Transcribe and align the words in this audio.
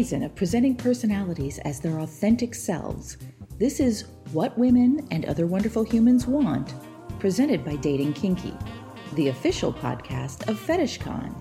Season 0.00 0.22
of 0.22 0.34
presenting 0.34 0.74
personalities 0.74 1.58
as 1.66 1.78
their 1.78 1.98
authentic 1.98 2.54
selves, 2.54 3.18
this 3.58 3.80
is 3.80 4.06
What 4.32 4.56
Women 4.56 5.06
and 5.10 5.26
Other 5.26 5.46
Wonderful 5.46 5.82
Humans 5.82 6.26
Want, 6.26 6.72
presented 7.18 7.66
by 7.66 7.76
Dating 7.76 8.14
Kinky, 8.14 8.54
the 9.12 9.28
official 9.28 9.74
podcast 9.74 10.48
of 10.48 10.58
FetishCon. 10.58 11.34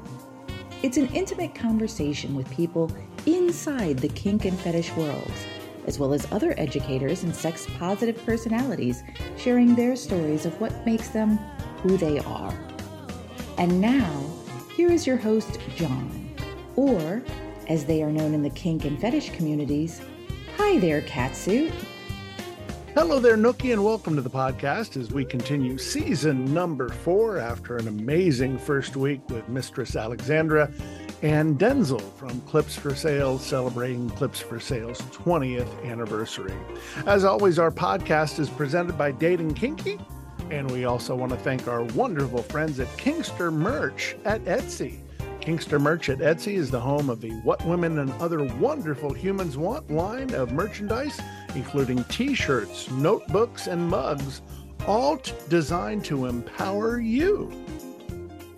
It's 0.83 0.97
an 0.97 1.07
intimate 1.13 1.55
conversation 1.55 2.35
with 2.35 2.51
people 2.51 2.91
inside 3.25 3.97
the 3.97 4.09
kink 4.09 4.43
and 4.43 4.59
fetish 4.59 4.91
worlds, 4.97 5.45
as 5.87 5.97
well 5.97 6.11
as 6.11 6.29
other 6.29 6.53
educators 6.57 7.23
and 7.23 7.33
sex 7.33 7.65
positive 7.77 8.21
personalities 8.25 9.03
sharing 9.37 9.73
their 9.73 9.95
stories 9.95 10.45
of 10.45 10.59
what 10.59 10.85
makes 10.85 11.07
them 11.07 11.37
who 11.81 11.95
they 11.95 12.19
are. 12.19 12.59
And 13.57 13.79
now, 13.79 14.21
here 14.75 14.91
is 14.91 15.07
your 15.07 15.15
host, 15.15 15.61
John 15.77 16.29
or, 16.75 17.21
as 17.69 17.85
they 17.85 18.01
are 18.03 18.11
known 18.11 18.33
in 18.33 18.41
the 18.41 18.49
kink 18.49 18.83
and 18.83 18.99
fetish 18.99 19.29
communities, 19.29 20.01
Hi 20.57 20.77
there, 20.79 21.01
Catsuit. 21.03 21.71
Hello 22.95 23.19
there, 23.19 23.37
Nookie, 23.37 23.71
and 23.71 23.85
welcome 23.85 24.15
to 24.15 24.21
the 24.21 24.29
podcast 24.29 24.97
as 24.97 25.11
we 25.11 25.23
continue 25.23 25.77
season 25.77 26.51
number 26.53 26.89
four 26.89 27.37
after 27.37 27.77
an 27.77 27.87
amazing 27.87 28.57
first 28.57 28.97
week 28.97 29.21
with 29.29 29.47
Mistress 29.47 29.95
Alexandra 29.95 30.69
and 31.21 31.57
Denzel 31.59 32.01
from 32.13 32.41
Clips 32.41 32.75
for 32.75 32.93
Sales 32.95 33.45
celebrating 33.45 34.09
Clips 34.11 34.39
for 34.39 34.59
Sales 34.59 34.99
20th 35.01 35.85
anniversary. 35.85 36.53
As 37.05 37.23
always, 37.23 37.59
our 37.59 37.71
podcast 37.71 38.39
is 38.39 38.49
presented 38.49 38.97
by 38.97 39.11
Dating 39.11 39.53
Kinky, 39.53 39.99
and 40.49 40.69
we 40.71 40.85
also 40.85 41.15
want 41.15 41.31
to 41.31 41.37
thank 41.37 41.67
our 41.67 41.83
wonderful 41.83 42.41
friends 42.43 42.79
at 42.79 42.87
Kinkster 42.97 43.53
Merch 43.53 44.15
at 44.25 44.43
Etsy. 44.45 44.99
Kinkster 45.41 45.79
Merch 45.79 46.09
at 46.09 46.19
Etsy 46.19 46.55
is 46.55 46.69
the 46.69 46.79
home 46.79 47.09
of 47.09 47.21
the 47.21 47.31
What 47.41 47.65
Women 47.65 47.99
and 47.99 48.11
Other 48.21 48.43
Wonderful 48.43 49.13
Humans 49.13 49.57
Want 49.57 49.89
line 49.89 50.33
of 50.33 50.51
merchandise, 50.51 51.19
including 51.55 52.03
t 52.05 52.35
shirts, 52.35 52.91
notebooks, 52.91 53.67
and 53.67 53.89
mugs, 53.89 54.41
all 54.85 55.17
t- 55.17 55.33
designed 55.47 56.03
to 56.05 56.25
empower 56.25 56.99
you. 56.99 57.51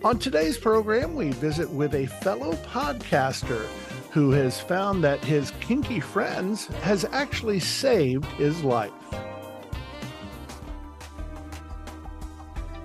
On 0.04 0.18
today's 0.18 0.58
program, 0.58 1.14
we 1.14 1.30
visit 1.30 1.70
with 1.70 1.94
a 1.94 2.06
fellow 2.06 2.54
podcaster 2.66 3.64
who 4.10 4.32
has 4.32 4.60
found 4.60 5.04
that 5.04 5.24
his 5.24 5.52
kinky 5.60 6.00
friends 6.00 6.66
has 6.82 7.04
actually 7.12 7.60
saved 7.60 8.26
his 8.32 8.62
life. 8.64 8.92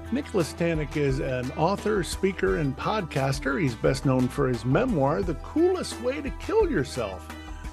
Nicholas 0.10 0.54
Tanek 0.54 0.96
is 0.96 1.20
an 1.20 1.52
author, 1.58 2.02
speaker, 2.02 2.58
and 2.58 2.78
podcaster. 2.78 3.62
He's 3.62 3.76
best 3.76 4.06
known 4.06 4.30
for 4.30 4.48
his 4.48 4.64
memoir, 4.64 5.22
The 5.22 5.36
Coolest 5.36 6.00
Way 6.02 6.22
to 6.22 6.30
Kill 6.40 6.72
Yourself, 6.72 7.30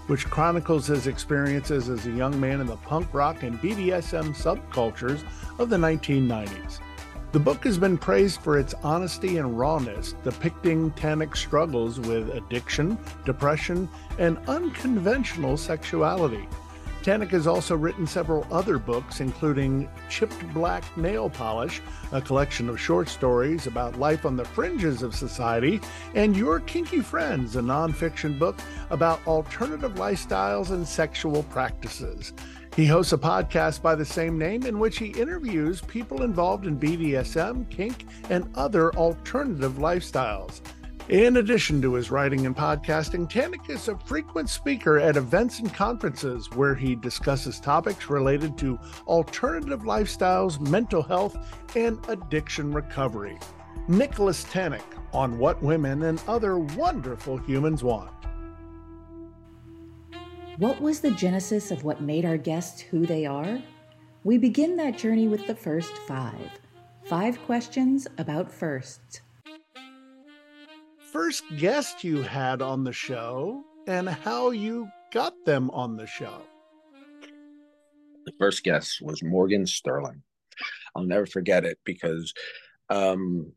which 0.09 0.29
chronicles 0.29 0.89
his 0.89 1.07
experiences 1.07 1.89
as 1.89 2.07
a 2.07 2.11
young 2.11 2.39
man 2.41 2.61
in 2.61 2.67
the 2.67 2.77
punk 2.79 3.15
rock 3.15 3.45
and 3.45 3.61
BDSM 3.61 4.35
subcultures 4.35 5.23
of 5.61 5.71
the 5.71 5.77
1990s. 5.77 6.81
The 7.31 7.39
book 7.39 7.63
has 7.63 7.79
been 7.79 7.97
praised 7.97 8.41
for 8.41 8.59
its 8.59 8.75
honesty 8.83 9.39
and 9.39 9.57
rawness, 9.57 10.17
depicting 10.25 10.91
Tanek's 10.93 11.39
struggles 11.39 12.01
with 12.01 12.31
addiction, 12.31 12.99
depression, 13.25 13.89
and 14.19 14.39
unconventional 14.49 15.57
sexuality. 15.57 16.49
Tanek 17.05 17.33
has 17.33 17.47
also 17.47 17.77
written 17.77 18.07
several 18.07 18.47
other 18.51 18.79
books, 18.79 19.21
including 19.21 19.91
Chipped 20.09 20.43
Black 20.55 20.83
Nail 20.97 21.29
Polish, 21.29 21.83
a 22.13 22.21
collection 22.23 22.71
of 22.71 22.81
short 22.81 23.11
stories 23.11 23.67
about 23.67 23.99
life 23.99 24.25
on 24.25 24.39
the 24.39 24.45
fringes 24.47 25.03
of 25.03 25.15
society, 25.15 25.83
and 26.15 26.35
Your 26.35 26.61
Kinky 26.61 27.01
Friends, 27.01 27.57
a 27.57 27.61
nonfiction 27.61 28.39
book 28.39 28.59
about 28.89 29.21
alternative 29.27 29.97
lifestyles 29.97 30.71
and 30.71 30.89
sexual 30.89 31.43
practices. 31.43 32.33
He 32.75 32.87
hosts 32.87 33.13
a 33.13 33.19
podcast 33.19 33.83
by 33.83 33.95
the 33.95 34.07
same 34.07 34.39
name 34.39 34.65
in 34.65 34.79
which 34.79 34.97
he 34.97 35.09
interviews 35.09 35.83
people 35.83 36.23
involved 36.23 36.67
in 36.67 36.81
BDSM, 36.81 37.69
kink, 37.69 38.07
and 38.31 38.51
other 38.55 38.95
alternative 38.95 39.75
lifestyles. 39.75 40.63
In 41.11 41.37
addition 41.37 41.83
to 41.83 41.93
his 41.93 42.11
writing 42.11 42.47
and 42.47 42.57
podcasting, 42.57 43.31
Tanek 43.31 43.69
is 43.69 43.89
a 43.89 43.99
frequent 44.07 44.49
speaker 44.49 44.99
at 44.99 45.19
events 45.19 45.59
and 45.59 45.73
conferences 45.73 46.51
where 46.53 46.75
he 46.75 46.95
discusses 46.95 47.61
topics 47.61 48.09
related 48.09 48.57
to 48.59 48.79
alternative 49.07 49.83
lifestyles, 49.83 50.59
mental 50.59 51.03
health, 51.03 51.37
and 51.77 51.99
addiction 52.09 52.73
recovery. 52.73 53.39
Nicholas 53.87 54.45
Tanek 54.45 54.81
on 55.13 55.37
what 55.37 55.63
women 55.63 56.05
and 56.05 56.23
other 56.27 56.59
wonderful 56.59 57.37
humans 57.37 57.85
want. 57.85 58.11
What 60.57 60.81
was 60.81 61.01
the 61.01 61.11
genesis 61.11 61.71
of 61.71 61.85
what 61.85 62.01
made 62.01 62.25
our 62.25 62.39
guests 62.39 62.81
who 62.81 63.05
they 63.05 63.27
are? 63.27 63.63
We 64.23 64.39
begin 64.39 64.75
that 64.77 64.97
journey 64.97 65.29
with 65.29 65.47
the 65.47 65.55
first 65.55 65.93
five. 66.09 66.51
Five 67.05 67.39
questions 67.45 68.07
about 68.17 68.51
firsts 68.51 69.21
first 71.15 71.45
guest 71.57 72.03
you 72.03 72.23
had 72.23 72.61
on 72.61 72.83
the 72.83 72.93
show 72.93 73.63
and 73.87 74.09
how 74.09 74.51
you 74.51 74.89
got 75.13 75.33
them 75.47 75.71
on 75.71 75.97
the 75.97 76.09
show. 76.09 76.43
The 78.27 78.33
first 78.37 78.65
guest 78.65 79.01
was 79.01 79.23
Morgan 79.23 79.65
Sterling. 79.65 80.23
I'll 80.97 81.05
never 81.05 81.25
forget 81.25 81.65
it 81.65 81.79
because 81.85 82.35
um, 82.91 83.53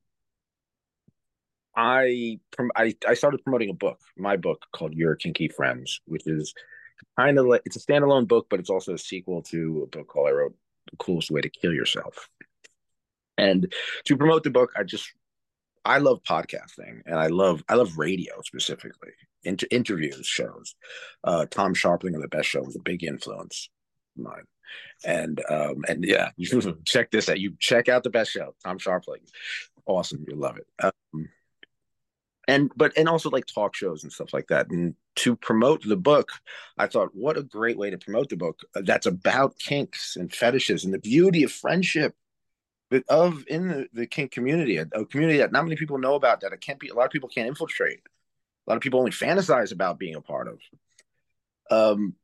I, 1.75 2.39
I 2.75 2.93
I 3.07 3.15
started 3.15 3.43
promoting 3.43 3.71
a 3.71 3.73
book, 3.73 3.99
my 4.15 4.37
book 4.37 4.63
called 4.71 4.93
Your 4.93 5.15
Kinky 5.15 5.47
Friends, 5.47 5.99
which 6.05 6.27
is 6.27 6.53
kind 7.17 7.39
of 7.39 7.47
like 7.47 7.63
it's 7.65 7.75
a 7.75 7.79
standalone 7.79 8.27
book, 8.27 8.45
but 8.51 8.59
it's 8.59 8.69
also 8.69 8.93
a 8.93 8.99
sequel 8.99 9.41
to 9.43 9.81
a 9.83 9.97
book 9.97 10.07
called 10.07 10.27
I 10.27 10.31
wrote 10.31 10.55
The 10.91 10.97
Coolest 10.97 11.31
Way 11.31 11.41
to 11.41 11.49
Kill 11.49 11.73
Yourself. 11.73 12.29
And 13.35 13.73
to 14.05 14.15
promote 14.15 14.43
the 14.43 14.51
book, 14.51 14.73
I 14.77 14.83
just 14.83 15.11
I 15.87 15.99
love 15.99 16.21
podcasting 16.23 17.01
and 17.05 17.15
I 17.15 17.27
love 17.27 17.63
I 17.69 17.75
love 17.75 17.97
radio 17.97 18.41
specifically. 18.41 19.11
Inter- 19.43 19.67
interviews, 19.71 20.27
shows. 20.27 20.75
Uh, 21.23 21.45
Tom 21.49 21.73
Scharpling 21.73 22.13
of 22.13 22.21
the 22.21 22.27
Best 22.27 22.49
Show 22.49 22.61
was 22.61 22.75
a 22.75 22.81
big 22.81 23.05
influence 23.05 23.69
mine. 24.17 24.43
And 25.05 25.41
um, 25.49 25.85
and 25.87 26.03
yeah, 26.03 26.31
you 26.35 26.45
should 26.61 26.85
check 26.85 27.09
this 27.09 27.29
out. 27.29 27.39
You 27.39 27.53
check 27.57 27.87
out 27.87 28.03
the 28.03 28.09
Best 28.09 28.31
Show, 28.31 28.53
Tom 28.65 28.79
Scharpling. 28.79 29.21
Awesome, 29.85 30.25
you 30.27 30.35
love 30.35 30.57
it. 30.57 30.67
Um, 30.83 31.29
and 32.49 32.69
but 32.75 32.91
and 32.97 33.07
also 33.07 33.29
like 33.29 33.45
talk 33.45 33.73
shows 33.73 34.03
and 34.03 34.11
stuff 34.11 34.33
like 34.33 34.47
that. 34.47 34.69
And 34.69 34.93
to 35.17 35.37
promote 35.37 35.87
the 35.87 35.95
book, 35.95 36.31
I 36.77 36.87
thought, 36.87 37.15
what 37.15 37.37
a 37.37 37.43
great 37.43 37.77
way 37.77 37.91
to 37.91 37.97
promote 37.97 38.27
the 38.27 38.35
book 38.35 38.59
that's 38.73 39.05
about 39.05 39.57
kinks 39.57 40.17
and 40.17 40.33
fetishes 40.33 40.83
and 40.83 40.93
the 40.93 40.99
beauty 40.99 41.43
of 41.43 41.51
friendship 41.51 42.13
but 42.89 43.03
of 43.09 43.43
in 43.47 43.67
the, 43.67 43.87
the 43.93 44.07
kink 44.07 44.31
community, 44.31 44.77
a, 44.77 44.87
a, 44.93 45.05
community 45.05 45.39
that 45.39 45.51
not 45.51 45.63
many 45.63 45.75
people 45.75 45.97
know 45.97 46.15
about, 46.15 46.41
that 46.41 46.53
it 46.53 46.61
can't 46.61 46.79
be 46.79 46.89
a 46.89 46.93
lot 46.93 47.05
of 47.05 47.11
people 47.11 47.29
can't 47.29 47.47
infiltrate. 47.47 48.01
A 48.65 48.69
lot 48.69 48.77
of 48.77 48.81
people 48.81 48.99
only 48.99 49.11
fantasize 49.11 49.71
about 49.71 49.99
being 49.99 50.15
a 50.15 50.21
part 50.21 50.47
of. 50.47 50.59
Um, 51.69 52.15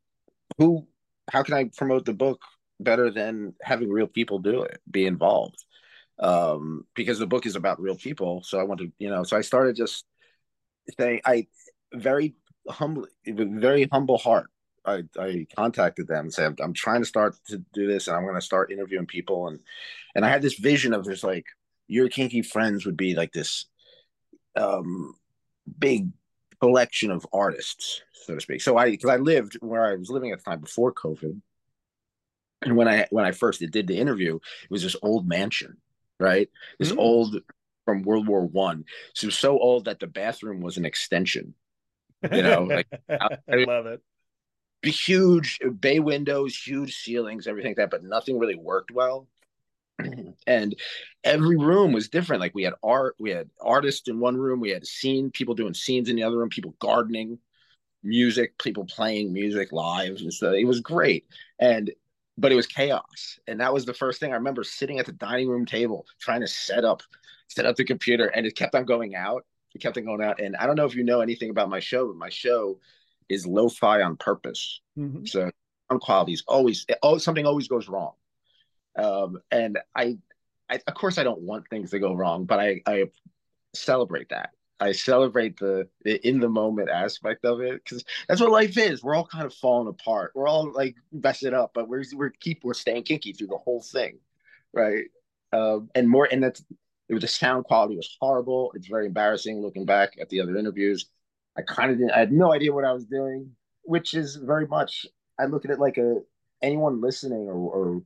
who? 0.57 0.87
How 1.29 1.43
can 1.43 1.53
I 1.53 1.69
promote 1.75 2.05
the 2.05 2.13
book 2.13 2.41
better 2.79 3.09
than 3.09 3.53
having 3.61 3.89
real 3.89 4.07
people 4.07 4.39
do 4.39 4.63
it, 4.63 4.81
be 4.89 5.05
involved? 5.05 5.63
Um, 6.19 6.85
because 6.95 7.17
the 7.17 7.27
book 7.27 7.45
is 7.45 7.55
about 7.55 7.81
real 7.81 7.95
people. 7.95 8.43
So 8.43 8.59
I 8.59 8.63
want 8.63 8.81
to, 8.81 8.91
you 8.99 9.09
know, 9.09 9.23
so 9.23 9.37
I 9.37 9.41
started 9.41 9.75
just 9.75 10.05
saying, 10.99 11.21
I 11.25 11.47
very 11.93 12.35
humble, 12.69 13.07
with 13.25 13.61
very 13.61 13.87
humble 13.91 14.17
heart. 14.17 14.49
I, 14.85 15.03
I 15.19 15.47
contacted 15.55 16.07
them 16.07 16.25
and 16.25 16.33
said 16.33 16.59
I'm 16.61 16.73
trying 16.73 17.01
to 17.01 17.07
start 17.07 17.35
to 17.47 17.63
do 17.73 17.87
this 17.87 18.07
and 18.07 18.15
I'm 18.15 18.23
going 18.23 18.35
to 18.35 18.41
start 18.41 18.71
interviewing 18.71 19.05
people. 19.05 19.47
And 19.47 19.59
and 20.15 20.25
I 20.25 20.29
had 20.29 20.41
this 20.41 20.55
vision 20.55 20.93
of 20.93 21.05
this 21.05 21.23
like 21.23 21.45
your 21.87 22.09
kinky 22.09 22.41
friends 22.41 22.85
would 22.85 22.97
be 22.97 23.15
like 23.15 23.31
this 23.31 23.65
um 24.55 25.15
big 25.79 26.09
collection 26.59 27.11
of 27.11 27.25
artists 27.33 28.01
so 28.13 28.35
to 28.35 28.41
speak. 28.41 28.61
So 28.61 28.77
I 28.77 28.91
because 28.91 29.09
I 29.09 29.17
lived 29.17 29.57
where 29.61 29.85
I 29.85 29.95
was 29.95 30.09
living 30.09 30.31
at 30.31 30.39
the 30.39 30.45
time 30.45 30.61
before 30.61 30.93
COVID. 30.93 31.39
And 32.61 32.77
when 32.77 32.87
I 32.87 33.07
when 33.09 33.25
I 33.25 33.31
first 33.31 33.61
did 33.61 33.87
the 33.87 33.97
interview 33.97 34.35
it 34.35 34.71
was 34.71 34.83
this 34.83 34.95
old 35.01 35.27
mansion 35.27 35.77
right? 36.19 36.49
This 36.79 36.91
mm. 36.91 36.97
old 36.99 37.37
from 37.83 38.03
World 38.03 38.27
War 38.27 38.45
One. 38.45 38.85
So 39.13 39.25
it 39.25 39.29
was 39.29 39.37
so 39.37 39.59
old 39.59 39.85
that 39.85 39.99
the 39.99 40.07
bathroom 40.07 40.61
was 40.61 40.77
an 40.77 40.85
extension 40.85 41.53
you 42.31 42.43
know 42.43 42.63
like 42.63 42.87
I, 43.09 43.37
I 43.51 43.55
love 43.55 43.85
it 43.85 44.01
huge 44.89 45.59
bay 45.79 45.99
windows, 45.99 46.55
huge 46.55 46.95
ceilings, 46.95 47.47
everything 47.47 47.71
like 47.71 47.77
that, 47.77 47.91
but 47.91 48.03
nothing 48.03 48.39
really 48.39 48.55
worked 48.55 48.91
well. 48.91 49.27
Mm-hmm. 50.01 50.31
and 50.47 50.75
every 51.23 51.55
room 51.55 51.93
was 51.93 52.09
different. 52.09 52.41
Like 52.41 52.55
we 52.55 52.63
had 52.63 52.73
art, 52.83 53.15
we 53.19 53.29
had 53.29 53.49
artists 53.61 54.07
in 54.07 54.19
one 54.19 54.37
room, 54.37 54.59
we 54.59 54.71
had 54.71 54.87
scene, 54.87 55.29
people 55.31 55.53
doing 55.53 55.73
scenes 55.73 56.09
in 56.09 56.15
the 56.15 56.23
other 56.23 56.37
room, 56.37 56.49
people 56.49 56.75
gardening, 56.79 57.37
music, 58.03 58.57
people 58.57 58.85
playing 58.85 59.31
music 59.31 59.71
live. 59.71 60.17
And 60.17 60.33
so 60.33 60.51
it 60.51 60.65
was 60.65 60.81
great. 60.81 61.25
And 61.59 61.91
but 62.37 62.51
it 62.51 62.55
was 62.55 62.65
chaos. 62.65 63.39
And 63.47 63.59
that 63.59 63.73
was 63.73 63.85
the 63.85 63.93
first 63.93 64.19
thing 64.19 64.31
I 64.31 64.37
remember 64.37 64.63
sitting 64.63 64.99
at 64.99 65.05
the 65.05 65.11
dining 65.11 65.47
room 65.47 65.65
table 65.65 66.05
trying 66.19 66.41
to 66.41 66.47
set 66.47 66.83
up 66.83 67.03
set 67.47 67.65
up 67.65 67.75
the 67.75 67.85
computer 67.85 68.25
and 68.25 68.45
it 68.45 68.55
kept 68.55 68.75
on 68.75 68.85
going 68.85 69.15
out. 69.15 69.45
It 69.75 69.81
kept 69.81 69.97
on 69.97 70.05
going 70.05 70.23
out. 70.23 70.41
And 70.41 70.55
I 70.55 70.65
don't 70.65 70.75
know 70.75 70.85
if 70.85 70.95
you 70.95 71.03
know 71.03 71.21
anything 71.21 71.51
about 71.51 71.69
my 71.69 71.79
show, 71.79 72.07
but 72.07 72.17
my 72.17 72.29
show 72.29 72.79
is 73.33 73.45
lo-fi 73.45 74.01
on 74.01 74.17
purpose. 74.17 74.81
Mm-hmm. 74.97 75.25
So 75.25 75.51
sound 75.89 76.01
quality 76.01 76.33
is 76.33 76.43
always 76.47 76.85
oh 77.01 77.17
something 77.17 77.45
always 77.45 77.67
goes 77.67 77.87
wrong. 77.87 78.13
Um, 78.97 79.39
and 79.51 79.79
I, 79.95 80.17
I 80.69 80.79
of 80.87 80.93
course 80.93 81.17
I 81.17 81.23
don't 81.23 81.41
want 81.41 81.67
things 81.69 81.91
to 81.91 81.99
go 81.99 82.13
wrong, 82.13 82.45
but 82.45 82.59
I 82.59 82.81
I 82.85 83.05
celebrate 83.73 84.29
that. 84.29 84.51
I 84.79 84.91
celebrate 84.91 85.57
the, 85.57 85.87
the 86.03 86.25
in 86.27 86.39
the 86.39 86.49
moment 86.49 86.89
aspect 86.89 87.45
of 87.45 87.61
it 87.61 87.83
because 87.83 88.03
that's 88.27 88.41
what 88.41 88.51
life 88.51 88.77
is. 88.77 89.03
We're 89.03 89.15
all 89.15 89.25
kind 89.25 89.45
of 89.45 89.53
falling 89.53 89.87
apart. 89.87 90.31
We're 90.35 90.47
all 90.47 90.71
like 90.71 90.95
messing 91.11 91.53
up, 91.53 91.71
but 91.73 91.87
we're 91.87 92.03
we're 92.13 92.31
keep 92.31 92.63
we're 92.63 92.73
staying 92.73 93.03
kinky 93.03 93.33
through 93.33 93.47
the 93.47 93.57
whole 93.57 93.81
thing, 93.81 94.19
right? 94.73 95.05
Um, 95.53 95.89
and 95.95 96.09
more, 96.09 96.27
and 96.29 96.43
that's 96.43 96.63
it 97.09 97.13
was 97.13 97.21
the 97.21 97.27
sound 97.27 97.65
quality 97.65 97.95
was 97.95 98.17
horrible. 98.19 98.71
It's 98.75 98.87
very 98.87 99.05
embarrassing 99.05 99.61
looking 99.61 99.85
back 99.85 100.13
at 100.19 100.29
the 100.29 100.41
other 100.41 100.57
interviews. 100.57 101.05
I 101.57 101.61
kind 101.61 101.91
of 101.91 101.97
didn't. 101.97 102.11
I 102.11 102.19
had 102.19 102.31
no 102.31 102.53
idea 102.53 102.73
what 102.73 102.85
I 102.85 102.93
was 102.93 103.05
doing, 103.05 103.51
which 103.83 104.13
is 104.13 104.35
very 104.35 104.67
much. 104.67 105.05
I 105.39 105.45
look 105.45 105.65
at 105.65 105.71
it 105.71 105.79
like 105.79 105.97
a 105.97 106.21
anyone 106.61 107.01
listening 107.01 107.47
or, 107.47 107.53
or 107.53 108.01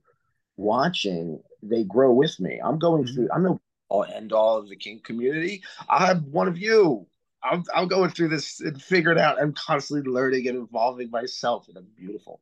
watching, 0.57 1.39
they 1.61 1.83
grow 1.83 2.11
with 2.11 2.39
me. 2.39 2.59
I'm 2.63 2.79
going 2.79 3.05
mm-hmm. 3.05 3.13
through. 3.13 3.29
I'm 3.33 3.43
no 3.43 3.61
all 3.89 4.03
end 4.03 4.33
all 4.33 4.57
of 4.57 4.67
the 4.67 4.75
kink 4.75 5.05
community. 5.05 5.63
I'm 5.87 6.29
one 6.31 6.49
of 6.49 6.57
you. 6.57 7.07
I'm, 7.41 7.63
I'm 7.73 7.87
going 7.87 8.09
through 8.09 8.29
this 8.29 8.59
and 8.59 8.81
figuring 8.81 9.19
out. 9.19 9.41
I'm 9.41 9.53
constantly 9.53 10.11
learning 10.11 10.47
and 10.47 10.67
evolving 10.67 11.09
myself, 11.09 11.67
and 11.69 11.77
I'm 11.77 11.87
beautiful. 11.95 12.41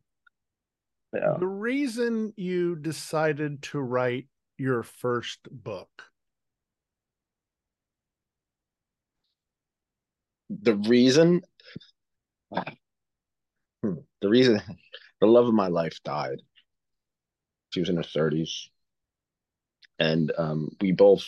Yeah. 1.14 1.36
The 1.38 1.48
reason 1.48 2.34
you 2.36 2.76
decided 2.76 3.62
to 3.64 3.80
write 3.80 4.28
your 4.58 4.84
first 4.84 5.48
book 5.52 5.90
the 10.62 10.76
reason 10.76 11.42
hmm, 13.82 13.94
the 14.22 14.30
reason 14.30 14.62
the 15.22 15.28
love 15.28 15.48
of 15.48 15.54
my 15.54 15.68
life 15.68 16.02
died. 16.04 16.42
She 17.72 17.80
was 17.80 17.90
in 17.90 17.98
her 17.98 18.04
30s 18.04 18.70
and 20.00 20.32
um, 20.38 20.70
we 20.82 20.92
both 20.92 21.26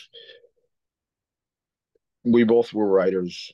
we 2.23 2.43
both 2.43 2.73
were 2.73 2.87
writers. 2.87 3.53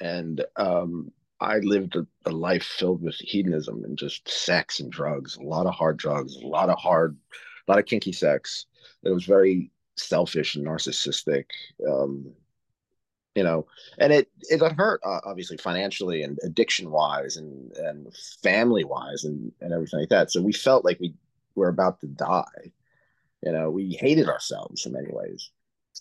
And 0.00 0.44
um, 0.56 1.10
i 1.40 1.58
lived 1.58 1.96
a, 1.96 2.06
a, 2.26 2.30
life 2.30 2.64
filled 2.64 3.02
with 3.02 3.14
hedonism 3.16 3.84
and 3.84 3.96
just 3.96 4.28
sex 4.28 4.80
and 4.80 4.90
drugs 4.90 5.36
a 5.36 5.42
lot 5.42 5.66
of 5.66 5.74
hard 5.74 5.98
drugs 5.98 6.34
a 6.36 6.46
lot 6.46 6.70
of 6.70 6.78
hard 6.78 7.14
a 7.66 7.72
lot 7.72 7.78
of 7.78 7.86
kinky 7.86 8.12
sex. 8.12 8.66
It 9.02 9.10
was 9.10 9.24
very 9.24 9.70
selfish 9.96 10.54
and 10.56 10.66
narcissistic. 10.66 11.46
Um, 11.88 12.32
you 13.36 13.44
know 13.44 13.66
and 13.98 14.12
it 14.12 14.28
it 14.50 14.58
got 14.58 14.72
hurt 14.72 15.00
uh, 15.04 15.20
obviously 15.24 15.56
financially 15.56 16.22
and 16.22 16.38
addiction 16.42 16.90
wise 16.90 17.36
and 17.36 17.76
and 17.76 18.12
family 18.42 18.82
wise 18.82 19.24
and 19.24 19.52
and 19.60 19.72
everything 19.72 20.00
like 20.00 20.08
that. 20.08 20.32
So 20.32 20.42
we 20.42 20.52
felt 20.52 20.84
like 20.84 20.98
we 20.98 21.14
were 21.54 21.68
about 21.68 22.00
to 22.00 22.06
die. 22.06 22.72
You 23.44 23.52
know 23.52 23.70
we 23.70 23.96
hated 24.00 24.28
ourselves 24.28 24.86
in 24.86 24.92
many 24.92 25.08
ways. 25.10 25.50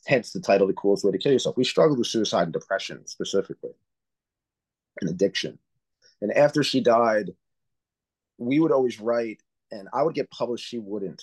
Hence 0.07 0.31
the 0.31 0.41
title 0.41 0.67
the 0.67 0.73
coolest 0.73 1.05
way 1.05 1.11
to 1.11 1.17
kill 1.17 1.31
yourself. 1.31 1.57
We 1.57 1.63
struggled 1.63 1.99
with 1.99 2.07
suicide 2.07 2.43
and 2.43 2.53
depression 2.53 3.05
specifically 3.05 3.73
and 5.01 5.09
addiction. 5.09 5.59
And 6.21 6.31
after 6.31 6.63
she 6.63 6.81
died 6.81 7.31
we 8.37 8.59
would 8.59 8.71
always 8.71 8.99
write 8.99 9.41
and 9.71 9.87
i 9.93 10.03
would 10.03 10.15
get 10.15 10.29
published 10.29 10.65
she 10.65 10.77
wouldn't 10.77 11.21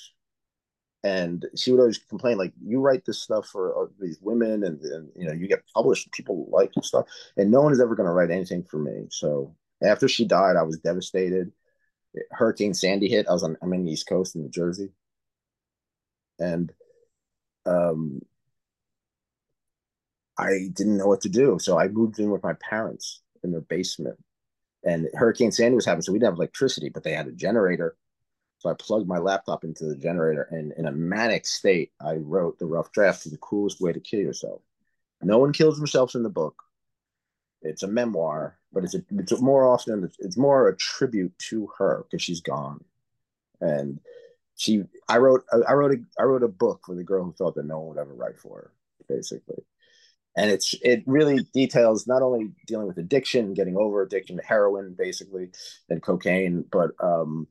and 1.05 1.47
she 1.57 1.71
would 1.71 1.81
always 1.81 1.99
complain 1.99 2.39
like 2.39 2.53
you 2.65 2.81
write 2.81 3.05
this 3.05 3.21
stuff 3.21 3.47
for 3.47 3.85
uh, 3.85 3.87
these 4.01 4.19
women 4.21 4.65
and, 4.65 4.81
and 4.83 5.11
you 5.17 5.27
know 5.27 5.33
you 5.33 5.49
get 5.49 5.63
published 5.75 6.11
people 6.13 6.49
like 6.51 6.71
and 6.77 6.85
stuff 6.85 7.07
and 7.37 7.51
no 7.51 7.61
one 7.61 7.73
is 7.73 7.81
ever 7.81 7.97
going 7.97 8.07
to 8.07 8.13
write 8.13 8.31
anything 8.31 8.63
for 8.63 8.79
me 8.79 9.07
so 9.11 9.55
after 9.83 10.09
she 10.09 10.25
died 10.25 10.57
i 10.57 10.63
was 10.63 10.79
devastated. 10.79 11.51
Hurricane 12.31 12.75
sandy 12.75 13.09
hit 13.09 13.27
i 13.29 13.33
was 13.33 13.43
on 13.43 13.57
i'm 13.63 13.73
in 13.73 13.85
the 13.85 13.93
east 13.93 14.09
coast 14.09 14.37
in 14.37 14.43
new 14.43 14.49
jersey. 14.49 14.91
And 16.39 16.73
um 17.67 18.21
i 20.39 20.69
didn't 20.73 20.99
know 20.99 21.07
what 21.07 21.21
to 21.23 21.29
do 21.29 21.59
so 21.61 21.79
i 21.79 21.89
moved 21.89 22.19
in 22.19 22.31
with 22.31 22.43
my 22.43 22.55
parents 22.55 23.23
in 23.43 23.51
their 23.51 23.61
basement. 23.61 24.19
And 24.85 25.09
hurricane 25.15 25.51
sandy 25.51 25.75
was 25.75 25.85
happening 25.85 26.03
so 26.03 26.13
we 26.13 26.19
didn't 26.21 26.33
have 26.33 26.39
electricity 26.39 26.91
but 26.91 27.03
they 27.03 27.13
had 27.13 27.27
a 27.27 27.33
generator 27.33 27.97
so 28.63 28.71
I 28.71 28.75
plugged 28.75 29.09
my 29.09 29.19
laptop 29.19 29.65
into 29.65 29.87
the 29.87 29.97
generator, 29.97 30.47
and 30.53 30.73
in 30.79 30.87
a 30.87 30.93
manic 30.93 31.47
state, 31.47 31.91
I 32.01 32.15
wrote 32.15 32.61
the 32.61 32.67
rough 32.67 32.93
draft 32.93 33.25
to 33.25 33.29
the 33.29 33.37
coolest 33.39 33.81
way 33.81 33.93
to 33.93 33.99
kill 33.99 34.21
yourself. 34.21 34.63
No 35.21 35.39
one 35.39 35.53
kills 35.53 35.79
themselves 35.79 36.15
in 36.15 36.23
the 36.23 36.31
book. 36.31 36.63
It's 37.63 37.83
a 37.83 37.89
memoir, 37.89 38.57
but 38.73 38.85
it's 38.85 38.95
a, 38.95 39.03
it's 39.11 39.41
more 39.41 39.67
often 39.67 40.09
it's 40.21 40.39
more 40.39 40.69
a 40.69 40.77
tribute 40.77 41.37
to 41.51 41.71
her 41.79 42.05
because 42.05 42.23
she's 42.23 42.41
gone, 42.41 42.85
and 43.61 43.99
she. 44.57 44.85
I 45.09 45.19
wrote 45.19 45.45
I 45.69 45.73
wrote 45.73 45.95
a 45.95 46.21
I 46.21 46.23
wrote 46.23 46.45
a 46.45 46.49
book 46.49 46.83
for 46.87 46.95
the 46.95 47.03
girl 47.03 47.25
who 47.25 47.33
thought 47.33 47.57
that 47.57 47.67
no 47.67 47.81
one 47.81 47.89
would 47.89 48.01
ever 48.01 48.15
write 48.15 48.39
for 48.39 48.59
her, 48.59 48.71
basically 49.09 49.65
and 50.37 50.51
it's 50.51 50.75
it 50.83 51.03
really 51.07 51.41
details 51.53 52.07
not 52.07 52.23
only 52.23 52.51
dealing 52.67 52.87
with 52.87 52.97
addiction 52.97 53.55
getting 53.55 53.77
over 53.77 54.03
addiction 54.03 54.37
to 54.37 54.43
heroin 54.43 54.95
basically 54.97 55.51
and 55.91 56.03
cocaine 56.03 56.65
but 56.71 56.91
um 57.01 57.47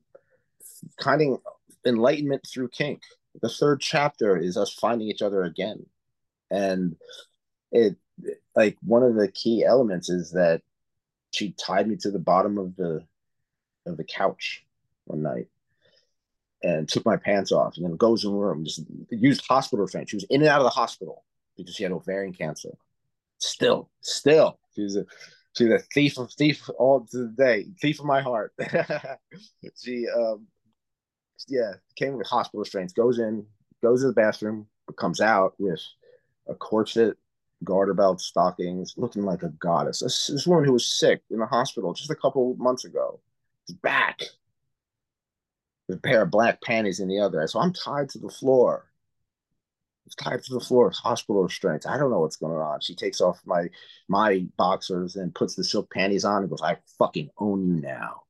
of 1.04 1.40
enlightenment 1.86 2.42
through 2.46 2.68
kink. 2.68 3.02
The 3.40 3.48
third 3.48 3.80
chapter 3.80 4.36
is 4.36 4.56
us 4.56 4.72
finding 4.72 5.08
each 5.08 5.22
other 5.22 5.42
again. 5.42 5.86
And 6.50 6.96
it 7.70 7.96
like 8.54 8.76
one 8.82 9.02
of 9.02 9.14
the 9.14 9.28
key 9.28 9.64
elements 9.64 10.10
is 10.10 10.32
that 10.32 10.60
she 11.32 11.52
tied 11.52 11.88
me 11.88 11.96
to 11.96 12.10
the 12.10 12.18
bottom 12.18 12.58
of 12.58 12.76
the 12.76 13.04
of 13.86 13.96
the 13.96 14.04
couch 14.04 14.64
one 15.04 15.22
night 15.22 15.46
and 16.62 16.88
took 16.88 17.04
my 17.04 17.16
pants 17.16 17.50
off 17.50 17.76
and 17.76 17.84
then 17.84 17.96
goes 17.96 18.24
in 18.24 18.30
the 18.30 18.36
room, 18.36 18.64
just 18.64 18.82
used 19.10 19.44
hospital 19.46 19.82
restraint. 19.82 20.08
She 20.08 20.16
was 20.16 20.26
in 20.30 20.42
and 20.42 20.48
out 20.48 20.60
of 20.60 20.64
the 20.64 20.70
hospital 20.70 21.24
because 21.56 21.74
she 21.74 21.82
had 21.82 21.92
ovarian 21.92 22.32
cancer. 22.32 22.70
Still, 23.38 23.90
still, 24.00 24.58
she's 24.74 24.96
a 24.96 25.04
she's 25.56 25.70
a 25.70 25.80
thief 25.92 26.18
of 26.18 26.32
thief 26.32 26.68
all 26.78 27.06
to 27.10 27.18
the 27.18 27.34
day, 27.36 27.66
thief 27.80 27.98
of 27.98 28.06
my 28.06 28.20
heart. 28.20 28.52
she 29.82 30.06
um 30.08 30.46
yeah, 31.48 31.74
came 31.96 32.16
with 32.16 32.26
hospital 32.26 32.60
restraints, 32.60 32.92
goes 32.92 33.18
in, 33.18 33.46
goes 33.82 34.02
to 34.02 34.08
the 34.08 34.12
bathroom, 34.12 34.66
comes 34.96 35.20
out 35.20 35.54
with 35.58 35.80
a 36.48 36.54
corset, 36.54 37.16
garter 37.64 37.94
belt, 37.94 38.20
stockings, 38.20 38.94
looking 38.96 39.22
like 39.22 39.42
a 39.42 39.48
goddess. 39.48 40.00
This, 40.00 40.26
this 40.26 40.46
woman 40.46 40.64
who 40.64 40.72
was 40.72 40.86
sick 40.86 41.22
in 41.30 41.38
the 41.38 41.46
hospital 41.46 41.94
just 41.94 42.10
a 42.10 42.16
couple 42.16 42.56
months 42.56 42.84
ago 42.84 43.20
is 43.68 43.74
back 43.76 44.20
with 45.88 45.98
a 45.98 46.00
pair 46.00 46.22
of 46.22 46.30
black 46.30 46.60
panties 46.62 47.00
in 47.00 47.08
the 47.08 47.20
other. 47.20 47.46
So 47.46 47.60
I'm 47.60 47.72
tied 47.72 48.08
to 48.10 48.18
the 48.18 48.28
floor. 48.28 48.86
It's 50.06 50.16
tied 50.16 50.42
to 50.42 50.54
the 50.54 50.60
floor, 50.60 50.90
hospital 50.90 51.44
restraints. 51.44 51.86
I 51.86 51.96
don't 51.96 52.10
know 52.10 52.20
what's 52.20 52.36
going 52.36 52.60
on. 52.60 52.80
She 52.80 52.94
takes 52.94 53.20
off 53.20 53.40
my 53.46 53.68
my 54.08 54.44
boxers 54.56 55.14
and 55.14 55.34
puts 55.34 55.54
the 55.54 55.62
silk 55.62 55.90
panties 55.92 56.24
on 56.24 56.42
and 56.42 56.50
goes, 56.50 56.62
I 56.62 56.78
fucking 56.98 57.30
own 57.38 57.68
you 57.68 57.80
now. 57.80 58.22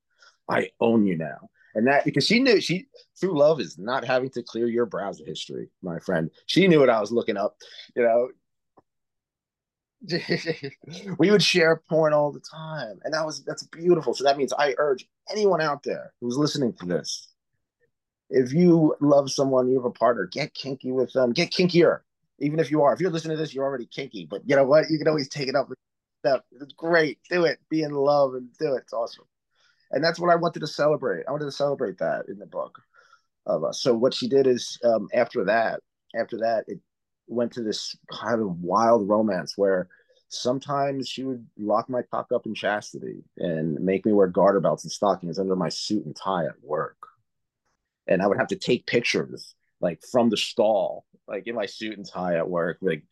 I 0.48 0.70
own 0.80 1.06
you 1.06 1.16
now 1.16 1.48
and 1.74 1.86
that 1.86 2.04
because 2.04 2.26
she 2.26 2.40
knew 2.40 2.60
she 2.60 2.86
true 3.18 3.36
love 3.38 3.60
is 3.60 3.78
not 3.78 4.04
having 4.04 4.30
to 4.30 4.42
clear 4.42 4.66
your 4.66 4.86
browser 4.86 5.24
history, 5.24 5.68
my 5.82 5.98
friend. 5.98 6.30
She 6.46 6.68
knew 6.68 6.80
what 6.80 6.90
I 6.90 7.00
was 7.00 7.12
looking 7.12 7.36
up, 7.36 7.56
you 7.96 8.02
know. 8.02 8.28
we 11.18 11.30
would 11.30 11.42
share 11.42 11.80
porn 11.88 12.12
all 12.12 12.32
the 12.32 12.40
time, 12.40 12.98
and 13.04 13.14
that 13.14 13.24
was 13.24 13.44
that's 13.44 13.62
beautiful. 13.64 14.14
So 14.14 14.24
that 14.24 14.36
means 14.36 14.52
I 14.52 14.74
urge 14.78 15.06
anyone 15.30 15.60
out 15.60 15.84
there 15.84 16.12
who's 16.20 16.36
listening 16.36 16.72
to 16.74 16.86
this, 16.86 17.32
if 18.32 18.52
you 18.52 18.96
love 19.00 19.30
someone, 19.30 19.68
you 19.68 19.76
have 19.76 19.84
a 19.84 19.90
partner, 19.90 20.26
get 20.26 20.54
kinky 20.54 20.90
with 20.90 21.12
them, 21.12 21.32
get 21.32 21.50
kinkier. 21.50 22.00
Even 22.38 22.58
if 22.58 22.70
you 22.70 22.82
are, 22.82 22.94
if 22.94 23.00
you're 23.00 23.10
listening 23.10 23.36
to 23.36 23.42
this, 23.42 23.54
you're 23.54 23.64
already 23.64 23.86
kinky. 23.86 24.26
But 24.28 24.40
you 24.46 24.56
know 24.56 24.64
what? 24.64 24.90
You 24.90 24.98
can 24.98 25.06
always 25.06 25.28
take 25.28 25.48
it 25.48 25.54
up. 25.54 25.68
It's 26.24 26.72
great. 26.72 27.18
Do 27.30 27.44
it. 27.44 27.58
Be 27.68 27.82
in 27.82 27.92
love 27.92 28.34
and 28.34 28.48
do 28.58 28.74
it. 28.74 28.84
It's 28.84 28.92
awesome. 28.94 29.24
And 29.92 30.02
that's 30.02 30.18
what 30.18 30.30
I 30.30 30.36
wanted 30.36 30.60
to 30.60 30.66
celebrate. 30.66 31.24
I 31.28 31.30
wanted 31.30 31.44
to 31.44 31.52
celebrate 31.52 31.98
that 31.98 32.24
in 32.28 32.38
the 32.38 32.46
book. 32.46 32.78
So 33.72 33.94
what 33.94 34.14
she 34.14 34.28
did 34.28 34.46
is 34.46 34.78
um, 34.84 35.08
after 35.12 35.44
that, 35.44 35.80
after 36.14 36.38
that, 36.38 36.64
it 36.66 36.80
went 37.26 37.52
to 37.52 37.62
this 37.62 37.96
kind 38.10 38.40
of 38.40 38.60
wild 38.60 39.08
romance 39.08 39.54
where 39.56 39.88
sometimes 40.28 41.08
she 41.08 41.24
would 41.24 41.46
lock 41.58 41.90
my 41.90 42.02
cock 42.02 42.32
up 42.34 42.46
in 42.46 42.54
chastity 42.54 43.22
and 43.36 43.78
make 43.80 44.06
me 44.06 44.12
wear 44.12 44.28
garter 44.28 44.60
belts 44.60 44.84
and 44.84 44.92
stockings 44.92 45.38
under 45.38 45.56
my 45.56 45.68
suit 45.68 46.06
and 46.06 46.16
tie 46.16 46.46
at 46.46 46.62
work. 46.62 46.96
And 48.06 48.22
I 48.22 48.26
would 48.26 48.38
have 48.38 48.48
to 48.48 48.56
take 48.56 48.86
pictures 48.86 49.54
like 49.80 50.02
from 50.10 50.30
the 50.30 50.36
stall, 50.36 51.04
like 51.28 51.46
in 51.46 51.54
my 51.54 51.66
suit 51.66 51.96
and 51.96 52.08
tie 52.08 52.36
at 52.36 52.48
work, 52.48 52.78
like 52.80 53.02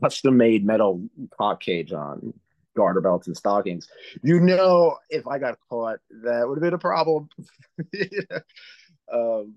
custom 0.00 0.36
made 0.36 0.64
metal 0.64 1.08
cock 1.36 1.60
cage 1.60 1.92
on, 1.92 2.34
garter 2.78 3.00
belts 3.00 3.26
and 3.26 3.36
stockings. 3.36 3.88
You 4.22 4.40
know, 4.40 4.96
if 5.10 5.26
I 5.26 5.38
got 5.38 5.58
caught, 5.68 5.98
that 6.22 6.48
would 6.48 6.56
have 6.56 6.62
been 6.62 6.74
a 6.74 6.78
problem. 6.78 7.28
um, 9.12 9.56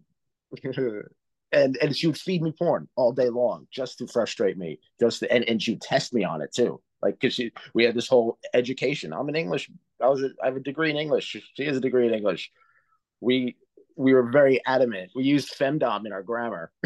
and 1.51 1.77
and 1.77 1.95
she 1.95 2.07
would 2.07 2.17
feed 2.17 2.41
me 2.41 2.51
porn 2.51 2.87
all 2.95 3.11
day 3.11 3.29
long 3.29 3.67
just 3.71 3.99
to 3.99 4.07
frustrate 4.07 4.57
me 4.57 4.79
just 4.99 5.19
to, 5.19 5.31
and, 5.31 5.43
and 5.47 5.61
she 5.61 5.71
would 5.71 5.81
test 5.81 6.13
me 6.13 6.23
on 6.23 6.41
it 6.41 6.51
too. 6.53 6.81
Like 7.01 7.19
because 7.19 7.35
she 7.35 7.51
we 7.73 7.83
had 7.83 7.95
this 7.95 8.07
whole 8.07 8.39
education. 8.53 9.13
I'm 9.13 9.29
an 9.29 9.35
english 9.35 9.69
i 10.01 10.07
was 10.07 10.23
a, 10.23 10.29
i 10.41 10.47
have 10.47 10.55
a 10.55 10.59
degree 10.59 10.89
in 10.89 10.97
english. 10.97 11.37
She 11.53 11.65
has 11.65 11.77
a 11.77 11.81
degree 11.81 12.07
in 12.07 12.13
english. 12.13 12.51
We 13.21 13.55
we 13.95 14.13
were 14.13 14.29
very 14.29 14.61
adamant. 14.65 15.11
We 15.15 15.23
used 15.23 15.53
femdom 15.57 16.05
in 16.05 16.11
our 16.11 16.23
grammar. 16.23 16.71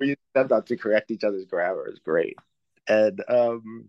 We 0.00 0.08
used 0.08 0.20
femdom 0.34 0.64
to 0.66 0.76
correct 0.76 1.10
each 1.10 1.24
other's 1.24 1.44
grammar. 1.44 1.86
It's 1.86 2.00
great 2.00 2.36
and 2.88 3.22
um 3.28 3.88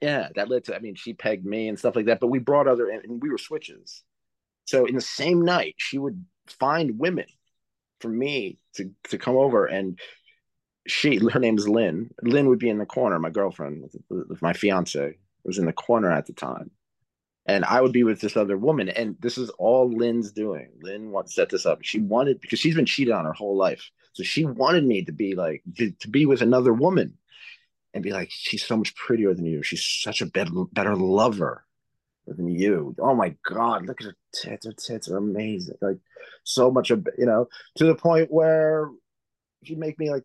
yeah 0.00 0.28
that 0.34 0.48
led 0.48 0.64
to 0.64 0.74
i 0.74 0.78
mean 0.78 0.94
she 0.94 1.12
pegged 1.12 1.44
me 1.44 1.68
and 1.68 1.78
stuff 1.78 1.96
like 1.96 2.06
that 2.06 2.20
but 2.20 2.28
we 2.28 2.38
brought 2.38 2.68
other 2.68 2.88
and 2.88 3.22
we 3.22 3.30
were 3.30 3.38
switches 3.38 4.02
so 4.64 4.86
in 4.86 4.94
the 4.94 5.00
same 5.00 5.44
night 5.44 5.74
she 5.78 5.98
would 5.98 6.24
find 6.46 6.98
women 6.98 7.26
for 8.00 8.08
me 8.08 8.58
to 8.74 8.90
to 9.08 9.18
come 9.18 9.36
over 9.36 9.66
and 9.66 9.98
she 10.86 11.16
her 11.32 11.40
name 11.40 11.56
is 11.56 11.68
Lynn. 11.68 12.10
Lynn 12.22 12.48
would 12.48 12.58
be 12.58 12.68
in 12.68 12.78
the 12.78 12.86
corner, 12.86 13.18
my 13.18 13.30
girlfriend 13.30 13.90
my 14.40 14.52
fiance 14.52 15.16
was 15.44 15.58
in 15.58 15.66
the 15.66 15.72
corner 15.72 16.10
at 16.10 16.26
the 16.26 16.32
time. 16.32 16.70
And 17.46 17.64
I 17.66 17.82
would 17.82 17.92
be 17.92 18.04
with 18.04 18.22
this 18.22 18.38
other 18.38 18.56
woman. 18.56 18.88
And 18.88 19.16
this 19.20 19.36
is 19.36 19.50
all 19.50 19.90
Lynn's 19.90 20.32
doing. 20.32 20.70
Lynn 20.80 21.10
wanted 21.10 21.28
to 21.28 21.32
set 21.34 21.50
this 21.50 21.66
up. 21.66 21.80
She 21.82 22.00
wanted 22.00 22.40
because 22.40 22.58
she's 22.58 22.74
been 22.74 22.86
cheated 22.86 23.12
on 23.12 23.26
her 23.26 23.34
whole 23.34 23.56
life. 23.56 23.90
So 24.14 24.22
she 24.22 24.46
wanted 24.46 24.84
me 24.84 25.04
to 25.04 25.12
be 25.12 25.34
like 25.34 25.62
to, 25.76 25.90
to 25.90 26.08
be 26.08 26.24
with 26.24 26.40
another 26.40 26.72
woman 26.72 27.18
and 27.94 28.02
be 28.02 28.12
like, 28.12 28.28
she's 28.30 28.66
so 28.66 28.76
much 28.76 28.94
prettier 28.96 29.32
than 29.32 29.46
you. 29.46 29.62
She's 29.62 29.84
such 29.84 30.20
a 30.20 30.26
better 30.26 30.50
better 30.72 30.96
lover 30.96 31.64
than 32.26 32.48
you. 32.48 32.94
Oh 32.98 33.14
my 33.14 33.36
God, 33.44 33.86
look 33.86 34.00
at 34.00 34.08
her 34.08 34.16
tits. 34.32 34.66
Her 34.66 34.72
tits 34.72 35.08
are 35.08 35.16
amazing. 35.16 35.76
Like 35.80 35.98
so 36.42 36.70
much 36.70 36.90
of 36.90 37.06
you 37.16 37.24
know, 37.24 37.48
to 37.76 37.84
the 37.84 37.94
point 37.94 38.32
where 38.32 38.90
she'd 39.62 39.78
make 39.78 39.98
me 39.98 40.10
like 40.10 40.24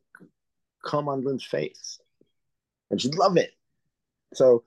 come 0.83 1.07
on 1.07 1.23
Lynn's 1.23 1.45
face. 1.45 1.99
And 2.89 2.99
she'd 2.99 3.15
love 3.15 3.37
it. 3.37 3.51
So 4.33 4.63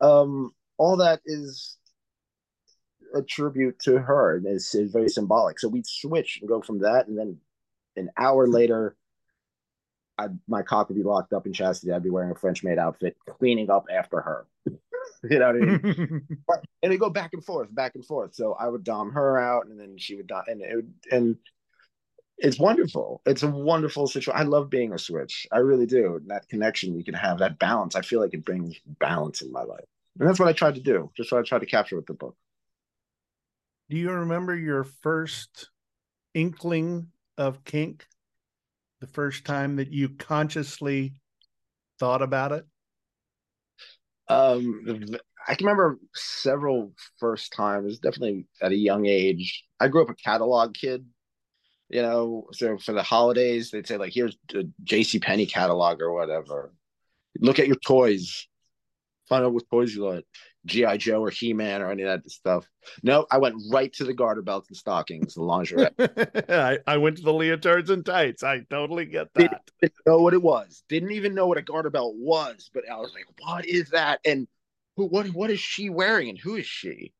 um 0.00 0.50
all 0.78 0.96
that 0.96 1.20
is 1.24 1.76
a 3.14 3.22
tribute 3.22 3.78
to 3.78 3.98
her 3.98 4.36
and 4.36 4.46
it's, 4.46 4.74
it's 4.74 4.92
very 4.92 5.08
symbolic. 5.08 5.60
So 5.60 5.68
we'd 5.68 5.86
switch 5.86 6.38
and 6.40 6.48
go 6.48 6.60
from 6.60 6.80
that 6.80 7.06
and 7.06 7.16
then 7.16 7.38
an 7.94 8.10
hour 8.16 8.48
later 8.48 8.96
I 10.18 10.28
my 10.46 10.62
cock 10.62 10.88
would 10.88 10.96
be 10.96 11.02
locked 11.02 11.32
up 11.32 11.46
in 11.46 11.52
chastity. 11.52 11.92
I'd 11.92 12.02
be 12.02 12.10
wearing 12.10 12.30
a 12.30 12.34
French 12.34 12.62
maid 12.62 12.78
outfit, 12.78 13.16
cleaning 13.28 13.70
up 13.70 13.86
after 13.92 14.20
her. 14.20 14.46
you 14.66 15.38
know 15.38 15.46
what 15.46 15.56
I 15.56 15.58
mean? 15.58 16.26
and 16.82 16.92
they 16.92 16.96
go 16.96 17.10
back 17.10 17.30
and 17.32 17.44
forth, 17.44 17.74
back 17.74 17.94
and 17.94 18.04
forth. 18.04 18.34
So 18.34 18.54
I 18.54 18.68
would 18.68 18.84
dom 18.84 19.12
her 19.12 19.38
out, 19.38 19.66
and 19.66 19.78
then 19.80 19.96
she 19.98 20.16
would 20.16 20.26
dom, 20.26 20.44
and 20.46 20.60
it 20.60 20.76
would, 20.76 20.92
and 21.10 21.36
it's 22.38 22.58
wonderful. 22.58 23.22
It's 23.26 23.42
a 23.42 23.50
wonderful 23.50 24.06
situation. 24.06 24.38
I 24.38 24.44
love 24.44 24.68
being 24.68 24.92
a 24.92 24.98
switch. 24.98 25.46
I 25.52 25.58
really 25.58 25.86
do. 25.86 26.16
And 26.16 26.30
that 26.30 26.48
connection 26.48 26.96
you 26.96 27.04
can 27.04 27.14
have, 27.14 27.38
that 27.38 27.58
balance. 27.58 27.94
I 27.94 28.02
feel 28.02 28.20
like 28.20 28.34
it 28.34 28.44
brings 28.44 28.76
balance 28.98 29.42
in 29.42 29.52
my 29.52 29.62
life, 29.62 29.84
and 30.18 30.28
that's 30.28 30.38
what 30.38 30.48
I 30.48 30.52
tried 30.52 30.74
to 30.74 30.80
do. 30.80 31.10
Just 31.16 31.32
what 31.32 31.38
I 31.38 31.42
tried 31.42 31.60
to 31.60 31.66
capture 31.66 31.96
with 31.96 32.06
the 32.06 32.14
book. 32.14 32.36
Do 33.88 33.96
you 33.96 34.10
remember 34.10 34.56
your 34.56 34.84
first 34.84 35.70
inkling 36.34 37.08
of 37.36 37.64
kink? 37.64 38.06
The 39.02 39.08
first 39.08 39.44
time 39.44 39.74
that 39.76 39.90
you 39.90 40.10
consciously 40.10 41.14
thought 41.98 42.22
about 42.22 42.52
it? 42.52 42.64
Um, 44.28 44.84
I 45.48 45.56
can 45.56 45.66
remember 45.66 45.98
several 46.14 46.92
first 47.18 47.52
times, 47.52 47.98
definitely 47.98 48.46
at 48.62 48.70
a 48.70 48.76
young 48.76 49.06
age. 49.06 49.64
I 49.80 49.88
grew 49.88 50.02
up 50.02 50.10
a 50.10 50.14
catalog 50.14 50.74
kid, 50.74 51.04
you 51.88 52.00
know, 52.00 52.46
so 52.52 52.78
for 52.78 52.92
the 52.92 53.02
holidays, 53.02 53.72
they'd 53.72 53.88
say, 53.88 53.96
like, 53.96 54.12
here's 54.14 54.38
a 54.54 54.62
J.C. 54.84 55.18
Penney 55.18 55.46
catalog 55.46 56.00
or 56.00 56.12
whatever. 56.12 56.72
Look 57.40 57.58
at 57.58 57.66
your 57.66 57.80
toys, 57.84 58.46
find 59.28 59.44
out 59.44 59.52
what 59.52 59.68
toys 59.68 59.92
you 59.92 60.06
like. 60.06 60.26
GI 60.66 60.98
Joe 60.98 61.22
or 61.22 61.30
He 61.30 61.52
Man 61.52 61.82
or 61.82 61.90
any 61.90 62.02
of 62.02 62.08
that 62.22 62.30
stuff. 62.30 62.68
No, 63.02 63.26
I 63.30 63.38
went 63.38 63.56
right 63.70 63.92
to 63.94 64.04
the 64.04 64.14
garter 64.14 64.42
belts 64.42 64.68
and 64.68 64.76
stockings, 64.76 65.34
the 65.34 65.42
lingerie. 65.42 65.88
I, 66.48 66.78
I 66.86 66.96
went 66.98 67.16
to 67.16 67.22
the 67.22 67.32
leotards 67.32 67.90
and 67.90 68.04
tights. 68.04 68.42
I 68.42 68.60
totally 68.70 69.06
get 69.06 69.32
that. 69.34 69.62
Didn't 69.80 69.94
know 70.06 70.18
what 70.18 70.34
it 70.34 70.42
was. 70.42 70.84
Didn't 70.88 71.12
even 71.12 71.34
know 71.34 71.46
what 71.46 71.58
a 71.58 71.62
garter 71.62 71.90
belt 71.90 72.14
was, 72.16 72.70
but 72.72 72.88
I 72.88 72.96
was 72.96 73.12
like, 73.14 73.26
"What 73.40 73.66
is 73.66 73.90
that?" 73.90 74.20
And 74.24 74.46
who, 74.96 75.06
what, 75.06 75.26
what 75.28 75.50
is 75.50 75.60
she 75.60 75.90
wearing? 75.90 76.28
And 76.28 76.38
who 76.38 76.56
is 76.56 76.66
she? 76.66 77.12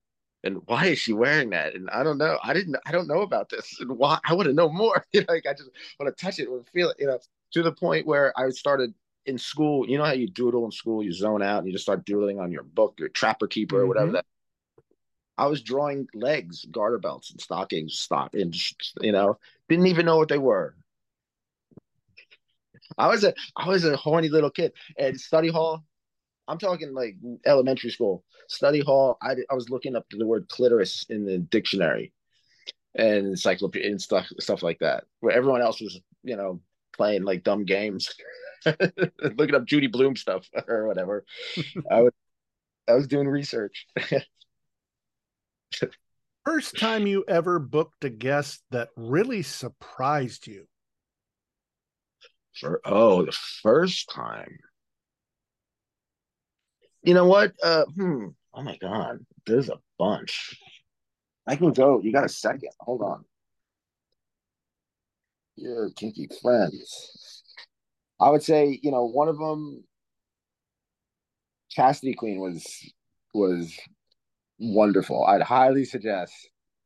And 0.45 0.59
why 0.67 0.87
is 0.87 0.99
she 0.99 1.13
wearing 1.13 1.51
that? 1.51 1.75
And 1.75 1.89
I 1.91 2.03
don't 2.03 2.19
know. 2.19 2.39
I 2.43 2.53
didn't. 2.53 2.77
I 2.87 2.93
don't 2.93 3.07
know 3.07 3.23
about 3.23 3.49
this. 3.49 3.77
And 3.81 3.97
why? 3.97 4.19
I 4.25 4.35
want 4.35 4.49
to 4.49 4.55
know 4.55 4.69
more. 4.69 5.05
You 5.13 5.21
know, 5.29 5.35
like 5.35 5.47
I 5.47 5.53
just 5.53 5.71
want 5.99 6.17
to 6.17 6.25
touch 6.25 6.39
it, 6.39 6.51
want 6.51 6.67
to 6.67 6.73
feel 6.73 6.91
it. 6.91 6.97
You 6.99 7.07
know, 7.07 7.19
to 7.53 7.63
the 7.63 7.73
point 7.73 8.07
where 8.07 8.33
I 8.39 8.51
started 8.51 8.95
in 9.26 9.38
school, 9.38 9.88
you 9.88 9.99
know 9.99 10.05
how 10.05 10.12
you 10.12 10.29
doodle 10.29 10.64
in 10.64 10.71
school, 10.71 11.02
you 11.02 11.12
zone 11.12 11.43
out 11.43 11.59
and 11.59 11.67
you 11.67 11.73
just 11.73 11.85
start 11.85 12.05
doodling 12.05 12.41
on 12.41 12.50
your 12.50 12.62
book, 12.62 12.95
your 12.99 13.09
trapper 13.09 13.47
keeper 13.47 13.81
or 13.81 13.87
whatever 13.87 14.07
mm-hmm. 14.07 14.14
that. 14.17 14.25
I 15.38 15.47
was 15.47 15.62
drawing 15.62 16.07
legs, 16.14 16.64
garter 16.71 16.99
belts, 16.99 17.31
and 17.31 17.41
stockings, 17.41 17.99
stock, 17.99 18.35
and 18.35 18.55
you 19.00 19.12
know, 19.12 19.38
didn't 19.69 19.87
even 19.87 20.07
know 20.07 20.19
what 20.19 20.29
they 20.29 20.38
were. 20.38 20.75
I 22.99 23.09
was 23.09 23.25
a 23.25 23.35
I 23.57 23.69
was 23.69 23.85
a 23.85 23.97
horny 23.97 24.29
little 24.29 24.50
kid 24.50 24.73
at 24.99 25.19
study 25.19 25.49
hall. 25.49 25.85
I'm 26.49 26.59
talking 26.59 26.93
like 26.93 27.17
elementary 27.47 27.91
school 27.91 28.25
study 28.49 28.81
hall. 28.81 29.17
I 29.23 29.37
I 29.50 29.55
was 29.55 29.71
looking 29.71 29.97
up 29.97 30.07
the 30.11 30.26
word 30.26 30.49
clitoris 30.49 31.07
in 31.09 31.25
the 31.25 31.38
dictionary, 31.38 32.12
and 32.95 33.29
encyclopedia 33.29 33.91
and 33.91 34.02
stuff 34.02 34.26
stuff 34.38 34.62
like 34.62 34.81
that. 34.81 35.05
Where 35.21 35.35
everyone 35.35 35.62
else 35.62 35.81
was, 35.81 35.99
you 36.23 36.37
know, 36.37 36.61
playing 36.93 37.25
like 37.25 37.45
dumb 37.45 37.65
games. 37.65 38.15
looking 38.67 39.55
up 39.55 39.65
Judy 39.65 39.87
Blume 39.89 40.17
stuff 40.17 40.49
or 40.69 40.87
whatever. 40.87 41.25
I 41.91 42.03
was 42.03 42.13
I 42.89 42.95
was 42.95 43.07
doing 43.07 43.29
research. 43.29 43.87
First 46.45 46.77
time 46.77 47.07
you 47.07 47.25
ever 47.29 47.61
booked 47.61 48.05
a 48.05 48.11
guest 48.11 48.65
that 48.73 48.89
really 48.97 49.43
surprised 49.43 50.49
you? 50.49 50.67
For 52.59 52.81
oh, 52.85 53.25
the 53.25 53.33
first 53.63 54.11
time. 54.11 54.59
You 57.03 57.15
know 57.15 57.27
what? 57.27 57.53
Uh 57.63 57.85
hmm. 57.95 58.27
Oh 58.53 58.63
my 58.63 58.77
god, 58.77 59.25
there's 59.47 59.69
a 59.69 59.79
bunch. 59.99 60.59
I 61.47 61.57
can 61.57 61.73
go. 61.73 62.01
You 62.03 62.13
got 62.13 62.27
a 62.27 62.29
second. 62.29 62.71
Hold 62.81 63.03
on. 63.03 63.25
Your 65.56 65.90
kinky 65.90 66.28
friends. 66.40 67.42
I 68.21 68.30
would 68.30 68.42
say, 68.42 68.78
you 68.82 68.90
know, 68.90 69.04
one 69.04 69.28
of 69.28 69.38
them, 69.38 69.85
Chastity 71.71 72.14
Queen 72.14 72.38
was 72.38 72.64
was 73.35 73.78
wonderful. 74.59 75.25
I'd 75.25 75.42
highly 75.42 75.85
suggest 75.85 76.32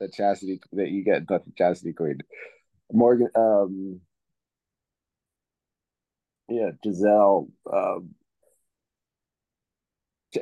that 0.01 0.13
Chastity 0.13 0.61
that 0.73 0.91
you 0.91 1.05
get 1.05 1.27
the 1.27 1.41
Chastity 1.57 1.93
Queen. 1.93 2.19
Morgan, 2.93 3.29
um, 3.35 4.01
yeah, 6.49 6.71
Giselle, 6.85 7.49
um, 7.73 8.15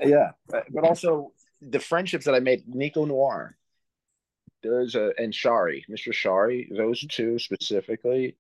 yeah, 0.03 0.33
but 0.49 0.85
also 0.85 1.33
the 1.61 1.81
friendships 1.81 2.27
that 2.27 2.35
I 2.35 2.41
made, 2.41 2.65
Nico 2.67 3.05
Noir. 3.05 3.57
There's 4.71 4.95
a 4.95 5.13
and 5.19 5.35
Shari, 5.35 5.85
Mr. 5.91 6.13
Shari, 6.13 6.71
those 6.75 7.07
two 7.07 7.39
specifically 7.39 8.37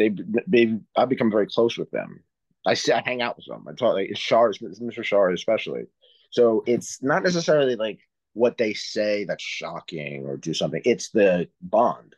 they 0.00 0.14
they 0.46 0.78
I've 0.96 1.08
become 1.08 1.30
very 1.30 1.46
close 1.46 1.76
with 1.76 1.90
them. 1.90 2.24
I 2.66 2.74
see, 2.74 2.92
I 2.92 3.02
hang 3.04 3.22
out 3.22 3.36
with 3.36 3.46
them. 3.46 3.66
I 3.68 3.72
talk 3.72 3.94
like 3.94 4.16
Shar, 4.16 4.50
Mr. 4.52 5.04
Shar 5.04 5.30
especially. 5.30 5.84
So 6.30 6.62
it's 6.66 7.02
not 7.02 7.22
necessarily 7.22 7.76
like 7.76 8.00
what 8.32 8.56
they 8.56 8.74
say 8.74 9.24
that's 9.24 9.42
shocking 9.42 10.26
or 10.26 10.36
do 10.36 10.54
something. 10.54 10.80
It's 10.84 11.10
the 11.10 11.48
bond 11.60 12.14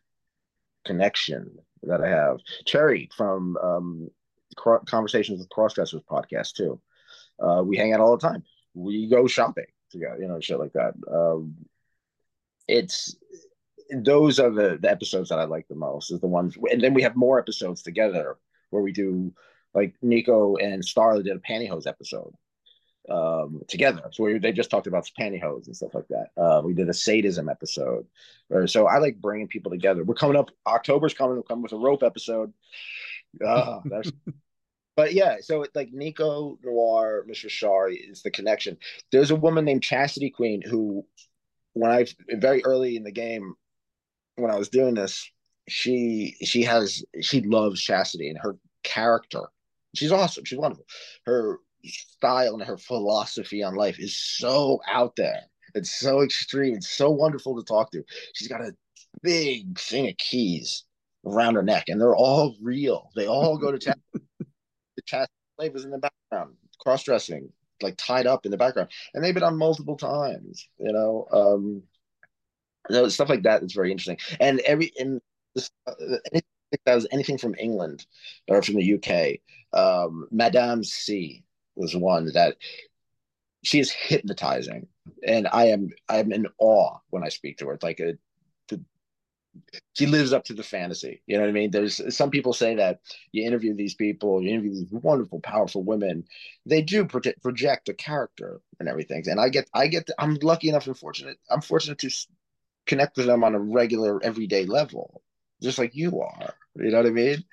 connection 0.84 1.58
that 1.82 2.00
I 2.00 2.08
have. 2.08 2.38
Cherry 2.66 3.08
from 3.16 3.56
um, 3.56 4.10
Conversations 4.86 5.38
with 5.38 5.48
Crossdressers 5.48 6.04
podcast 6.04 6.52
too. 6.54 6.80
Uh, 7.42 7.62
we 7.64 7.76
hang 7.76 7.92
out 7.92 8.00
all 8.00 8.16
the 8.16 8.28
time. 8.28 8.44
We 8.74 9.08
go 9.08 9.26
shopping 9.26 9.66
together, 9.90 10.18
you 10.20 10.28
know, 10.28 10.40
shit 10.40 10.58
like 10.58 10.72
that. 10.74 10.94
Um, 11.10 11.54
it's 12.72 13.16
those 13.94 14.38
are 14.38 14.50
the, 14.50 14.78
the 14.80 14.90
episodes 14.90 15.28
that 15.28 15.38
I 15.38 15.44
like 15.44 15.68
the 15.68 15.74
most. 15.74 16.10
Is 16.10 16.20
the 16.20 16.26
ones, 16.26 16.56
and 16.70 16.80
then 16.80 16.94
we 16.94 17.02
have 17.02 17.16
more 17.16 17.38
episodes 17.38 17.82
together 17.82 18.36
where 18.70 18.82
we 18.82 18.92
do 18.92 19.32
like 19.74 19.94
Nico 20.02 20.56
and 20.56 20.82
Starla 20.82 21.24
did 21.24 21.36
a 21.36 21.40
pantyhose 21.40 21.86
episode 21.86 22.34
um, 23.08 23.62
together. 23.68 24.02
So 24.12 24.24
we, 24.24 24.38
they 24.38 24.52
just 24.52 24.70
talked 24.70 24.86
about 24.86 25.10
pantyhose 25.18 25.66
and 25.66 25.76
stuff 25.76 25.94
like 25.94 26.08
that. 26.08 26.28
Uh, 26.40 26.62
we 26.62 26.74
did 26.74 26.88
a 26.88 26.94
sadism 26.94 27.48
episode. 27.48 28.06
Or, 28.50 28.66
so 28.66 28.86
I 28.86 28.98
like 28.98 29.20
bringing 29.20 29.48
people 29.48 29.70
together. 29.70 30.04
We're 30.04 30.14
coming 30.14 30.36
up. 30.36 30.50
October's 30.66 31.14
coming. 31.14 31.34
We'll 31.34 31.42
come 31.42 31.62
with 31.62 31.72
a 31.72 31.76
rope 31.76 32.02
episode. 32.02 32.52
Uh, 33.42 33.80
but 34.94 35.14
yeah, 35.14 35.36
so 35.40 35.62
it's 35.62 35.74
like 35.74 35.90
Nico 35.90 36.58
Noir, 36.62 37.24
Mr. 37.26 37.48
Shar 37.48 37.88
is 37.88 38.20
the 38.20 38.30
connection. 38.30 38.76
There's 39.10 39.30
a 39.30 39.36
woman 39.36 39.64
named 39.64 39.82
Chastity 39.82 40.28
Queen 40.28 40.60
who, 40.60 41.06
when 41.74 41.90
I 41.90 42.06
very 42.34 42.64
early 42.64 42.96
in 42.96 43.04
the 43.04 43.12
game, 43.12 43.54
when 44.36 44.50
I 44.50 44.58
was 44.58 44.68
doing 44.68 44.94
this, 44.94 45.30
she 45.68 46.36
she 46.42 46.62
has 46.62 47.04
she 47.20 47.40
loves 47.42 47.82
Chastity 47.82 48.28
and 48.28 48.38
her 48.38 48.56
character. 48.82 49.42
She's 49.94 50.12
awesome. 50.12 50.44
She's 50.44 50.58
wonderful. 50.58 50.86
Her 51.26 51.58
style 51.84 52.54
and 52.54 52.62
her 52.62 52.78
philosophy 52.78 53.62
on 53.62 53.74
life 53.74 53.98
is 53.98 54.16
so 54.16 54.80
out 54.88 55.16
there. 55.16 55.42
It's 55.74 55.98
so 55.98 56.22
extreme. 56.22 56.74
It's 56.74 56.90
so 56.90 57.10
wonderful 57.10 57.56
to 57.56 57.64
talk 57.64 57.90
to. 57.92 58.02
She's 58.34 58.48
got 58.48 58.60
a 58.60 58.74
big 59.22 59.78
thing 59.78 60.08
of 60.08 60.16
keys 60.16 60.84
around 61.26 61.54
her 61.54 61.62
neck, 61.62 61.84
and 61.88 62.00
they're 62.00 62.16
all 62.16 62.56
real. 62.60 63.10
They 63.14 63.26
all 63.26 63.58
go 63.58 63.70
to 63.70 63.78
chat. 63.78 63.98
the 64.12 65.02
chat 65.06 65.28
flavors 65.56 65.84
in 65.84 65.90
the 65.90 65.98
background, 65.98 66.56
cross 66.80 67.04
dressing, 67.04 67.50
like 67.82 67.96
tied 67.96 68.26
up 68.26 68.44
in 68.44 68.50
the 68.50 68.56
background, 68.56 68.90
and 69.14 69.22
they've 69.22 69.34
been 69.34 69.42
on 69.42 69.56
multiple 69.56 69.96
times. 69.96 70.68
You 70.78 70.92
know, 70.92 71.26
um, 71.32 71.82
you 72.88 72.96
know, 72.96 73.08
stuff 73.08 73.28
like 73.28 73.42
that 73.42 73.62
is 73.62 73.72
very 73.72 73.90
interesting. 73.90 74.18
And 74.40 74.60
every 74.60 74.92
in 74.96 75.20
uh, 75.86 75.92
anything 76.32 76.42
that 76.84 76.94
was 76.94 77.06
anything 77.12 77.38
from 77.38 77.54
England 77.58 78.06
or 78.48 78.62
from 78.62 78.76
the 78.76 78.94
UK, 78.94 79.40
um, 79.78 80.28
Madame 80.30 80.84
C 80.84 81.44
was 81.76 81.96
one 81.96 82.26
that 82.32 82.56
she 83.62 83.78
is 83.78 83.90
hypnotizing, 83.90 84.88
and 85.26 85.48
I 85.52 85.66
am 85.66 85.90
I 86.08 86.18
am 86.18 86.32
in 86.32 86.46
awe 86.58 86.98
when 87.10 87.24
I 87.24 87.28
speak 87.28 87.58
to 87.58 87.66
her. 87.66 87.74
It's 87.74 87.84
like 87.84 88.00
a 88.00 88.14
she 89.94 90.06
lives 90.06 90.32
up 90.32 90.44
to 90.44 90.54
the 90.54 90.62
fantasy. 90.62 91.22
You 91.26 91.36
know 91.36 91.42
what 91.42 91.50
I 91.50 91.52
mean? 91.52 91.70
There's 91.70 92.14
some 92.14 92.30
people 92.30 92.52
say 92.52 92.76
that 92.76 93.00
you 93.32 93.46
interview 93.46 93.74
these 93.74 93.94
people, 93.94 94.42
you 94.42 94.50
interview 94.50 94.74
these 94.74 94.90
wonderful, 94.90 95.40
powerful 95.40 95.82
women. 95.82 96.24
They 96.66 96.82
do 96.82 97.04
project, 97.04 97.42
project 97.42 97.88
a 97.88 97.94
character 97.94 98.60
and 98.80 98.88
everything. 98.88 99.24
And 99.26 99.40
I 99.40 99.48
get, 99.48 99.68
I 99.74 99.88
get, 99.88 100.08
I'm 100.18 100.38
lucky 100.42 100.68
enough 100.68 100.86
and 100.86 100.98
fortunate. 100.98 101.38
I'm 101.50 101.60
fortunate 101.60 101.98
to 101.98 102.10
connect 102.86 103.16
with 103.16 103.26
them 103.26 103.44
on 103.44 103.54
a 103.54 103.60
regular, 103.60 104.22
everyday 104.22 104.64
level, 104.64 105.22
just 105.62 105.78
like 105.78 105.94
you 105.94 106.20
are. 106.20 106.54
You 106.76 106.90
know 106.90 106.98
what 106.98 107.06
I 107.06 107.10
mean? 107.10 107.44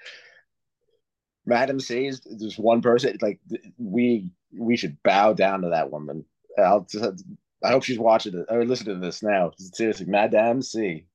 Madame 1.46 1.80
C 1.80 2.12
there's 2.26 2.60
one 2.60 2.82
person 2.82 3.18
like 3.22 3.40
we 3.78 4.32
we 4.56 4.78
should 4.78 5.02
bow 5.04 5.34
down 5.34 5.62
to 5.62 5.70
that 5.70 5.92
woman. 5.92 6.26
I'll 6.58 6.82
just, 6.82 7.24
I 7.64 7.70
hope 7.70 7.84
she's 7.84 8.00
watching 8.00 8.38
it 8.38 8.46
or 8.50 8.66
listening 8.66 9.00
to 9.00 9.06
this 9.06 9.24
now. 9.24 9.52
Seriously, 9.58 10.06
Madame 10.06 10.62
C. 10.62 11.06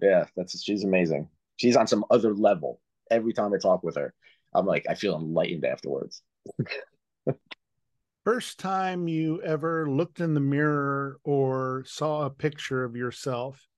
Yeah, 0.00 0.26
that's 0.36 0.62
she's 0.62 0.84
amazing. 0.84 1.28
She's 1.56 1.76
on 1.76 1.86
some 1.86 2.04
other 2.10 2.34
level. 2.34 2.80
Every 3.10 3.32
time 3.32 3.52
I 3.54 3.58
talk 3.58 3.82
with 3.82 3.96
her, 3.96 4.14
I'm 4.54 4.66
like 4.66 4.86
I 4.88 4.94
feel 4.94 5.16
enlightened 5.16 5.64
afterwards. 5.64 6.22
First 8.24 8.58
time 8.58 9.06
you 9.06 9.40
ever 9.42 9.88
looked 9.88 10.20
in 10.20 10.34
the 10.34 10.40
mirror 10.40 11.20
or 11.22 11.84
saw 11.86 12.22
a 12.22 12.30
picture 12.30 12.82
of 12.82 12.96
yourself 12.96 13.68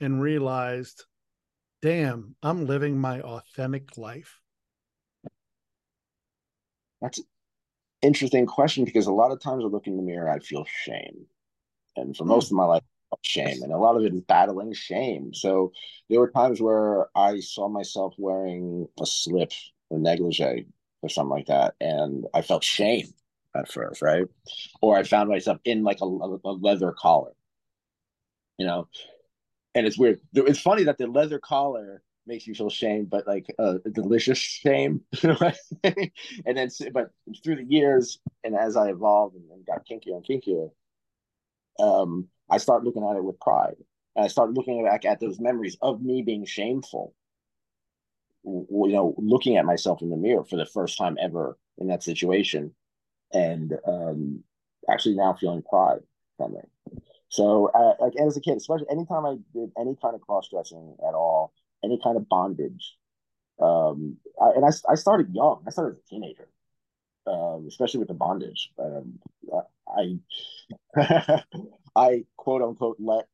and 0.00 0.20
realized, 0.20 1.04
damn, 1.80 2.34
I'm 2.42 2.66
living 2.66 2.98
my 2.98 3.20
authentic 3.20 3.96
life. 3.96 4.40
That's 7.00 7.18
an 7.18 7.24
interesting 8.02 8.46
question 8.46 8.84
because 8.84 9.06
a 9.06 9.12
lot 9.12 9.30
of 9.30 9.40
times 9.40 9.62
I 9.62 9.68
look 9.68 9.86
in 9.86 9.96
the 9.96 10.02
mirror, 10.02 10.28
I 10.28 10.40
feel 10.40 10.66
shame. 10.66 11.26
And 11.94 12.16
for 12.16 12.24
hmm. 12.24 12.30
most 12.30 12.50
of 12.50 12.56
my 12.56 12.64
life, 12.64 12.82
shame. 13.22 13.62
And 13.62 13.72
a 13.72 13.78
lot 13.78 13.96
of 13.96 14.04
it 14.04 14.14
is 14.14 14.20
battling 14.20 14.72
shame. 14.72 15.32
So 15.34 15.72
there 16.08 16.20
were 16.20 16.30
times 16.30 16.60
where 16.60 17.08
I 17.16 17.40
saw 17.40 17.68
myself 17.68 18.14
wearing 18.18 18.88
a 19.00 19.06
slip 19.06 19.52
or 19.90 19.98
negligee 19.98 20.66
or 21.02 21.08
something 21.08 21.30
like 21.30 21.46
that. 21.46 21.74
And 21.80 22.26
I 22.34 22.42
felt 22.42 22.64
shame 22.64 23.12
at 23.54 23.70
first, 23.70 24.02
right? 24.02 24.26
Or 24.80 24.96
I 24.96 25.02
found 25.02 25.28
myself 25.28 25.58
in 25.64 25.82
like 25.82 26.00
a, 26.00 26.04
a 26.04 26.52
leather 26.52 26.92
collar, 26.92 27.32
you 28.58 28.66
know? 28.66 28.88
And 29.74 29.86
it's 29.86 29.98
weird. 29.98 30.20
It's 30.34 30.60
funny 30.60 30.84
that 30.84 30.98
the 30.98 31.06
leather 31.06 31.38
collar 31.38 32.02
makes 32.26 32.46
you 32.46 32.54
feel 32.54 32.70
shame, 32.70 33.04
but 33.04 33.26
like 33.26 33.46
uh, 33.58 33.78
a 33.84 33.90
delicious 33.90 34.38
shame. 34.38 35.02
and 35.22 36.10
then, 36.46 36.68
but 36.92 37.10
through 37.42 37.56
the 37.56 37.64
years, 37.64 38.18
and 38.44 38.54
as 38.54 38.76
I 38.76 38.90
evolved 38.90 39.36
and, 39.36 39.50
and 39.50 39.66
got 39.66 39.86
kinkier 39.86 40.16
and 40.16 40.24
kinkier, 40.24 40.70
um, 41.78 42.28
I 42.50 42.58
start 42.58 42.84
looking 42.84 43.04
at 43.04 43.16
it 43.16 43.24
with 43.24 43.40
pride. 43.40 43.76
And 44.16 44.24
I 44.24 44.28
start 44.28 44.52
looking 44.52 44.84
back 44.84 45.04
at 45.04 45.20
those 45.20 45.40
memories 45.40 45.76
of 45.82 46.02
me 46.02 46.22
being 46.22 46.44
shameful. 46.44 47.14
You 48.44 48.66
know, 48.70 49.14
looking 49.16 49.56
at 49.56 49.64
myself 49.64 50.02
in 50.02 50.10
the 50.10 50.16
mirror 50.16 50.44
for 50.44 50.56
the 50.56 50.66
first 50.66 50.98
time 50.98 51.16
ever 51.20 51.58
in 51.78 51.88
that 51.88 52.02
situation, 52.02 52.74
and 53.32 53.72
um, 53.86 54.44
actually 54.88 55.14
now 55.14 55.32
feeling 55.32 55.62
pride 55.62 56.00
from 56.36 56.54
it. 56.56 56.70
So, 57.28 57.70
uh, 57.74 57.94
like 58.00 58.12
as 58.16 58.36
a 58.36 58.40
kid, 58.40 58.58
especially 58.58 58.86
anytime 58.90 59.24
I 59.26 59.36
did 59.54 59.72
any 59.78 59.96
kind 60.00 60.14
of 60.14 60.20
cross 60.20 60.48
dressing 60.50 60.94
at 61.00 61.14
all, 61.14 61.52
any 61.82 61.98
kind 62.02 62.16
of 62.16 62.28
bondage. 62.28 62.96
Um, 63.60 64.18
I, 64.40 64.50
and 64.50 64.64
I, 64.64 64.70
I 64.90 64.94
started 64.94 65.34
young. 65.34 65.64
I 65.66 65.70
started 65.70 65.96
as 65.96 66.02
a 66.04 66.08
teenager, 66.08 66.48
um, 67.26 67.66
especially 67.68 67.98
with 67.98 68.08
the 68.08 68.14
bondage. 68.14 68.70
Um, 68.78 69.18
I, 69.88 70.18
I 71.96 72.24
quote 72.36 72.62
unquote 72.62 72.96
let 73.00 73.26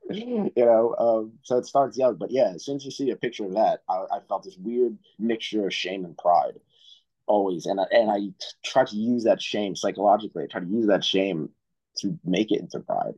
You 0.09 0.51
know, 0.57 0.95
um, 0.99 1.33
so 1.43 1.57
it 1.57 1.65
starts 1.65 1.97
young, 1.97 2.15
but 2.15 2.29
yeah, 2.31 2.51
as 2.55 2.65
soon 2.65 2.75
as 2.75 2.85
you 2.85 2.91
see 2.91 3.09
a 3.11 3.15
picture 3.15 3.45
of 3.45 3.53
that, 3.53 3.83
I, 3.89 4.05
I 4.11 4.19
felt 4.27 4.43
this 4.43 4.57
weird 4.57 4.97
mixture 5.17 5.65
of 5.65 5.73
shame 5.73 6.03
and 6.05 6.17
pride 6.17 6.59
always, 7.27 7.65
and 7.65 7.79
I, 7.79 7.85
and 7.91 8.11
I 8.11 8.19
try 8.65 8.85
to 8.85 8.95
use 8.95 9.23
that 9.25 9.41
shame 9.41 9.75
psychologically. 9.75 10.43
I 10.43 10.47
try 10.47 10.61
to 10.61 10.67
use 10.67 10.87
that 10.87 11.03
shame 11.03 11.49
to 11.97 12.17
make 12.25 12.51
it 12.51 12.61
into 12.61 12.79
pride 12.81 13.15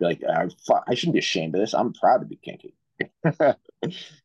Be 0.00 0.06
like 0.06 0.22
I, 0.24 0.48
I 0.88 0.94
shouldn't 0.94 1.14
be 1.14 1.20
ashamed 1.20 1.54
of 1.54 1.60
this. 1.60 1.74
I'm 1.74 1.92
proud 1.92 2.18
to 2.20 2.26
be 2.26 2.36
kinky. 2.36 2.74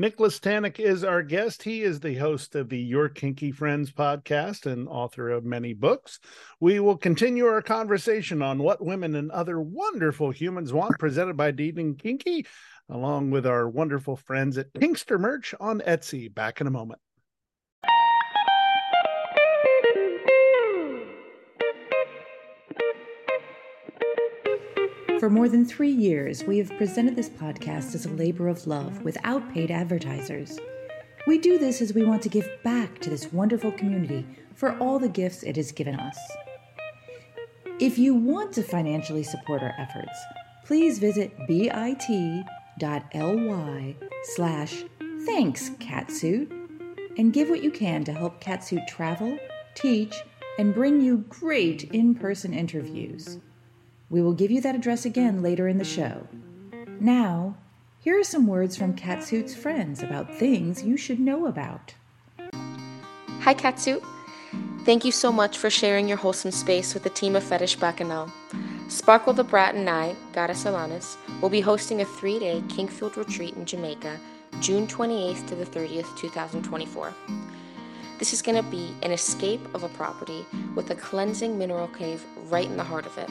Nicholas 0.00 0.40
Tanek 0.40 0.80
is 0.80 1.04
our 1.04 1.22
guest. 1.22 1.62
He 1.62 1.82
is 1.82 2.00
the 2.00 2.14
host 2.14 2.54
of 2.54 2.70
the 2.70 2.78
Your 2.78 3.10
Kinky 3.10 3.52
Friends 3.52 3.92
podcast 3.92 4.64
and 4.64 4.88
author 4.88 5.28
of 5.28 5.44
many 5.44 5.74
books. 5.74 6.20
We 6.58 6.80
will 6.80 6.96
continue 6.96 7.44
our 7.44 7.60
conversation 7.60 8.40
on 8.40 8.62
what 8.62 8.82
women 8.82 9.14
and 9.14 9.30
other 9.30 9.60
wonderful 9.60 10.30
humans 10.30 10.72
want, 10.72 10.98
presented 10.98 11.36
by 11.36 11.50
Dating 11.50 11.96
Kinky, 11.96 12.46
along 12.88 13.30
with 13.30 13.46
our 13.46 13.68
wonderful 13.68 14.16
friends 14.16 14.56
at 14.56 14.72
Kinkster 14.72 15.20
Merch 15.20 15.54
on 15.60 15.80
Etsy. 15.80 16.34
Back 16.34 16.62
in 16.62 16.66
a 16.66 16.70
moment. 16.70 17.02
For 25.20 25.28
more 25.28 25.50
than 25.50 25.66
three 25.66 25.90
years, 25.90 26.44
we 26.44 26.56
have 26.56 26.78
presented 26.78 27.14
this 27.14 27.28
podcast 27.28 27.94
as 27.94 28.06
a 28.06 28.10
labor 28.10 28.48
of 28.48 28.66
love 28.66 29.02
without 29.02 29.52
paid 29.52 29.70
advertisers. 29.70 30.58
We 31.26 31.36
do 31.36 31.58
this 31.58 31.82
as 31.82 31.92
we 31.92 32.04
want 32.04 32.22
to 32.22 32.30
give 32.30 32.48
back 32.64 32.98
to 33.00 33.10
this 33.10 33.30
wonderful 33.30 33.70
community 33.70 34.26
for 34.54 34.78
all 34.78 34.98
the 34.98 35.10
gifts 35.10 35.42
it 35.42 35.56
has 35.56 35.72
given 35.72 36.00
us. 36.00 36.16
If 37.78 37.98
you 37.98 38.14
want 38.14 38.54
to 38.54 38.62
financially 38.62 39.22
support 39.22 39.62
our 39.62 39.74
efforts, 39.76 40.18
please 40.64 40.98
visit 40.98 41.36
bit.ly 41.46 42.06
slash 44.22 44.84
thanks 45.26 45.68
catsuit 45.68 46.50
and 47.18 47.30
give 47.30 47.50
what 47.50 47.62
you 47.62 47.70
can 47.70 48.04
to 48.04 48.12
help 48.14 48.42
catsuit 48.42 48.86
travel, 48.86 49.38
teach, 49.74 50.14
and 50.58 50.72
bring 50.72 50.98
you 50.98 51.18
great 51.28 51.84
in-person 51.92 52.54
interviews. 52.54 53.38
We 54.10 54.20
will 54.20 54.34
give 54.34 54.50
you 54.50 54.60
that 54.60 54.74
address 54.74 55.04
again 55.06 55.40
later 55.40 55.68
in 55.68 55.78
the 55.78 55.84
mm. 55.84 55.94
show. 55.94 56.26
Now, 57.00 57.56
Here 58.02 58.18
are 58.18 58.24
some 58.24 58.46
words 58.46 58.78
from 58.78 58.96
Catsuit's 58.96 59.54
friends 59.54 60.02
about 60.02 60.34
things 60.34 60.82
you 60.82 60.96
should 60.96 61.20
know 61.20 61.44
about. 61.44 61.92
Hi, 63.40 63.52
Catsuit. 63.52 64.02
Thank 64.86 65.04
you 65.04 65.12
so 65.12 65.30
much 65.30 65.58
for 65.58 65.68
sharing 65.68 66.08
your 66.08 66.16
wholesome 66.16 66.50
space 66.50 66.94
with 66.94 67.02
the 67.02 67.10
team 67.10 67.36
of 67.36 67.44
Fetish 67.44 67.76
Bacchanal. 67.76 68.32
Sparkle 68.88 69.34
the 69.34 69.44
Brat 69.44 69.74
and 69.74 69.90
I, 69.90 70.16
Goddess 70.32 70.64
Alanis, 70.64 71.18
will 71.42 71.50
be 71.50 71.60
hosting 71.60 72.00
a 72.00 72.06
three 72.06 72.38
day 72.38 72.64
kink-filled 72.70 73.18
retreat 73.18 73.54
in 73.56 73.66
Jamaica, 73.66 74.18
June 74.60 74.86
28th 74.86 75.46
to 75.48 75.54
the 75.54 75.66
30th, 75.66 76.16
2024. 76.16 77.14
This 78.18 78.32
is 78.32 78.40
going 78.40 78.56
to 78.56 78.70
be 78.70 78.94
an 79.02 79.12
escape 79.12 79.74
of 79.74 79.82
a 79.82 79.90
property 79.90 80.46
with 80.74 80.90
a 80.90 80.94
cleansing 80.94 81.58
mineral 81.58 81.88
cave 81.88 82.24
right 82.48 82.64
in 82.64 82.78
the 82.78 82.82
heart 82.82 83.04
of 83.04 83.18
it. 83.18 83.28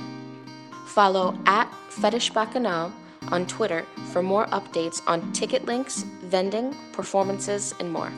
Follow 0.90 1.38
at 1.46 1.72
Fetish 1.90 2.32
Bacchanal 2.32 2.92
on 3.28 3.46
Twitter 3.46 3.86
for 4.12 4.24
more 4.24 4.48
updates 4.48 5.04
on 5.06 5.32
ticket 5.34 5.66
links, 5.66 6.02
vending, 6.24 6.76
performances, 6.94 7.76
and 7.80 7.92
more. 7.92 8.12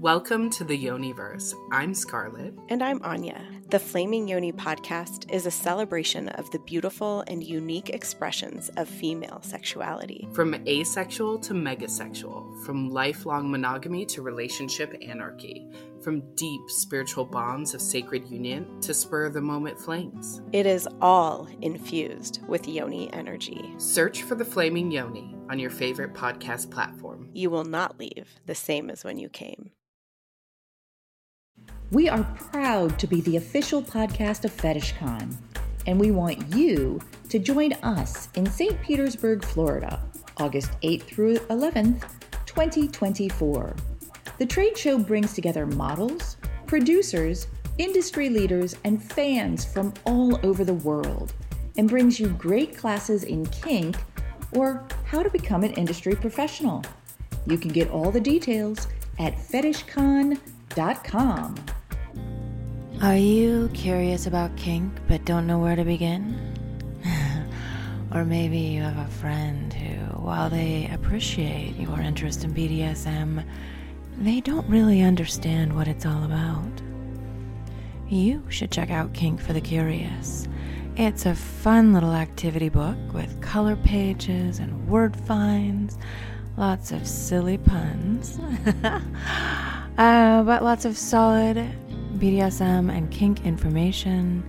Welcome 0.00 0.50
to 0.50 0.64
the 0.64 0.76
Yoniverse. 0.76 1.54
I'm 1.70 1.94
Scarlett. 1.94 2.54
And 2.68 2.82
I'm 2.82 3.00
Anya. 3.04 3.40
The 3.70 3.78
Flaming 3.78 4.26
Yoni 4.26 4.52
podcast 4.52 5.30
is 5.30 5.46
a 5.46 5.50
celebration 5.50 6.28
of 6.30 6.50
the 6.50 6.58
beautiful 6.60 7.22
and 7.28 7.44
unique 7.44 7.90
expressions 7.90 8.70
of 8.76 8.88
female 8.88 9.40
sexuality. 9.42 10.28
From 10.32 10.54
asexual 10.66 11.38
to 11.40 11.52
megasexual, 11.52 12.64
from 12.64 12.90
lifelong 12.90 13.50
monogamy 13.50 14.06
to 14.06 14.22
relationship 14.22 14.96
anarchy, 15.02 15.68
from 16.02 16.22
deep 16.34 16.60
spiritual 16.68 17.24
bonds 17.24 17.74
of 17.74 17.80
sacred 17.80 18.28
union 18.28 18.80
to 18.80 18.94
spur 18.94 19.26
of 19.26 19.32
the 19.32 19.40
moment 19.40 19.78
flames. 19.78 20.40
It 20.52 20.66
is 20.66 20.88
all 21.00 21.48
infused 21.60 22.40
with 22.46 22.68
Yoni 22.68 23.12
energy. 23.12 23.74
Search 23.78 24.22
for 24.22 24.34
the 24.34 24.44
Flaming 24.44 24.90
Yoni 24.90 25.36
on 25.50 25.58
your 25.58 25.70
favorite 25.70 26.14
podcast 26.14 26.70
platform. 26.70 27.28
You 27.32 27.50
will 27.50 27.64
not 27.64 27.98
leave 27.98 28.28
the 28.46 28.54
same 28.54 28.90
as 28.90 29.04
when 29.04 29.18
you 29.18 29.28
came. 29.28 29.70
We 31.90 32.08
are 32.08 32.24
proud 32.36 32.98
to 32.98 33.06
be 33.06 33.22
the 33.22 33.36
official 33.36 33.82
podcast 33.82 34.44
of 34.44 34.52
FetishCon, 34.52 35.34
and 35.86 35.98
we 35.98 36.10
want 36.10 36.54
you 36.54 37.00
to 37.30 37.38
join 37.38 37.72
us 37.82 38.28
in 38.34 38.44
St. 38.44 38.80
Petersburg, 38.82 39.42
Florida, 39.42 40.02
August 40.36 40.70
8th 40.82 41.04
through 41.04 41.38
11th, 41.38 42.02
2024. 42.44 43.74
The 44.38 44.46
trade 44.46 44.78
show 44.78 44.98
brings 44.98 45.32
together 45.32 45.66
models, 45.66 46.36
producers, 46.66 47.48
industry 47.76 48.28
leaders, 48.28 48.76
and 48.84 49.02
fans 49.02 49.64
from 49.64 49.92
all 50.04 50.38
over 50.46 50.64
the 50.64 50.74
world 50.74 51.32
and 51.76 51.88
brings 51.88 52.20
you 52.20 52.28
great 52.28 52.76
classes 52.76 53.24
in 53.24 53.46
kink 53.46 53.96
or 54.52 54.86
how 55.06 55.24
to 55.24 55.30
become 55.30 55.64
an 55.64 55.72
industry 55.72 56.14
professional. 56.14 56.84
You 57.46 57.58
can 57.58 57.72
get 57.72 57.90
all 57.90 58.12
the 58.12 58.20
details 58.20 58.86
at 59.18 59.36
fetishcon.com. 59.36 61.54
Are 63.02 63.16
you 63.16 63.68
curious 63.74 64.26
about 64.26 64.56
kink 64.56 64.92
but 65.08 65.24
don't 65.24 65.48
know 65.48 65.58
where 65.58 65.74
to 65.74 65.84
begin? 65.84 66.54
or 68.12 68.24
maybe 68.24 68.58
you 68.58 68.82
have 68.82 68.98
a 68.98 69.10
friend 69.12 69.72
who, 69.72 69.96
while 70.20 70.48
they 70.48 70.88
appreciate 70.92 71.74
your 71.76 72.00
interest 72.00 72.44
in 72.44 72.54
BDSM, 72.54 73.44
they 74.18 74.40
don't 74.40 74.68
really 74.68 75.02
understand 75.02 75.74
what 75.74 75.86
it's 75.86 76.04
all 76.04 76.24
about. 76.24 76.82
You 78.08 78.42
should 78.48 78.70
check 78.70 78.90
out 78.90 79.12
Kink 79.12 79.40
for 79.40 79.52
the 79.52 79.60
Curious. 79.60 80.48
It's 80.96 81.26
a 81.26 81.34
fun 81.34 81.92
little 81.92 82.12
activity 82.12 82.68
book 82.68 82.96
with 83.12 83.40
color 83.40 83.76
pages 83.76 84.58
and 84.58 84.88
word 84.88 85.14
finds, 85.14 85.96
lots 86.56 86.90
of 86.90 87.06
silly 87.06 87.58
puns, 87.58 88.40
uh, 88.84 90.42
but 90.42 90.64
lots 90.64 90.84
of 90.84 90.98
solid 90.98 91.56
BDSM 92.16 92.90
and 92.90 93.08
kink 93.12 93.44
information 93.46 94.42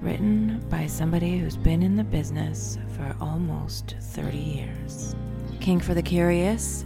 written 0.00 0.64
by 0.68 0.86
somebody 0.86 1.38
who's 1.38 1.56
been 1.56 1.82
in 1.82 1.96
the 1.96 2.04
business 2.04 2.78
for 2.96 3.16
almost 3.20 3.96
30 4.00 4.36
years. 4.36 5.16
Kink 5.60 5.82
for 5.82 5.94
the 5.94 6.02
Curious, 6.02 6.84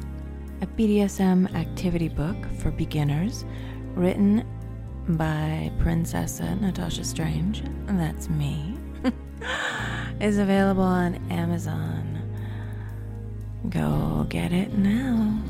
a 0.63 0.67
BDSM 0.67 1.55
activity 1.55 2.09
book 2.09 2.37
for 2.59 2.71
beginners 2.71 3.45
written 3.95 4.45
by 5.09 5.71
Princessa 5.79 6.61
Natasha 6.61 7.05
Strange, 7.05 7.63
that's 7.87 8.29
me, 8.29 8.77
is 10.21 10.39
available 10.39 10.83
on 10.83 11.15
Amazon. 11.31 12.23
Go 13.69 14.27
get 14.29 14.53
it 14.53 14.73
now. 14.75 15.43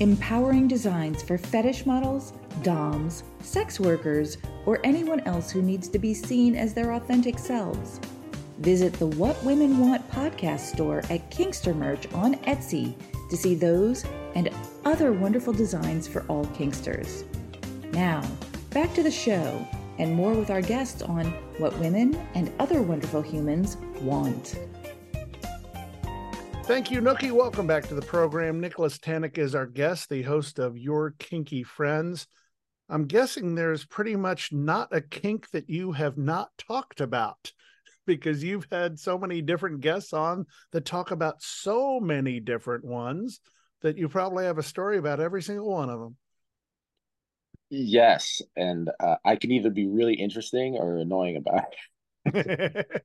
empowering 0.00 0.66
designs 0.66 1.22
for 1.22 1.36
fetish 1.36 1.84
models, 1.84 2.32
DOMs, 2.62 3.22
sex 3.40 3.78
workers, 3.78 4.38
or 4.64 4.80
anyone 4.82 5.20
else 5.20 5.50
who 5.50 5.60
needs 5.62 5.88
to 5.88 5.98
be 5.98 6.14
seen 6.14 6.56
as 6.56 6.72
their 6.72 6.92
authentic 6.94 7.38
selves. 7.38 8.00
Visit 8.60 8.92
the 8.92 9.06
What 9.06 9.42
Women 9.42 9.78
Want 9.78 10.06
podcast 10.10 10.74
store 10.74 10.98
at 11.08 11.30
Kinkster 11.30 11.74
Merch 11.74 12.06
on 12.12 12.34
Etsy 12.40 12.94
to 13.30 13.36
see 13.36 13.54
those 13.54 14.04
and 14.34 14.50
other 14.84 15.12
wonderful 15.12 15.54
designs 15.54 16.06
for 16.06 16.26
all 16.28 16.44
Kinksters. 16.48 17.24
Now, 17.94 18.22
back 18.68 18.92
to 18.92 19.02
the 19.02 19.10
show 19.10 19.66
and 19.96 20.14
more 20.14 20.34
with 20.34 20.50
our 20.50 20.60
guests 20.60 21.00
on 21.00 21.24
what 21.56 21.78
women 21.78 22.14
and 22.34 22.52
other 22.58 22.82
wonderful 22.82 23.22
humans 23.22 23.78
want. 24.02 24.58
Thank 26.64 26.90
you, 26.90 27.00
Nookie. 27.00 27.32
Welcome 27.32 27.66
back 27.66 27.88
to 27.88 27.94
the 27.94 28.02
program. 28.02 28.60
Nicholas 28.60 28.98
Tanek 28.98 29.38
is 29.38 29.54
our 29.54 29.64
guest, 29.64 30.10
the 30.10 30.20
host 30.20 30.58
of 30.58 30.76
Your 30.76 31.14
Kinky 31.18 31.62
Friends. 31.62 32.26
I'm 32.90 33.06
guessing 33.06 33.54
there's 33.54 33.86
pretty 33.86 34.16
much 34.16 34.52
not 34.52 34.94
a 34.94 35.00
kink 35.00 35.48
that 35.52 35.70
you 35.70 35.92
have 35.92 36.18
not 36.18 36.50
talked 36.58 37.00
about 37.00 37.52
because 38.16 38.42
you've 38.42 38.66
had 38.70 38.98
so 38.98 39.18
many 39.18 39.42
different 39.42 39.80
guests 39.80 40.12
on 40.12 40.46
that 40.72 40.84
talk 40.84 41.10
about 41.10 41.42
so 41.42 42.00
many 42.00 42.40
different 42.40 42.84
ones 42.84 43.40
that 43.82 43.96
you 43.96 44.08
probably 44.08 44.44
have 44.44 44.58
a 44.58 44.62
story 44.62 44.98
about 44.98 45.20
every 45.20 45.42
single 45.42 45.70
one 45.70 45.88
of 45.88 46.00
them. 46.00 46.16
Yes, 47.70 48.42
and 48.56 48.90
uh, 48.98 49.16
I 49.24 49.36
can 49.36 49.52
either 49.52 49.70
be 49.70 49.86
really 49.86 50.14
interesting 50.14 50.74
or 50.74 50.96
annoying 50.96 51.36
about 51.36 51.66
it. 52.24 52.86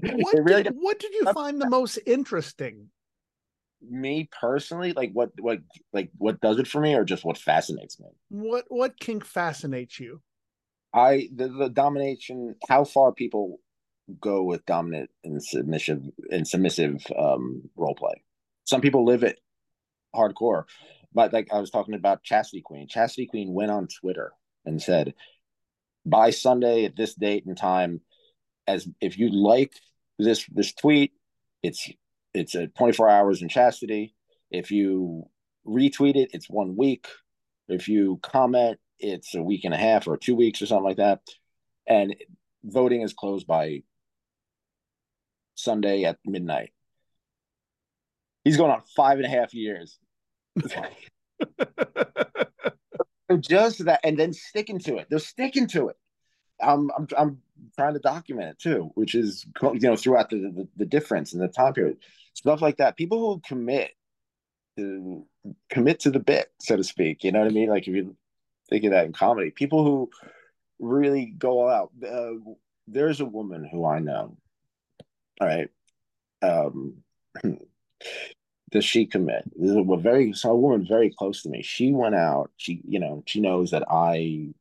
What, 0.00 0.34
really 0.42 0.64
did, 0.64 0.74
what 0.76 0.98
did 0.98 1.14
you 1.14 1.32
find 1.32 1.60
the 1.60 1.68
most 1.68 1.98
interesting? 2.04 2.88
Me 3.80 4.28
personally, 4.40 4.92
like 4.92 5.12
what 5.12 5.30
what 5.40 5.60
like 5.92 6.10
what 6.18 6.40
does 6.40 6.58
it 6.58 6.66
for 6.66 6.80
me, 6.80 6.94
or 6.94 7.04
just 7.04 7.24
what 7.24 7.38
fascinates 7.38 8.00
me? 8.00 8.08
What 8.28 8.64
what 8.68 8.98
kink 8.98 9.24
fascinates 9.24 10.00
you? 10.00 10.20
I 10.92 11.28
the, 11.34 11.48
the 11.48 11.68
domination, 11.68 12.56
how 12.68 12.84
far 12.84 13.12
people 13.12 13.60
go 14.20 14.42
with 14.42 14.66
dominant 14.66 15.10
and 15.24 15.42
submissive 15.42 16.02
and 16.30 16.46
submissive 16.46 17.04
um 17.16 17.62
role 17.76 17.94
play. 17.94 18.22
Some 18.64 18.80
people 18.80 19.04
live 19.04 19.22
it 19.22 19.38
hardcore. 20.14 20.64
But 21.12 21.32
like 21.32 21.48
I 21.52 21.60
was 21.60 21.70
talking 21.70 21.94
about 21.94 22.22
Chastity 22.22 22.62
Queen. 22.62 22.88
Chastity 22.88 23.26
Queen 23.26 23.52
went 23.52 23.70
on 23.70 23.88
Twitter 23.88 24.32
and 24.64 24.82
said, 24.82 25.14
by 26.06 26.30
Sunday 26.30 26.84
at 26.84 26.96
this 26.96 27.14
date 27.14 27.46
and 27.46 27.56
time, 27.56 28.00
as 28.66 28.88
if 29.00 29.18
you 29.18 29.30
like 29.30 29.72
this 30.18 30.46
this 30.52 30.72
tweet, 30.72 31.12
it's 31.62 31.88
it's 32.32 32.54
a 32.54 32.66
24 32.66 33.08
hours 33.08 33.42
in 33.42 33.48
chastity. 33.48 34.14
If 34.50 34.70
you 34.70 35.24
retweet 35.66 36.16
it, 36.16 36.30
it's 36.32 36.50
one 36.50 36.76
week. 36.76 37.06
If 37.68 37.88
you 37.88 38.18
comment, 38.22 38.78
it's 38.98 39.34
a 39.34 39.42
week 39.42 39.64
and 39.64 39.72
a 39.72 39.78
half 39.78 40.06
or 40.06 40.16
two 40.16 40.34
weeks 40.34 40.60
or 40.60 40.66
something 40.66 40.84
like 40.84 40.96
that. 40.98 41.20
And 41.86 42.14
voting 42.64 43.02
is 43.02 43.12
closed 43.12 43.46
by 43.46 43.82
Sunday 45.54 46.04
at 46.04 46.18
midnight. 46.24 46.72
He's 48.44 48.56
going 48.56 48.70
on 48.70 48.82
five 48.96 49.18
and 49.18 49.26
a 49.26 49.28
half 49.28 49.54
years. 49.54 49.98
Just 53.40 53.84
that, 53.86 54.00
and 54.04 54.18
then 54.18 54.32
sticking 54.32 54.78
to 54.80 54.98
it. 54.98 55.06
They're 55.10 55.18
sticking 55.18 55.66
to 55.68 55.88
it. 55.88 55.96
I'm 56.60 56.90
I'm 56.96 57.08
I'm 57.16 57.38
trying 57.76 57.94
to 57.94 58.00
document 58.00 58.50
it 58.50 58.58
too, 58.58 58.90
which 58.94 59.14
is 59.14 59.46
you 59.62 59.80
know 59.80 59.96
throughout 59.96 60.30
the, 60.30 60.36
the, 60.36 60.68
the 60.76 60.86
difference 60.86 61.32
in 61.32 61.40
the 61.40 61.48
time 61.48 61.72
period, 61.72 61.96
stuff 62.34 62.62
like 62.62 62.76
that. 62.76 62.96
People 62.96 63.18
who 63.18 63.40
commit 63.46 63.92
to 64.76 65.26
commit 65.70 66.00
to 66.00 66.10
the 66.10 66.20
bit, 66.20 66.48
so 66.60 66.76
to 66.76 66.84
speak. 66.84 67.24
You 67.24 67.32
know 67.32 67.40
what 67.40 67.50
I 67.50 67.54
mean? 67.54 67.68
Like 67.68 67.88
if 67.88 67.94
you 67.94 68.16
think 68.68 68.84
of 68.84 68.92
that 68.92 69.06
in 69.06 69.12
comedy, 69.12 69.50
people 69.50 69.84
who 69.84 70.10
really 70.78 71.26
go 71.26 71.60
all 71.60 71.68
out. 71.68 71.90
Uh, 72.06 72.52
there's 72.86 73.20
a 73.20 73.26
woman 73.26 73.68
who 73.70 73.86
I 73.86 73.98
know. 74.00 74.36
All 75.40 75.46
right. 75.46 75.68
Um, 76.42 77.02
does 78.70 78.84
she 78.84 79.06
commit? 79.06 79.44
A 79.62 79.96
very 79.96 80.32
so 80.32 80.50
a 80.50 80.56
woman 80.56 80.86
very 80.86 81.10
close 81.10 81.42
to 81.42 81.48
me. 81.48 81.62
She 81.62 81.92
went 81.92 82.14
out. 82.14 82.50
She 82.56 82.80
you 82.86 82.98
know 82.98 83.22
she 83.26 83.40
knows 83.40 83.70
that 83.70 83.84
I 83.88 84.54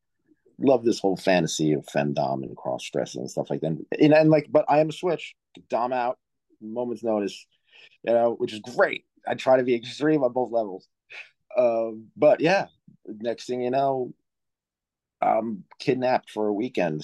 love 0.60 0.84
this 0.84 1.00
whole 1.00 1.18
fantasy 1.18 1.74
of 1.74 1.86
femdom 1.86 2.44
and 2.44 2.56
cross 2.56 2.90
dressing 2.90 3.22
and 3.22 3.32
stuff 3.32 3.50
like 3.50 3.62
that. 3.62 3.78
And, 4.00 4.14
and 4.14 4.30
like, 4.30 4.48
but 4.52 4.66
I 4.70 4.80
am 4.80 4.90
a 4.90 4.94
switch, 4.94 5.36
dom 5.70 5.94
out, 5.94 6.18
moment's 6.62 7.04
notice, 7.04 7.46
you 8.04 8.14
know, 8.14 8.36
which 8.38 8.54
is 8.54 8.60
great. 8.60 9.06
I 9.28 9.36
try 9.36 9.58
to 9.58 9.64
be 9.64 9.76
extreme 9.76 10.24
on 10.24 10.32
both 10.32 10.52
levels. 10.52 10.88
Um, 11.58 12.08
but 12.16 12.40
yeah, 12.40 12.68
next 13.06 13.46
thing 13.46 13.62
you 13.62 13.72
know, 13.72 14.14
I'm 15.22 15.64
kidnapped 15.80 16.30
for 16.30 16.48
a 16.48 16.54
weekend, 16.54 17.04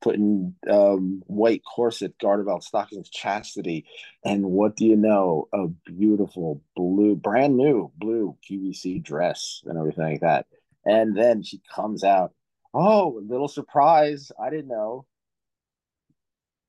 putting 0.00 0.54
um, 0.70 1.22
white 1.26 1.62
corset, 1.64 2.18
garter 2.18 2.44
belt, 2.44 2.64
stockings, 2.64 3.08
chastity, 3.08 3.86
and 4.24 4.44
what 4.44 4.76
do 4.76 4.86
you 4.86 4.96
know? 4.96 5.48
A 5.52 5.68
beautiful 5.68 6.62
blue, 6.76 7.14
brand 7.14 7.56
new 7.56 7.90
blue 7.96 8.36
QVC 8.48 9.02
dress 9.02 9.62
and 9.66 9.78
everything 9.78 10.04
like 10.04 10.20
that. 10.20 10.46
And 10.84 11.16
then 11.16 11.42
she 11.42 11.60
comes 11.74 12.04
out. 12.04 12.32
Oh, 12.72 13.18
a 13.18 13.20
little 13.20 13.48
surprise! 13.48 14.32
I 14.42 14.50
didn't 14.50 14.68
know 14.68 15.06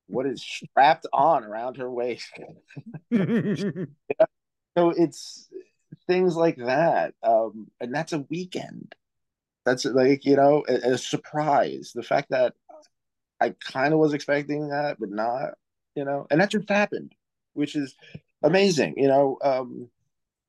what 0.08 0.26
is 0.26 0.42
strapped 0.42 1.08
on 1.12 1.44
around 1.44 1.78
her 1.78 1.92
waist. 1.92 2.32
yeah. 3.10 3.86
So 4.78 4.90
it's 4.90 5.48
things 6.06 6.36
like 6.36 6.58
that, 6.58 7.14
um, 7.24 7.68
and 7.80 7.96
that's 7.96 8.12
a 8.12 8.26
weekend. 8.30 8.94
That's 9.66 9.86
like 9.86 10.26
you 10.26 10.36
know 10.36 10.66
a, 10.68 10.92
a 10.92 10.98
surprise. 10.98 11.94
The 11.96 12.04
fact 12.04 12.32
that 12.32 12.56
I 13.40 13.50
kind 13.60 13.94
of 13.94 14.00
was 14.00 14.14
expecting 14.14 14.70
that, 14.70 14.98
but 15.00 15.10
not, 15.10 15.56
you 15.96 16.06
know, 16.06 16.26
and 16.30 16.40
that 16.40 16.52
just 16.52 16.70
happened, 16.70 17.14
which 17.54 17.76
is 17.76 17.96
amazing. 18.44 18.96
You 18.98 19.08
know, 19.08 19.38
um, 19.44 19.90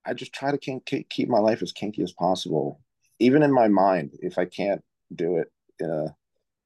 I 0.04 0.14
just 0.14 0.32
try 0.32 0.50
to 0.52 0.58
kink, 0.58 0.86
keep 1.08 1.28
my 1.28 1.38
life 1.38 1.62
as 1.62 1.72
kinky 1.72 2.02
as 2.02 2.12
possible, 2.12 2.80
even 3.18 3.42
in 3.42 3.52
my 3.52 3.68
mind. 3.68 4.12
If 4.20 4.38
I 4.38 4.44
can't 4.44 4.82
do 5.14 5.38
it, 5.38 5.52
uh, 5.82 6.08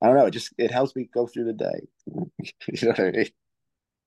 I 0.02 0.06
don't 0.06 0.16
know. 0.16 0.26
It 0.26 0.32
just 0.32 0.52
it 0.58 0.70
helps 0.70 0.94
me 0.94 1.08
go 1.12 1.26
through 1.26 1.44
the 1.44 1.52
day. 1.52 1.88
you 2.06 2.78
know 2.82 2.88
what 2.88 3.00
I 3.00 3.10
mean? 3.10 3.26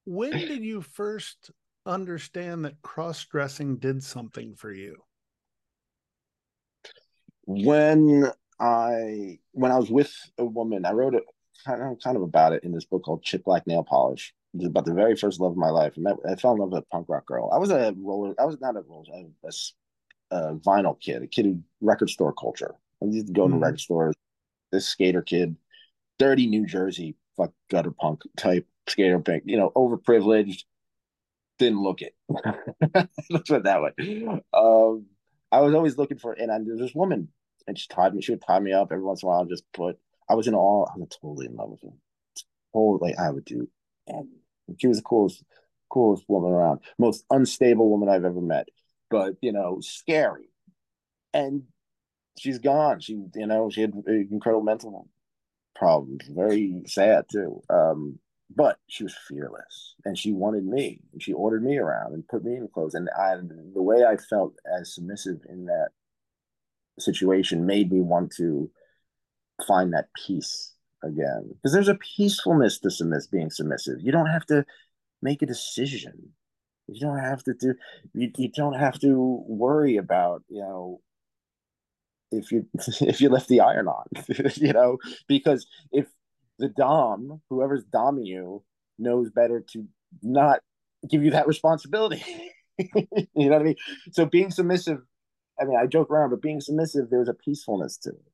When 0.06 0.32
did 0.32 0.64
you 0.64 0.82
first 0.82 1.52
understand 1.86 2.66
that 2.66 2.82
cross 2.82 3.24
dressing 3.26 3.78
did 3.78 4.04
something 4.04 4.56
for 4.56 4.72
you? 4.72 4.98
When 7.46 8.32
I 8.60 9.40
when 9.52 9.72
I 9.72 9.78
was 9.78 9.90
with 9.90 10.14
a 10.38 10.46
woman, 10.46 10.86
I 10.86 10.92
wrote 10.92 11.16
it 11.16 11.24
kind 11.66 11.82
of 11.82 12.00
kind 12.00 12.16
of 12.16 12.24
about 12.24 12.54
it 12.54 12.64
in 12.64 12.72
this 12.72 12.86
book 12.86 13.04
called 13.04 13.24
Chipped 13.24 13.46
Black 13.46 13.68
Nail 13.68 13.84
Polish. 13.84 14.34
It's 14.54 14.66
about 14.66 14.86
the 14.86 14.94
very 14.94 15.16
first 15.16 15.40
love 15.40 15.52
of 15.52 15.58
my 15.58 15.70
life. 15.70 15.94
I, 15.98 16.02
met, 16.02 16.16
I 16.30 16.36
fell 16.36 16.54
in 16.54 16.60
love 16.60 16.72
with 16.72 16.84
a 16.84 16.86
punk 16.92 17.08
rock 17.10 17.26
girl. 17.26 17.50
I 17.52 17.58
was 17.58 17.72
a 17.72 17.96
roller. 17.98 18.36
I 18.40 18.46
was 18.46 18.60
not 18.62 18.76
a 18.76 18.82
roller. 18.82 19.06
A, 19.14 19.48
a, 19.48 20.36
a 20.36 20.56
vinyl 20.56 21.00
kid, 21.00 21.24
a 21.24 21.28
kid 21.28 21.46
who 21.46 21.60
record 21.82 22.10
store 22.10 22.34
culture. 22.34 22.76
I 23.02 23.06
used 23.06 23.28
to 23.28 23.34
go 23.34 23.46
mm-hmm. 23.46 23.60
to 23.60 23.66
record 23.66 23.80
stores. 23.80 24.16
This 24.72 24.88
skater 24.88 25.22
kid, 25.22 25.56
dirty 26.18 26.48
New 26.48 26.66
Jersey, 26.66 27.16
fuck 27.38 27.52
gutter 27.70 27.92
punk 27.92 28.24
type 28.38 28.68
skater 28.88 29.20
pink. 29.20 29.44
You 29.46 29.58
know, 29.58 29.72
overprivileged, 29.76 30.64
didn't 31.60 31.82
look 31.82 32.02
it. 32.02 32.16
Let's 33.30 33.50
put 33.50 33.58
it 33.58 33.64
that 33.64 33.82
way. 33.82 34.42
Um, 34.54 35.06
I 35.52 35.62
was 35.62 35.74
always 35.76 35.98
looking 35.98 36.18
for, 36.18 36.34
and 36.34 36.52
I, 36.52 36.58
there's 36.66 36.80
this 36.80 36.96
woman, 36.96 37.30
and 37.68 37.78
she 37.78 37.88
tied 37.88 38.16
me. 38.16 38.22
She 38.22 38.32
would 38.32 38.42
tie 38.42 38.60
me 38.60 38.74
up 38.74 38.92
every 38.92 39.04
once 39.04 39.22
in 39.22 39.28
a 39.28 39.30
while. 39.30 39.42
and 39.42 39.50
Just 39.50 39.72
put. 39.72 40.00
I 40.30 40.36
was 40.36 40.48
in 40.48 40.56
all. 40.56 40.90
I 40.94 40.98
was 40.98 41.10
totally 41.22 41.48
in 41.48 41.56
love 41.56 41.72
with 41.72 41.82
her. 41.84 41.98
Totally, 42.74 43.16
I 43.16 43.30
would 43.30 43.46
do. 43.46 43.70
And 44.08 44.28
she 44.78 44.88
was 44.88 44.98
the 44.98 45.04
coolest, 45.04 45.44
coolest 45.90 46.24
woman 46.28 46.52
around. 46.52 46.82
Most 46.98 47.26
unstable 47.30 47.90
woman 47.90 48.10
I've 48.10 48.26
ever 48.26 48.42
met. 48.42 48.68
But 49.10 49.36
you 49.42 49.52
know, 49.52 49.80
scary. 49.82 50.50
And 51.34 51.64
she's 52.38 52.60
gone. 52.60 53.00
She, 53.00 53.14
you 53.36 53.48
know, 53.48 53.70
she 53.70 53.82
had 53.82 53.94
incredible 54.08 54.64
mental 54.64 55.08
problems. 55.76 56.26
Very 56.30 56.84
sad 56.88 57.26
too. 57.32 57.62
Um, 57.70 58.20
but 58.56 58.78
she 58.88 59.04
was 59.04 59.16
fearless 59.28 59.96
and 60.06 60.18
she 60.18 60.32
wanted 60.32 60.66
me 60.66 61.00
and 61.12 61.22
she 61.22 61.34
ordered 61.34 61.64
me 61.64 61.78
around 61.78 62.14
and 62.14 62.28
put 62.28 62.44
me 62.44 62.56
in 62.56 62.68
clothes 62.68 62.94
and 62.94 63.10
I 63.18 63.36
the 63.74 63.82
way 63.82 64.04
I 64.04 64.18
felt 64.18 64.54
as 64.80 64.94
submissive 64.94 65.40
in 65.50 65.66
that 65.66 65.90
situation 67.00 67.66
made 67.66 67.92
me 67.92 68.02
want 68.02 68.32
to 68.38 68.70
find 69.68 69.94
that 69.94 70.08
peace 70.26 70.74
again 71.04 71.50
because 71.50 71.74
there's 71.74 71.88
a 71.88 71.96
peacefulness 71.96 72.80
to 72.80 72.90
submiss 72.90 73.28
being 73.28 73.50
submissive 73.50 73.96
you 74.02 74.12
don't 74.12 74.30
have 74.30 74.46
to 74.46 74.66
make 75.22 75.42
a 75.42 75.46
decision 75.46 76.14
you 76.88 77.00
don't 77.00 77.20
have 77.20 77.44
to 77.44 77.54
do 77.54 77.74
you, 78.14 78.32
you 78.38 78.50
don't 78.50 78.74
have 78.74 79.00
to 79.00 79.44
worry 79.48 79.98
about 79.98 80.44
you 80.50 80.62
know 80.62 81.02
if 82.32 82.52
you 82.52 82.66
if 83.02 83.22
you 83.22 83.30
left 83.30 83.48
the 83.48 83.60
iron 83.60 83.88
on 83.88 84.06
you 84.56 84.74
know 84.74 84.98
because 85.28 85.68
if 85.92 86.08
the 86.60 86.70
dom, 86.70 87.42
whoever's 87.50 87.84
doming 87.86 88.26
you, 88.26 88.64
knows 89.00 89.30
better 89.30 89.64
to 89.74 89.86
not 90.22 90.60
give 91.10 91.24
you 91.24 91.32
that 91.32 91.48
responsibility. 91.48 92.24
you 92.78 92.88
know 93.36 93.50
what 93.52 93.62
I 93.62 93.64
mean? 93.64 93.76
So 94.12 94.26
being 94.26 94.52
submissive, 94.52 95.02
I 95.60 95.66
mean, 95.66 95.78
I 95.78 95.88
joke 95.88 96.10
around, 96.10 96.30
but 96.30 96.42
being 96.42 96.62
submissive, 96.62 97.10
there's 97.10 97.30
a 97.30 97.34
peacefulness 97.34 97.98
to 98.00 98.10
it. 98.12 98.33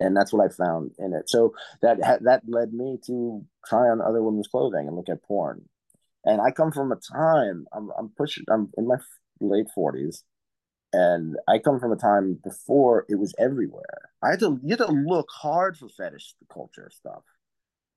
And 0.00 0.16
that's 0.16 0.32
what 0.32 0.44
I 0.44 0.52
found 0.52 0.92
in 0.98 1.14
it. 1.14 1.30
So 1.30 1.54
that 1.82 1.98
that 2.22 2.42
led 2.46 2.72
me 2.72 2.98
to 3.06 3.44
try 3.66 3.88
on 3.88 4.00
other 4.00 4.22
women's 4.22 4.48
clothing 4.48 4.86
and 4.86 4.96
look 4.96 5.08
at 5.08 5.22
porn. 5.22 5.68
And 6.24 6.40
I 6.40 6.50
come 6.50 6.72
from 6.72 6.92
a 6.92 6.96
time 6.96 7.66
I'm 7.72 7.90
I'm 7.96 8.10
pushing 8.16 8.44
I'm 8.50 8.70
in 8.76 8.86
my 8.88 8.96
late 9.40 9.66
forties, 9.74 10.24
and 10.92 11.36
I 11.46 11.58
come 11.58 11.78
from 11.78 11.92
a 11.92 11.96
time 11.96 12.38
before 12.42 13.06
it 13.08 13.16
was 13.16 13.34
everywhere. 13.38 14.10
I 14.22 14.30
had 14.30 14.40
to 14.40 14.58
you 14.62 14.70
had 14.70 14.78
to 14.78 14.92
look 14.92 15.28
hard 15.30 15.76
for 15.76 15.88
fetish 15.88 16.34
culture 16.52 16.90
stuff. 16.92 17.22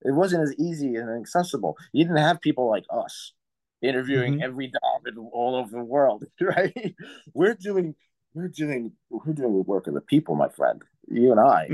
It 0.04 0.14
wasn't 0.14 0.44
as 0.44 0.54
easy 0.60 0.96
and 0.96 1.10
accessible. 1.20 1.78
You 1.92 2.04
didn't 2.04 2.18
have 2.18 2.42
people 2.42 2.70
like 2.70 2.86
us 2.92 3.34
interviewing 3.82 4.36
mm-hmm. 4.36 4.44
every 4.44 4.68
dom 4.68 5.30
all 5.32 5.56
over 5.56 5.72
the 5.72 5.84
world, 5.84 6.26
right? 6.42 6.96
We're 7.34 7.56
doing 7.56 7.96
we're 8.34 8.48
doing 8.48 8.94
we're 9.10 9.34
doing 9.34 9.54
the 9.54 9.62
work 9.62 9.88
of 9.88 9.94
the 9.94 10.02
people, 10.02 10.36
my 10.36 10.50
friend. 10.50 10.82
You 11.08 11.32
and 11.32 11.40
I. 11.40 11.70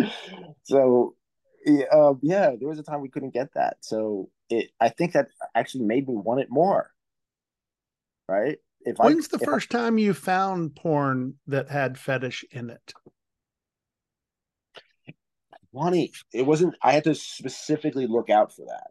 so 0.62 1.14
uh, 1.92 2.14
yeah, 2.22 2.52
there 2.58 2.68
was 2.68 2.78
a 2.78 2.82
time 2.82 3.00
we 3.00 3.08
couldn't 3.08 3.34
get 3.34 3.54
that. 3.54 3.78
So 3.80 4.30
it 4.48 4.70
I 4.80 4.88
think 4.88 5.12
that 5.12 5.28
actually 5.54 5.84
made 5.84 6.08
me 6.08 6.14
want 6.16 6.40
it 6.40 6.48
more. 6.50 6.90
Right? 8.28 8.58
if 8.88 8.96
when's 8.98 9.28
I, 9.32 9.38
the 9.38 9.44
first 9.44 9.74
I, 9.74 9.78
time 9.78 9.98
you 9.98 10.14
found 10.14 10.74
porn 10.76 11.34
that 11.46 11.70
had 11.70 11.98
fetish 11.98 12.44
in 12.50 12.70
it? 12.70 12.92
Funny, 15.74 16.12
it 16.32 16.46
wasn't. 16.46 16.74
I 16.82 16.92
had 16.92 17.04
to 17.04 17.14
specifically 17.14 18.06
look 18.06 18.30
out 18.30 18.54
for 18.54 18.64
that. 18.66 18.88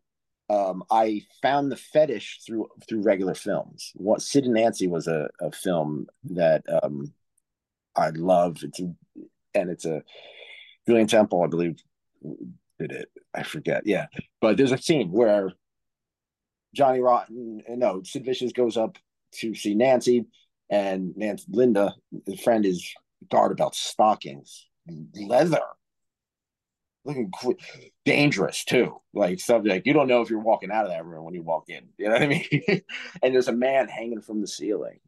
Um, 0.49 0.83
I 0.89 1.23
found 1.41 1.71
the 1.71 1.75
fetish 1.75 2.39
through 2.45 2.69
through 2.87 3.01
regular 3.01 3.33
films. 3.33 3.91
What 3.95 4.21
Sid 4.21 4.45
and 4.45 4.53
Nancy 4.53 4.87
was 4.87 5.07
a, 5.07 5.29
a 5.41 5.51
film 5.51 6.07
that 6.25 6.63
um, 6.83 7.13
I 7.95 8.09
love. 8.09 8.57
It's 8.63 8.79
a, 8.79 8.93
and 9.53 9.69
it's 9.69 9.85
a 9.85 10.03
Julien 10.87 11.07
Temple, 11.07 11.43
I 11.43 11.47
believe, 11.47 11.77
did 12.79 12.91
it. 12.91 13.09
I 13.33 13.43
forget. 13.43 13.83
Yeah, 13.85 14.07
but 14.39 14.55
there's 14.55 14.71
a 14.71 14.77
scene 14.77 15.11
where 15.11 15.51
Johnny 16.73 17.01
Rotten, 17.01 17.63
no, 17.69 18.01
Sid 18.03 18.23
Vicious 18.23 18.53
goes 18.53 18.77
up 18.77 18.97
to 19.33 19.53
see 19.53 19.75
Nancy, 19.75 20.25
and 20.69 21.13
Nancy 21.17 21.45
Linda, 21.49 21.93
the 22.25 22.37
friend, 22.37 22.65
is 22.65 22.93
guard 23.29 23.51
about 23.51 23.75
stockings, 23.75 24.67
leather, 25.15 25.61
looking 27.07 27.31
dangerous 28.05 28.63
too. 28.63 29.01
Like 29.13 29.39
something 29.39 29.71
like 29.71 29.85
you 29.85 29.93
don't 29.93 30.07
know 30.07 30.21
if 30.21 30.29
you're 30.29 30.39
walking 30.39 30.71
out 30.71 30.85
of 30.85 30.91
that 30.91 31.05
room 31.05 31.23
when 31.23 31.33
you 31.33 31.41
walk 31.41 31.69
in. 31.69 31.89
You 31.97 32.07
know 32.07 32.13
what 32.13 32.23
I 32.23 32.27
mean? 32.27 32.45
and 33.23 33.33
there's 33.33 33.47
a 33.47 33.53
man 33.53 33.87
hanging 33.87 34.21
from 34.21 34.41
the 34.41 34.47
ceiling. 34.47 34.99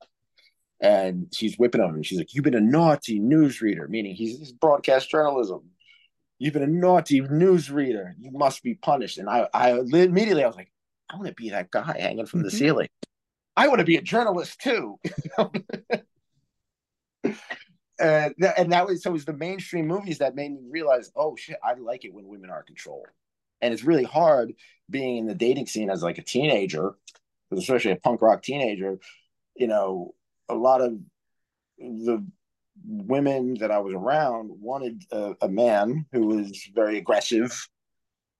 And 0.81 1.27
she's 1.33 1.57
whipping 1.57 1.81
on 1.81 1.89
him, 1.89 1.95
and 1.95 2.05
she's 2.05 2.17
like, 2.17 2.33
"You've 2.33 2.45
been 2.45 2.55
a 2.55 2.62
naughty 2.62 3.19
newsreader," 3.19 3.89
meaning 3.89 4.15
he's, 4.15 4.39
he's 4.39 4.53
broadcast 4.53 5.09
journalism. 5.09 5.71
You've 6.38 6.53
been 6.53 6.63
a 6.63 6.67
naughty 6.67 7.19
newsreader. 7.19 8.13
You 8.17 8.31
must 8.31 8.63
be 8.63 8.75
punished. 8.75 9.17
And 9.17 9.29
I, 9.29 9.49
I 9.53 9.71
immediately 9.71 10.45
I 10.45 10.47
was 10.47 10.55
like, 10.55 10.71
I 11.09 11.17
want 11.17 11.27
to 11.27 11.33
be 11.33 11.49
that 11.49 11.69
guy 11.69 11.99
hanging 11.99 12.27
from 12.27 12.43
the 12.43 12.47
mm-hmm. 12.47 12.57
ceiling. 12.57 12.88
I 13.57 13.67
want 13.67 13.79
to 13.79 13.85
be 13.85 13.97
a 13.97 14.01
journalist 14.01 14.62
too. 14.62 14.97
Uh, 17.99 18.29
and, 18.38 18.53
and 18.57 18.71
that 18.71 18.85
was 18.85 19.03
so 19.03 19.09
it 19.09 19.13
was 19.13 19.25
the 19.25 19.33
mainstream 19.33 19.88
movies 19.88 20.19
that 20.19 20.35
made 20.35 20.51
me 20.51 20.62
realize, 20.69 21.12
oh 21.15 21.35
shit, 21.35 21.57
I 21.63 21.73
like 21.73 22.05
it 22.05 22.13
when 22.13 22.27
women 22.27 22.49
are 22.49 22.63
controlled. 22.63 23.07
And 23.62 23.73
it's 23.73 23.83
really 23.83 24.03
hard 24.03 24.53
being 24.89 25.17
in 25.17 25.27
the 25.27 25.35
dating 25.35 25.67
scene 25.67 25.89
as 25.89 26.01
like 26.01 26.17
a 26.17 26.23
teenager, 26.23 26.93
especially 27.51 27.91
a 27.91 27.97
punk 27.97 28.21
rock 28.21 28.41
teenager. 28.41 28.99
You 29.55 29.67
know, 29.67 30.15
a 30.47 30.55
lot 30.55 30.81
of 30.81 30.97
the 31.77 32.25
women 32.85 33.55
that 33.55 33.71
I 33.71 33.79
was 33.79 33.93
around 33.93 34.51
wanted 34.62 35.03
a, 35.12 35.35
a 35.41 35.49
man 35.49 36.05
who 36.13 36.27
was 36.27 36.69
very 36.73 36.97
aggressive 36.97 37.67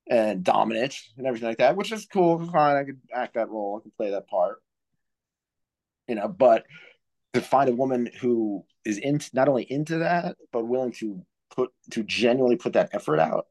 and 0.10 0.44
dominant 0.44 0.96
and 1.18 1.28
everything 1.28 1.50
like 1.50 1.58
that, 1.58 1.76
which 1.76 1.92
is 1.92 2.06
cool. 2.06 2.50
Fine, 2.50 2.78
I 2.78 2.84
could 2.86 3.00
act 3.14 3.34
that 3.36 3.50
role, 3.50 3.80
I 3.80 3.84
could 3.84 3.98
play 3.98 4.12
that 4.12 4.30
part 4.30 4.62
you 6.10 6.16
know, 6.16 6.28
but 6.28 6.66
to 7.34 7.42
find 7.42 7.70
a 7.70 7.76
woman 7.76 8.10
who 8.20 8.66
is 8.86 8.98
in 8.98 9.20
not 9.34 9.48
only 9.48 9.64
into 9.64 10.00
that, 10.00 10.38
but 10.52 10.68
willing 10.68 10.92
to 10.94 11.22
put 11.50 11.72
to 11.92 12.04
genuinely 12.04 12.56
put 12.56 12.74
that 12.74 12.90
effort 12.94 13.20
out 13.20 13.46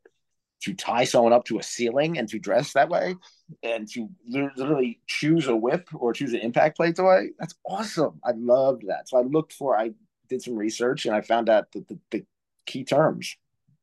to 0.61 0.75
tie 0.75 1.05
someone 1.05 1.33
up 1.33 1.45
to 1.45 1.59
a 1.59 1.62
ceiling 1.62 2.19
and 2.19 2.29
to 2.29 2.38
dress 2.38 2.73
that 2.73 2.88
way 2.88 3.14
and 3.62 3.88
to 3.88 4.09
literally 4.27 5.01
choose 5.07 5.47
a 5.47 5.55
whip 5.55 5.88
or 5.95 6.12
choose 6.12 6.33
an 6.33 6.41
impact 6.41 6.77
plate 6.77 6.97
toy 6.97 7.29
that's 7.38 7.55
awesome. 7.67 8.21
I 8.25 8.33
loved 8.37 8.85
that. 8.88 9.09
So 9.09 9.19
i 9.19 9.23
looked 9.23 9.53
for 9.53 9.79
i 9.79 9.91
did 10.29 10.43
some 10.43 10.57
research 10.57 11.07
and 11.07 11.14
i 11.14 11.21
found 11.21 11.49
out 11.49 11.73
that 11.73 11.88
the, 11.88 11.99
the 12.11 12.27
key 12.67 12.85
terms 12.85 13.37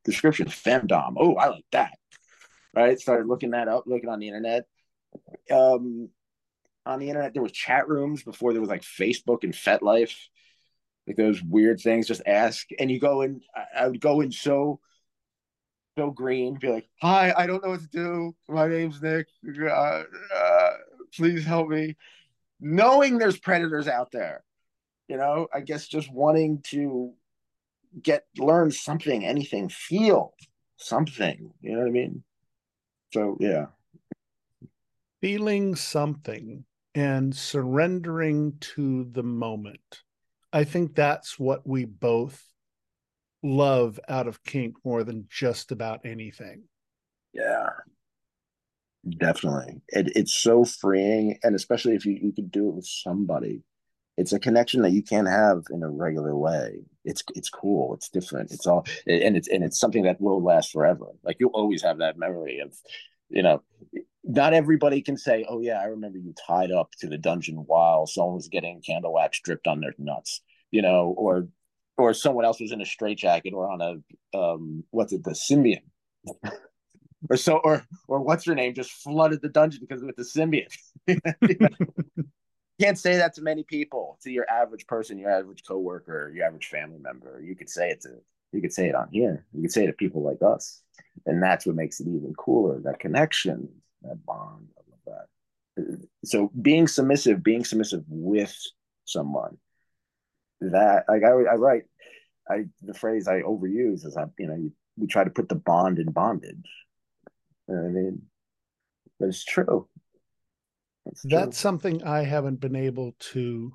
description 0.03 0.47
femdom. 0.47 1.15
Oh 1.17 1.35
i 1.35 1.47
like 1.47 1.65
that. 1.71 1.97
Right? 2.75 2.99
Started 2.99 3.27
looking 3.27 3.51
that 3.51 3.67
up 3.67 3.83
looking 3.87 4.09
on 4.09 4.19
the 4.19 4.27
internet. 4.27 4.65
Um 5.49 6.09
on 6.85 6.99
the 6.99 7.09
internet 7.09 7.33
there 7.33 7.43
was 7.43 7.51
chat 7.51 7.87
rooms 7.87 8.23
before 8.23 8.51
there 8.51 8.61
was 8.61 8.69
like 8.69 8.83
facebook 8.83 9.43
and 9.43 9.53
fetlife 9.53 10.15
like 11.07 11.17
those 11.17 11.41
weird 11.43 11.79
things 11.79 12.07
just 12.07 12.21
ask. 12.25 12.67
And 12.79 12.89
you 12.89 12.99
go 12.99 13.21
in 13.21 13.41
i 13.75 13.87
would 13.87 14.01
go 14.01 14.21
in 14.21 14.31
so 14.31 14.79
so 15.97 16.11
green 16.11 16.57
be 16.59 16.67
like 16.67 16.87
hi 17.01 17.33
i 17.37 17.47
don't 17.47 17.63
know 17.63 17.71
what 17.71 17.81
to 17.81 17.87
do. 17.87 18.35
My 18.49 18.67
name's 18.67 19.01
nick. 19.01 19.27
Uh, 19.61 20.03
uh, 20.35 20.71
please 21.15 21.45
help 21.45 21.69
me. 21.69 21.95
Knowing 22.59 23.17
there's 23.17 23.37
predators 23.39 23.87
out 23.87 24.11
there 24.11 24.43
you 25.07 25.17
know 25.17 25.47
i 25.53 25.59
guess 25.59 25.87
just 25.87 26.11
wanting 26.11 26.61
to 26.63 27.13
get 28.01 28.25
learn 28.39 28.71
something 28.71 29.23
anything 29.23 29.69
feel 29.69 30.33
something 30.77 31.51
you 31.61 31.73
know 31.73 31.79
what 31.79 31.87
i 31.87 31.91
mean? 31.91 32.23
So 33.13 33.37
yeah. 33.39 33.67
Feeling 35.21 35.75
something 35.75 36.65
and 36.93 37.33
surrendering 37.33 38.57
to 38.59 39.05
the 39.11 39.23
moment 39.23 40.03
I 40.55 40.63
think 40.63 40.95
that's 40.95 41.37
what 41.37 41.67
we 41.67 41.83
both 41.83 42.41
love 43.43 43.99
out 44.07 44.25
of 44.25 44.41
kink 44.45 44.75
more 44.85 45.03
than 45.03 45.27
just 45.29 45.73
about 45.73 46.05
anything. 46.05 46.63
Yeah. 47.33 47.71
Definitely. 49.17 49.81
It, 49.89 50.15
it's 50.15 50.33
so 50.33 50.63
freeing. 50.63 51.37
And 51.43 51.55
especially 51.55 51.95
if 51.95 52.05
you, 52.05 52.17
you 52.21 52.31
could 52.31 52.51
do 52.51 52.69
it 52.69 52.75
with 52.75 52.87
somebody, 52.87 53.63
it's 54.15 54.31
a 54.31 54.39
connection 54.39 54.81
that 54.83 54.93
you 54.93 55.03
can't 55.03 55.27
have 55.27 55.63
in 55.71 55.83
a 55.83 55.89
regular 55.89 56.37
way. 56.37 56.85
It's 57.03 57.21
it's 57.35 57.49
cool. 57.49 57.93
It's 57.93 58.07
different. 58.07 58.53
It's 58.53 58.65
all 58.65 58.85
and 59.05 59.35
it's 59.35 59.49
and 59.49 59.61
it's 59.61 59.77
something 59.77 60.03
that 60.03 60.21
will 60.21 60.41
last 60.41 60.71
forever. 60.71 61.07
Like 61.21 61.35
you'll 61.37 61.51
always 61.53 61.81
have 61.81 61.97
that 61.97 62.17
memory 62.17 62.59
of, 62.59 62.73
you 63.27 63.43
know, 63.43 63.61
not 64.25 64.53
everybody 64.53 65.01
can 65.01 65.17
say, 65.17 65.45
"Oh 65.47 65.61
yeah, 65.61 65.79
I 65.79 65.85
remember 65.85 66.17
you 66.17 66.33
tied 66.47 66.71
up 66.71 66.91
to 66.99 67.07
the 67.07 67.17
dungeon 67.17 67.57
while 67.67 68.07
someone 68.07 68.35
was 68.35 68.47
getting 68.47 68.81
candle 68.81 69.13
wax 69.13 69.39
dripped 69.41 69.67
on 69.67 69.79
their 69.79 69.93
nuts," 69.97 70.41
you 70.71 70.81
know, 70.81 71.13
or 71.17 71.47
or 71.97 72.13
someone 72.13 72.45
else 72.45 72.59
was 72.59 72.71
in 72.71 72.81
a 72.81 72.85
straitjacket 72.85 73.53
or 73.53 73.69
on 73.69 73.81
a 73.81 74.37
um, 74.37 74.83
what's 74.91 75.13
it, 75.13 75.23
the 75.23 75.31
Sybian, 75.31 75.83
or 77.29 77.37
so, 77.37 77.57
or 77.57 77.85
or 78.07 78.21
what's 78.21 78.45
her 78.45 78.55
name 78.55 78.73
just 78.73 78.91
flooded 78.91 79.41
the 79.41 79.49
dungeon 79.49 79.81
because 79.87 80.03
with 80.03 80.15
the 80.15 80.23
Sybian. 80.23 80.67
can't 82.81 82.97
say 82.99 83.15
that 83.17 83.33
to 83.35 83.41
many 83.41 83.63
people, 83.63 84.17
to 84.23 84.31
your 84.31 84.49
average 84.49 84.85
person, 84.87 85.17
your 85.17 85.31
average 85.31 85.63
coworker, 85.65 86.31
your 86.35 86.45
average 86.45 86.67
family 86.67 86.99
member. 86.99 87.41
You 87.41 87.55
could 87.55 87.69
say 87.69 87.89
it 87.91 88.01
to 88.01 88.09
you 88.51 88.61
could 88.61 88.73
say 88.73 88.87
it 88.87 88.95
on 88.95 89.09
here. 89.11 89.45
You 89.53 89.61
could 89.61 89.71
say 89.71 89.83
it 89.83 89.87
to 89.87 89.93
people 89.93 90.23
like 90.23 90.41
us, 90.41 90.81
and 91.25 91.41
that's 91.41 91.65
what 91.65 91.75
makes 91.75 91.99
it 91.99 92.07
even 92.07 92.33
cooler. 92.37 92.79
That 92.79 92.99
connection, 92.99 93.69
that 94.07 94.25
bond. 94.25 94.67
I 94.77 94.81
love 94.89 95.25
that. 95.77 95.83
Uh, 95.83 96.05
so 96.23 96.51
being 96.61 96.87
submissive, 96.87 97.43
being 97.43 97.63
submissive 97.65 98.03
with 98.07 98.55
someone, 99.05 99.57
that 100.61 101.05
like 101.07 101.23
I, 101.23 101.29
I 101.29 101.55
write, 101.55 101.83
I 102.49 102.65
the 102.81 102.93
phrase 102.93 103.27
I 103.27 103.41
overuse 103.41 104.05
is 104.05 104.15
I 104.17 104.25
you 104.37 104.47
know 104.47 104.69
we 104.97 105.07
try 105.07 105.23
to 105.23 105.29
put 105.29 105.49
the 105.49 105.55
bond 105.55 105.99
in 105.99 106.11
bondage. 106.11 106.69
You 107.67 107.75
know 107.75 107.85
I 107.85 107.89
mean, 107.89 108.21
but 109.19 109.29
it's 109.29 109.43
true. 109.43 109.87
It's 111.07 111.21
That's 111.23 111.57
something 111.57 112.03
I 112.03 112.23
haven't 112.23 112.59
been 112.59 112.75
able 112.75 113.15
to 113.31 113.73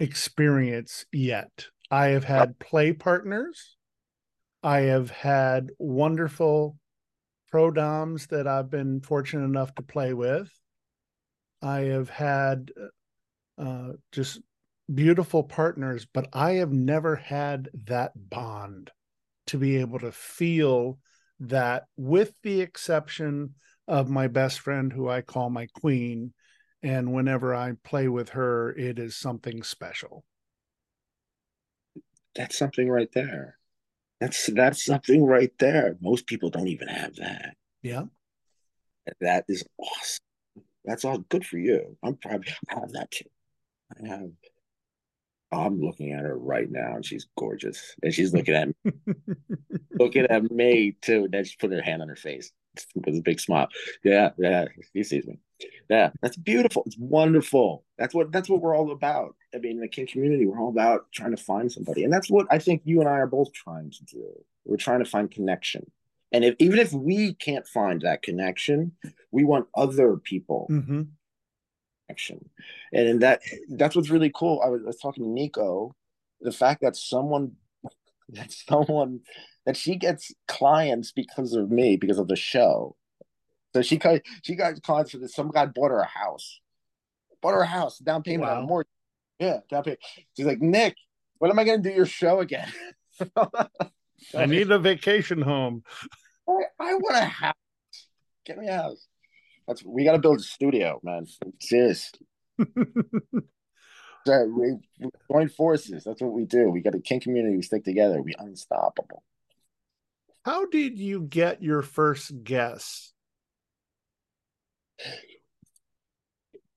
experience 0.00 1.04
yet. 1.12 1.66
I 1.90 2.08
have 2.08 2.24
had 2.24 2.58
play 2.58 2.92
partners. 2.92 3.76
I 4.62 4.80
have 4.80 5.10
had 5.10 5.70
wonderful 5.78 6.76
pro 7.50 7.70
doms 7.70 8.26
that 8.28 8.46
I've 8.46 8.70
been 8.70 9.00
fortunate 9.00 9.44
enough 9.44 9.74
to 9.76 9.82
play 9.82 10.14
with. 10.14 10.50
I 11.62 11.80
have 11.80 12.10
had 12.10 12.70
uh, 13.56 13.92
just 14.12 14.40
beautiful 14.92 15.42
partners, 15.42 16.06
but 16.12 16.28
I 16.32 16.52
have 16.52 16.72
never 16.72 17.16
had 17.16 17.68
that 17.86 18.12
bond 18.14 18.90
to 19.48 19.58
be 19.58 19.76
able 19.78 19.98
to 20.00 20.12
feel 20.12 20.98
that, 21.40 21.84
with 21.96 22.34
the 22.42 22.60
exception 22.60 23.54
of 23.86 24.10
my 24.10 24.28
best 24.28 24.60
friend, 24.60 24.92
who 24.92 25.08
I 25.08 25.22
call 25.22 25.50
my 25.50 25.66
queen. 25.66 26.32
And 26.82 27.12
whenever 27.12 27.54
I 27.54 27.72
play 27.82 28.08
with 28.08 28.30
her, 28.30 28.70
it 28.70 28.98
is 28.98 29.16
something 29.16 29.62
special. 29.62 30.24
That's 32.36 32.56
something 32.56 32.88
right 32.88 33.10
there. 33.12 33.57
That's 34.20 34.46
that's 34.52 34.84
something 34.84 35.24
right 35.24 35.52
there. 35.58 35.96
Most 36.00 36.26
people 36.26 36.50
don't 36.50 36.68
even 36.68 36.88
have 36.88 37.14
that. 37.16 37.56
Yeah. 37.82 38.04
That 39.20 39.44
is 39.48 39.64
awesome. 39.78 40.64
That's 40.84 41.04
all 41.04 41.18
good 41.18 41.46
for 41.46 41.58
you. 41.58 41.96
I'm 42.02 42.16
probably 42.16 42.52
I 42.68 42.74
have 42.74 42.92
that 42.92 43.10
too. 43.10 43.28
I 44.02 44.08
have 44.08 44.30
I'm 45.50 45.80
looking 45.80 46.12
at 46.12 46.24
her 46.24 46.36
right 46.36 46.70
now 46.70 46.96
and 46.96 47.04
she's 47.04 47.26
gorgeous. 47.38 47.94
And 48.02 48.12
she's 48.12 48.34
looking 48.34 48.54
at 48.54 48.68
me, 48.68 48.92
looking 49.92 50.26
at 50.26 50.50
me 50.50 50.96
too. 51.00 51.24
And 51.24 51.32
then 51.32 51.44
she 51.44 51.56
put 51.58 51.72
her 51.72 51.80
hand 51.80 52.02
on 52.02 52.08
her 52.08 52.16
face 52.16 52.52
with 52.94 53.16
a 53.16 53.22
big 53.22 53.40
smile. 53.40 53.68
Yeah, 54.04 54.30
yeah, 54.38 54.66
he 54.92 55.02
sees 55.02 55.26
me. 55.26 55.38
Yeah, 55.88 56.10
that's 56.20 56.36
beautiful. 56.36 56.82
It's 56.86 56.98
wonderful. 56.98 57.84
That's 57.96 58.14
what 58.14 58.30
that's 58.30 58.48
what 58.48 58.60
we're 58.60 58.76
all 58.76 58.92
about. 58.92 59.34
I 59.54 59.58
mean, 59.58 59.72
in 59.72 59.80
the 59.80 59.88
kink 59.88 60.10
community, 60.10 60.46
we're 60.46 60.60
all 60.60 60.68
about 60.68 61.10
trying 61.12 61.30
to 61.30 61.42
find 61.42 61.70
somebody, 61.70 62.04
and 62.04 62.12
that's 62.12 62.30
what 62.30 62.46
I 62.50 62.58
think 62.58 62.82
you 62.84 63.00
and 63.00 63.08
I 63.08 63.12
are 63.12 63.26
both 63.26 63.52
trying 63.52 63.90
to 63.90 64.04
do. 64.04 64.44
We're 64.64 64.76
trying 64.76 64.98
to 64.98 65.10
find 65.10 65.30
connection, 65.30 65.90
and 66.32 66.44
if 66.44 66.56
even 66.58 66.78
if 66.78 66.92
we 66.92 67.34
can't 67.34 67.66
find 67.66 68.02
that 68.02 68.22
connection, 68.22 68.92
we 69.30 69.44
want 69.44 69.66
other 69.74 70.16
people 70.16 70.68
mm-hmm. 70.70 71.02
connection, 72.06 72.50
and 72.92 73.08
in 73.08 73.18
that 73.20 73.40
that's 73.70 73.96
what's 73.96 74.10
really 74.10 74.32
cool. 74.34 74.60
I 74.64 74.68
was, 74.68 74.82
I 74.82 74.88
was 74.88 74.98
talking 74.98 75.24
to 75.24 75.30
Nico, 75.30 75.94
the 76.40 76.52
fact 76.52 76.82
that 76.82 76.96
someone 76.96 77.52
that 78.30 78.52
someone 78.52 79.20
that 79.64 79.76
she 79.76 79.96
gets 79.96 80.32
clients 80.46 81.12
because 81.12 81.54
of 81.54 81.70
me 81.70 81.96
because 81.96 82.18
of 82.18 82.28
the 82.28 82.36
show 82.36 82.96
so 83.74 83.82
she 83.82 83.96
got 83.96 84.20
she 84.42 84.54
got 84.54 84.82
clients 84.82 85.12
for 85.12 85.18
this. 85.18 85.34
Some 85.34 85.50
guy 85.50 85.66
bought 85.66 85.90
her 85.90 86.00
a 86.00 86.06
house, 86.06 86.60
bought 87.42 87.54
her 87.54 87.60
a 87.60 87.66
house, 87.66 87.98
down 87.98 88.22
payment 88.22 88.50
wow. 88.50 88.58
on 88.58 88.64
a 88.64 88.66
mortgage. 88.66 88.90
Yeah, 89.38 89.58
down 89.70 89.84
payment. 89.84 90.00
She's 90.36 90.46
like, 90.46 90.60
Nick, 90.60 90.96
when 91.38 91.50
am 91.50 91.58
I 91.58 91.64
going 91.64 91.82
to 91.82 91.88
do 91.88 91.94
your 91.94 92.06
show 92.06 92.40
again? 92.40 92.72
I 94.34 94.46
need 94.46 94.70
a 94.70 94.78
vacation 94.78 95.40
home. 95.42 95.84
I, 96.48 96.52
I 96.80 96.94
want 96.94 97.16
a 97.16 97.24
house. 97.24 97.54
Get 98.44 98.58
me 98.58 98.68
a 98.68 98.76
house. 98.76 99.06
That's 99.66 99.84
we 99.84 100.04
got 100.04 100.12
to 100.12 100.18
build 100.18 100.38
a 100.38 100.42
studio, 100.42 101.00
man. 101.02 101.26
Serious. 101.60 102.10
we 102.58 102.64
join 105.30 105.48
forces. 105.48 106.04
That's 106.04 106.20
what 106.20 106.32
we 106.32 106.44
do. 106.44 106.70
We 106.70 106.80
got 106.80 106.94
a 106.94 107.00
kink 107.00 107.22
community. 107.24 107.56
We 107.56 107.62
stick 107.62 107.84
together. 107.84 108.22
We 108.22 108.34
unstoppable. 108.38 109.22
How 110.44 110.66
did 110.66 110.98
you 110.98 111.22
get 111.22 111.62
your 111.62 111.82
first 111.82 112.42
guess? 112.42 113.12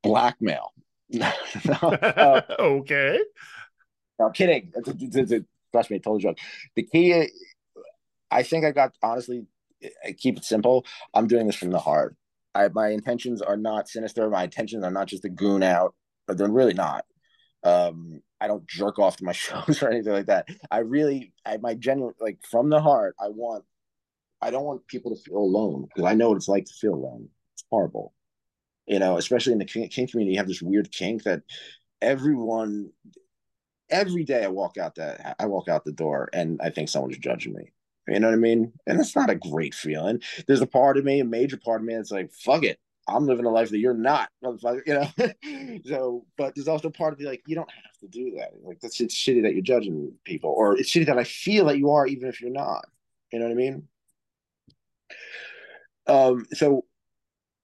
blackmail. 0.03 0.73
uh, 1.69 2.41
okay. 2.59 3.19
No, 4.19 4.27
I'm 4.27 4.33
kidding. 4.33 4.71
It's 4.75 4.87
a, 4.87 5.19
it's 5.21 5.31
a, 5.31 5.45
trust 5.71 5.91
me, 5.91 5.99
total 5.99 6.19
joke. 6.19 6.37
The 6.75 6.83
key, 6.83 7.29
I 8.29 8.43
think 8.43 8.65
I 8.65 8.71
got 8.71 8.93
honestly, 9.01 9.45
I 10.05 10.13
keep 10.13 10.37
it 10.37 10.45
simple. 10.45 10.85
I'm 11.13 11.27
doing 11.27 11.47
this 11.47 11.55
from 11.55 11.71
the 11.71 11.79
heart. 11.79 12.15
I, 12.53 12.67
my 12.69 12.89
intentions 12.89 13.41
are 13.41 13.57
not 13.57 13.89
sinister. 13.89 14.29
My 14.29 14.43
intentions 14.43 14.83
are 14.83 14.91
not 14.91 15.07
just 15.07 15.23
to 15.23 15.29
goon 15.29 15.63
out, 15.63 15.95
but 16.27 16.37
they're 16.37 16.49
really 16.49 16.73
not. 16.73 17.05
Um, 17.63 18.21
I 18.39 18.47
don't 18.47 18.67
jerk 18.67 18.99
off 18.99 19.17
to 19.17 19.23
my 19.23 19.31
shows 19.33 19.81
or 19.81 19.89
anything 19.89 20.13
like 20.13 20.27
that. 20.27 20.47
I 20.69 20.79
really, 20.79 21.33
I 21.45 21.57
my 21.57 21.73
genuine, 21.73 22.13
like 22.19 22.39
from 22.49 22.69
the 22.69 22.81
heart, 22.81 23.15
I 23.19 23.29
want, 23.29 23.63
I 24.41 24.49
don't 24.49 24.65
want 24.65 24.87
people 24.87 25.15
to 25.15 25.21
feel 25.21 25.37
alone 25.37 25.87
because 25.87 26.09
I 26.09 26.15
know 26.15 26.29
what 26.29 26.37
it's 26.37 26.47
like 26.47 26.65
to 26.65 26.73
feel 26.73 26.93
alone. 26.93 27.29
It's 27.53 27.63
horrible 27.69 28.13
you 28.85 28.99
know, 28.99 29.17
especially 29.17 29.53
in 29.53 29.59
the 29.59 29.65
kink, 29.65 29.91
community, 29.91 30.33
you 30.33 30.37
have 30.37 30.47
this 30.47 30.61
weird 30.61 30.91
kink 30.91 31.23
that 31.23 31.41
everyone, 32.01 32.91
every 33.89 34.23
day 34.23 34.43
I 34.43 34.47
walk 34.47 34.77
out 34.77 34.95
that 34.95 35.35
I 35.39 35.45
walk 35.45 35.67
out 35.67 35.85
the 35.85 35.91
door 35.91 36.29
and 36.33 36.59
I 36.61 36.69
think 36.69 36.89
someone's 36.89 37.17
judging 37.17 37.53
me. 37.53 37.71
You 38.07 38.19
know 38.19 38.27
what 38.27 38.33
I 38.33 38.37
mean? 38.37 38.73
And 38.87 38.99
it's 38.99 39.15
not 39.15 39.29
a 39.29 39.35
great 39.35 39.75
feeling. 39.75 40.21
There's 40.47 40.61
a 40.61 40.67
part 40.67 40.97
of 40.97 41.05
me, 41.05 41.19
a 41.19 41.25
major 41.25 41.57
part 41.57 41.81
of 41.81 41.87
me, 41.87 41.95
that's 41.95 42.11
like, 42.11 42.31
fuck 42.33 42.63
it. 42.63 42.79
I'm 43.07 43.25
living 43.25 43.45
a 43.45 43.49
life 43.49 43.69
that 43.69 43.79
you're 43.79 43.93
not, 43.93 44.29
motherfucker. 44.43 44.81
You 44.85 44.93
know. 44.93 45.79
so, 45.85 46.25
but 46.37 46.53
there's 46.55 46.67
also 46.67 46.89
part 46.89 47.13
of 47.13 47.19
me 47.19 47.25
like, 47.25 47.41
you 47.45 47.55
don't 47.55 47.69
have 47.69 47.97
to 48.01 48.07
do 48.07 48.35
that. 48.37 48.51
Like 48.63 48.79
that's 48.79 48.99
it's 48.99 49.15
shitty 49.15 49.43
that 49.43 49.53
you're 49.53 49.63
judging 49.63 50.13
people, 50.23 50.51
or 50.51 50.77
it's 50.77 50.89
shitty 50.89 51.07
that 51.07 51.17
I 51.17 51.23
feel 51.23 51.65
that 51.65 51.77
you 51.77 51.91
are, 51.91 52.05
even 52.07 52.27
if 52.27 52.41
you're 52.41 52.51
not. 52.51 52.85
You 53.31 53.39
know 53.39 53.45
what 53.45 53.51
I 53.51 53.55
mean? 53.55 53.87
Um. 56.07 56.45
So 56.53 56.85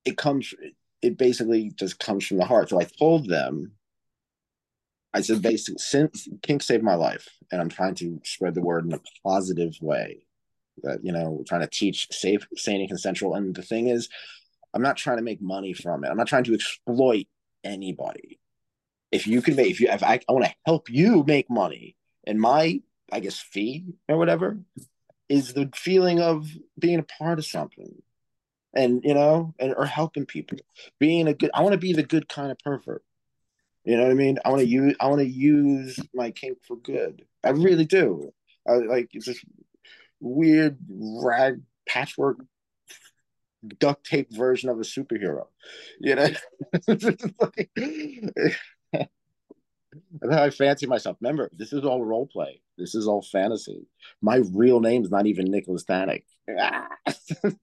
it 0.05 0.17
comes. 0.17 0.53
It 1.01 1.17
basically 1.17 1.71
just 1.75 1.99
comes 1.99 2.25
from 2.25 2.37
the 2.37 2.45
heart. 2.45 2.69
So 2.69 2.79
I 2.79 2.85
told 2.85 3.27
them. 3.27 3.73
I 5.13 5.21
said, 5.21 5.41
basically, 5.41 5.79
since 5.79 6.27
kink 6.43 6.61
saved 6.61 6.83
my 6.83 6.95
life, 6.95 7.27
and 7.51 7.61
I'm 7.61 7.69
trying 7.69 7.95
to 7.95 8.19
spread 8.23 8.53
the 8.53 8.61
word 8.61 8.85
in 8.85 8.93
a 8.93 8.99
positive 9.23 9.75
way. 9.81 10.25
That 10.83 11.03
you 11.03 11.11
know, 11.11 11.43
trying 11.47 11.61
to 11.61 11.67
teach 11.67 12.07
safe, 12.11 12.45
sane, 12.55 12.81
and 12.81 12.89
consensual. 12.89 13.33
And 13.33 13.55
the 13.55 13.63
thing 13.63 13.87
is, 13.87 14.09
I'm 14.73 14.81
not 14.81 14.97
trying 14.97 15.17
to 15.17 15.23
make 15.23 15.41
money 15.41 15.73
from 15.73 16.03
it. 16.03 16.09
I'm 16.09 16.17
not 16.17 16.27
trying 16.27 16.43
to 16.43 16.53
exploit 16.53 17.25
anybody. 17.63 18.39
If 19.11 19.25
you 19.25 19.41
can 19.41 19.55
make, 19.55 19.71
if 19.71 19.79
you, 19.79 19.87
if 19.89 20.03
I, 20.03 20.19
I 20.27 20.31
want 20.31 20.45
to 20.45 20.55
help 20.65 20.89
you 20.89 21.23
make 21.25 21.49
money, 21.49 21.95
and 22.27 22.39
my, 22.39 22.81
I 23.11 23.21
guess, 23.21 23.39
fee 23.39 23.85
or 24.07 24.17
whatever 24.17 24.59
is 25.29 25.53
the 25.53 25.69
feeling 25.73 26.19
of 26.19 26.47
being 26.77 26.99
a 26.99 27.03
part 27.03 27.39
of 27.39 27.45
something, 27.45 28.01
and 28.77 29.01
you 29.03 29.13
know, 29.13 29.53
and 29.59 29.73
or 29.75 29.85
helping 29.85 30.25
people, 30.25 30.57
being 30.99 31.27
a 31.27 31.33
good. 31.33 31.51
I 31.53 31.61
want 31.61 31.73
to 31.73 31.79
be 31.79 31.93
the 31.93 32.03
good 32.03 32.29
kind 32.29 32.51
of 32.51 32.59
pervert. 32.59 33.03
You 33.83 33.97
know 33.97 34.03
what 34.03 34.11
I 34.11 34.15
mean? 34.15 34.37
I 34.45 34.49
want 34.49 34.61
to 34.61 34.67
use. 34.67 34.95
I 34.99 35.07
want 35.07 35.19
to 35.19 35.27
use 35.27 35.99
my 36.13 36.31
kink 36.31 36.59
for 36.65 36.77
good. 36.77 37.25
I 37.43 37.49
really 37.49 37.85
do. 37.85 38.31
I, 38.67 38.75
like 38.75 39.09
it's 39.13 39.25
this 39.25 39.43
weird 40.19 40.77
rag 40.89 41.61
patchwork 41.87 42.37
duct 43.79 44.05
tape 44.05 44.33
version 44.33 44.69
of 44.69 44.77
a 44.77 44.83
superhero. 44.83 45.45
You 45.99 46.15
know, 46.15 46.27
that's 46.87 47.15
how 50.29 50.43
I 50.43 50.49
fancy 50.51 50.85
myself. 50.85 51.17
Remember, 51.19 51.49
this 51.53 51.73
is 51.73 51.83
all 51.83 52.05
role 52.05 52.27
play. 52.27 52.61
This 52.77 52.93
is 52.93 53.07
all 53.07 53.23
fantasy. 53.23 53.87
My 54.21 54.43
real 54.53 54.79
name 54.79 55.03
is 55.03 55.09
not 55.09 55.25
even 55.25 55.45
Nicholas 55.45 55.83
Tanek. 55.83 56.23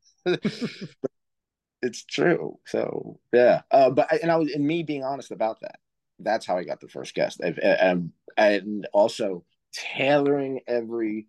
it's 1.82 2.04
true. 2.04 2.58
So 2.66 3.20
yeah, 3.32 3.62
uh, 3.70 3.90
but 3.90 4.12
and 4.22 4.30
I 4.30 4.36
was 4.36 4.52
and 4.52 4.66
me 4.66 4.82
being 4.82 5.04
honest 5.04 5.30
about 5.30 5.60
that. 5.60 5.78
That's 6.18 6.46
how 6.46 6.56
I 6.56 6.64
got 6.64 6.80
the 6.80 6.88
first 6.88 7.14
guest, 7.14 7.40
and 7.40 8.12
and 8.36 8.86
also 8.92 9.44
tailoring 9.72 10.60
every 10.66 11.26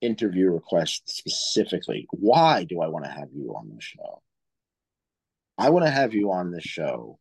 interview 0.00 0.50
request 0.50 1.02
specifically. 1.08 2.06
Why 2.10 2.64
do 2.64 2.80
I 2.80 2.88
want 2.88 3.04
to 3.04 3.10
have 3.10 3.28
you 3.32 3.54
on 3.56 3.70
the 3.74 3.80
show? 3.80 4.22
I 5.58 5.70
want 5.70 5.84
to 5.84 5.90
have 5.90 6.14
you 6.14 6.30
on 6.32 6.52
the 6.52 6.60
show. 6.60 7.18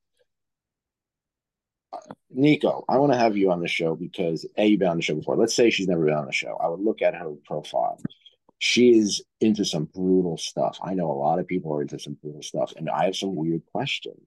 Uh, 1.91 1.97
Nico, 2.30 2.86
I 2.88 2.97
want 2.97 3.13
to 3.13 3.17
have 3.17 3.36
you 3.36 3.51
on 3.51 3.61
the 3.61 3.67
show 3.67 3.95
because 3.95 4.45
A, 4.57 4.67
you've 4.67 4.80
been 4.80 4.89
on 4.89 4.97
the 4.97 5.03
show 5.03 5.15
before. 5.15 5.36
Let's 5.36 5.55
say 5.55 5.71
she's 5.71 5.88
never 5.88 6.05
been 6.05 6.13
on 6.13 6.28
the 6.28 6.32
show. 6.32 6.55
I 6.61 6.67
would 6.67 6.82
look 6.82 7.01
at 7.01 7.15
her 7.15 7.34
profile. 7.45 7.99
She 8.60 8.97
is 8.97 9.24
into 9.39 9.66
some 9.66 9.86
brutal 9.86 10.38
stuff. 10.38 10.80
I 10.84 10.93
know 10.93 11.12
a 11.12 11.14
lot 11.14 11.39
of 11.39 11.47
people 11.47 11.74
are 11.74 11.82
into 11.82 11.99
some 11.99 12.18
brutal 12.22 12.41
stuff, 12.41 12.74
and 12.76 12.89
I 12.89 13.05
have 13.05 13.16
some 13.16 13.36
weird 13.36 13.62
questions. 13.72 14.26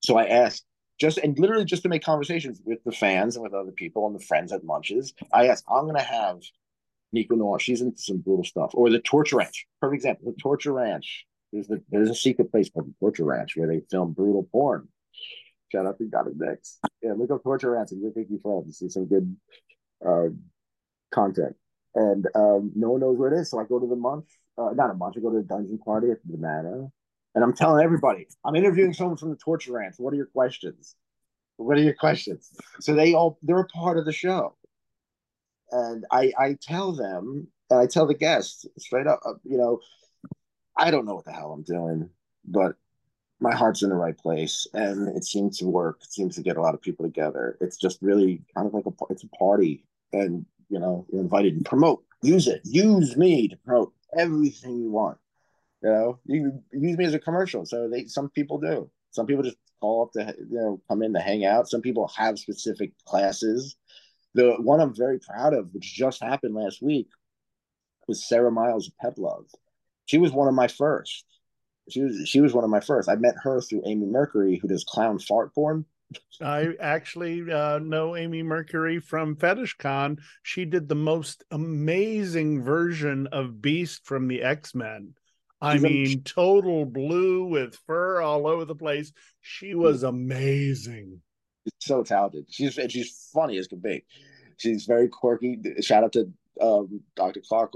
So 0.00 0.16
I 0.16 0.26
asked 0.26 0.64
just 1.00 1.18
and 1.18 1.38
literally 1.38 1.64
just 1.64 1.82
to 1.82 1.88
make 1.88 2.04
conversations 2.04 2.60
with 2.64 2.82
the 2.84 2.92
fans 2.92 3.36
and 3.36 3.42
with 3.42 3.54
other 3.54 3.72
people 3.72 4.06
and 4.06 4.14
the 4.14 4.24
friends 4.24 4.52
at 4.52 4.64
lunches. 4.64 5.14
I 5.32 5.48
asked, 5.48 5.64
I'm 5.68 5.86
gonna 5.86 6.02
have 6.02 6.40
Nico 7.12 7.34
Noir. 7.34 7.58
She's 7.58 7.80
into 7.80 8.00
some 8.00 8.18
brutal 8.18 8.44
stuff. 8.44 8.70
Or 8.74 8.90
the 8.90 9.00
Torture 9.00 9.36
Ranch. 9.36 9.66
Perfect 9.80 9.98
example. 9.98 10.32
The 10.32 10.40
Torture 10.40 10.72
Ranch. 10.72 11.26
There's 11.52 11.66
the, 11.66 11.82
there's 11.90 12.08
a 12.08 12.14
secret 12.14 12.50
place 12.50 12.70
called 12.70 12.88
the 12.88 12.94
Torture 12.98 13.24
Ranch 13.24 13.56
where 13.56 13.68
they 13.68 13.80
film 13.90 14.12
brutal 14.12 14.48
porn. 14.50 14.88
Shout 15.70 15.86
out 15.86 15.98
to 15.98 16.04
Got 16.04 16.28
It 16.28 16.34
Next. 16.36 16.78
Yeah, 17.02 17.12
look 17.16 17.30
up 17.30 17.42
Torture 17.42 17.72
Ranch 17.72 17.92
and 17.92 18.00
you'll 18.00 18.12
think 18.12 18.28
you 18.30 18.40
friends. 18.42 18.78
See 18.78 18.88
some 18.88 19.06
good 19.06 19.36
uh, 20.06 20.28
content. 21.10 21.56
And 21.94 22.26
um, 22.34 22.72
no 22.74 22.92
one 22.92 23.00
knows 23.00 23.18
where 23.18 23.32
it 23.32 23.38
is. 23.38 23.50
So 23.50 23.60
I 23.60 23.64
go 23.64 23.78
to 23.78 23.86
the 23.86 23.96
munch, 23.96 24.26
uh, 24.56 24.70
not 24.74 24.90
a 24.90 24.94
munch, 24.94 25.16
I 25.16 25.20
go 25.20 25.30
to 25.30 25.38
the 25.38 25.42
dungeon 25.44 25.78
party 25.78 26.10
at 26.10 26.18
the 26.24 26.38
manor. 26.38 26.88
And 27.34 27.44
I'm 27.44 27.54
telling 27.54 27.82
everybody, 27.82 28.26
I'm 28.44 28.56
interviewing 28.56 28.92
someone 28.92 29.16
from 29.16 29.30
the 29.30 29.36
Torture 29.36 29.72
Ranch. 29.72 29.94
What 29.98 30.12
are 30.12 30.16
your 30.16 30.26
questions? 30.26 30.96
What 31.56 31.78
are 31.78 31.82
your 31.82 31.94
questions? 31.94 32.50
So 32.80 32.94
they 32.94 33.14
all 33.14 33.38
they're 33.42 33.60
a 33.60 33.66
part 33.66 33.98
of 33.98 34.04
the 34.04 34.12
show 34.12 34.54
and 35.72 36.04
I 36.10 36.32
I 36.38 36.56
tell 36.60 36.92
them 36.92 37.48
and 37.70 37.80
I 37.80 37.86
tell 37.86 38.06
the 38.06 38.14
guests 38.14 38.66
straight 38.78 39.06
up, 39.06 39.20
uh, 39.24 39.34
you 39.44 39.56
know, 39.56 39.80
I 40.76 40.90
don't 40.90 41.06
know 41.06 41.14
what 41.14 41.24
the 41.24 41.32
hell 41.32 41.52
I'm 41.52 41.62
doing, 41.62 42.10
but 42.44 42.76
my 43.40 43.54
heart's 43.54 43.82
in 43.82 43.88
the 43.88 43.96
right 43.96 44.16
place, 44.16 44.68
and 44.72 45.16
it 45.16 45.24
seems 45.24 45.58
to 45.58 45.66
work. 45.66 45.98
It 46.02 46.12
seems 46.12 46.36
to 46.36 46.42
get 46.42 46.56
a 46.56 46.62
lot 46.62 46.74
of 46.74 46.82
people 46.82 47.04
together. 47.04 47.56
It's 47.60 47.76
just 47.76 48.00
really 48.00 48.42
kind 48.54 48.68
of 48.68 48.74
like 48.74 48.86
a 48.86 48.92
it's 49.10 49.24
a 49.24 49.28
party, 49.28 49.84
and 50.12 50.46
you 50.72 50.80
know, 50.80 51.06
you're 51.12 51.22
invited 51.22 51.58
to 51.58 51.68
promote, 51.68 52.02
use 52.22 52.48
it, 52.48 52.62
use 52.64 53.16
me 53.16 53.48
to 53.48 53.56
promote 53.58 53.92
everything 54.18 54.78
you 54.78 54.90
want. 54.90 55.18
You 55.82 55.90
know, 55.90 56.18
you 56.24 56.62
use 56.72 56.96
me 56.96 57.04
as 57.04 57.14
a 57.14 57.18
commercial. 57.18 57.66
So 57.66 57.88
they 57.88 58.06
some 58.06 58.30
people 58.30 58.58
do. 58.58 58.90
Some 59.10 59.26
people 59.26 59.42
just 59.44 59.58
call 59.80 60.04
up 60.04 60.12
to 60.12 60.34
you 60.38 60.56
know 60.56 60.80
come 60.88 61.02
in 61.02 61.12
to 61.12 61.20
hang 61.20 61.44
out. 61.44 61.68
Some 61.68 61.82
people 61.82 62.10
have 62.16 62.38
specific 62.38 62.92
classes 63.06 63.76
the 64.34 64.54
one 64.58 64.80
I'm 64.80 64.94
very 64.94 65.18
proud 65.18 65.54
of, 65.54 65.72
which 65.72 65.94
just 65.94 66.22
happened 66.22 66.54
last 66.54 66.82
week, 66.82 67.08
was 68.08 68.26
Sarah 68.26 68.50
Miles 68.50 68.88
of 68.88 68.96
Peplove. 68.98 69.46
She 70.06 70.18
was 70.18 70.32
one 70.32 70.48
of 70.48 70.54
my 70.54 70.68
first. 70.68 71.24
She 71.90 72.02
was 72.02 72.28
she 72.28 72.40
was 72.40 72.54
one 72.54 72.64
of 72.64 72.70
my 72.70 72.80
first. 72.80 73.08
I 73.08 73.16
met 73.16 73.34
her 73.42 73.60
through 73.60 73.82
Amy 73.86 74.06
Mercury, 74.06 74.56
who 74.56 74.68
does 74.68 74.84
clown 74.84 75.18
fart 75.18 75.54
porn. 75.54 75.84
I 76.40 76.68
actually 76.80 77.50
uh, 77.50 77.78
know 77.78 78.16
Amy 78.16 78.42
Mercury 78.42 78.98
from 79.00 79.36
Fetish 79.36 79.74
Con. 79.74 80.18
She 80.42 80.64
did 80.64 80.88
the 80.88 80.94
most 80.94 81.44
amazing 81.50 82.62
version 82.62 83.26
of 83.28 83.60
Beast 83.60 84.04
from 84.04 84.28
the 84.28 84.42
X 84.42 84.74
Men. 84.74 85.14
I 85.60 85.74
She's 85.74 85.82
mean, 85.82 86.18
a... 86.18 86.22
total 86.22 86.84
blue 86.84 87.44
with 87.44 87.76
fur 87.86 88.20
all 88.20 88.46
over 88.46 88.64
the 88.64 88.74
place. 88.74 89.12
She 89.40 89.74
was 89.74 90.02
amazing 90.02 91.20
so 91.78 92.02
talented. 92.02 92.46
She's 92.48 92.78
and 92.78 92.90
she's 92.90 93.28
funny 93.32 93.58
as 93.58 93.66
can 93.66 93.80
be. 93.80 94.04
She's 94.56 94.84
very 94.84 95.08
quirky. 95.08 95.60
Shout 95.80 96.04
out 96.04 96.12
to 96.12 96.32
um, 96.60 97.00
Dr. 97.16 97.40
Clark 97.46 97.72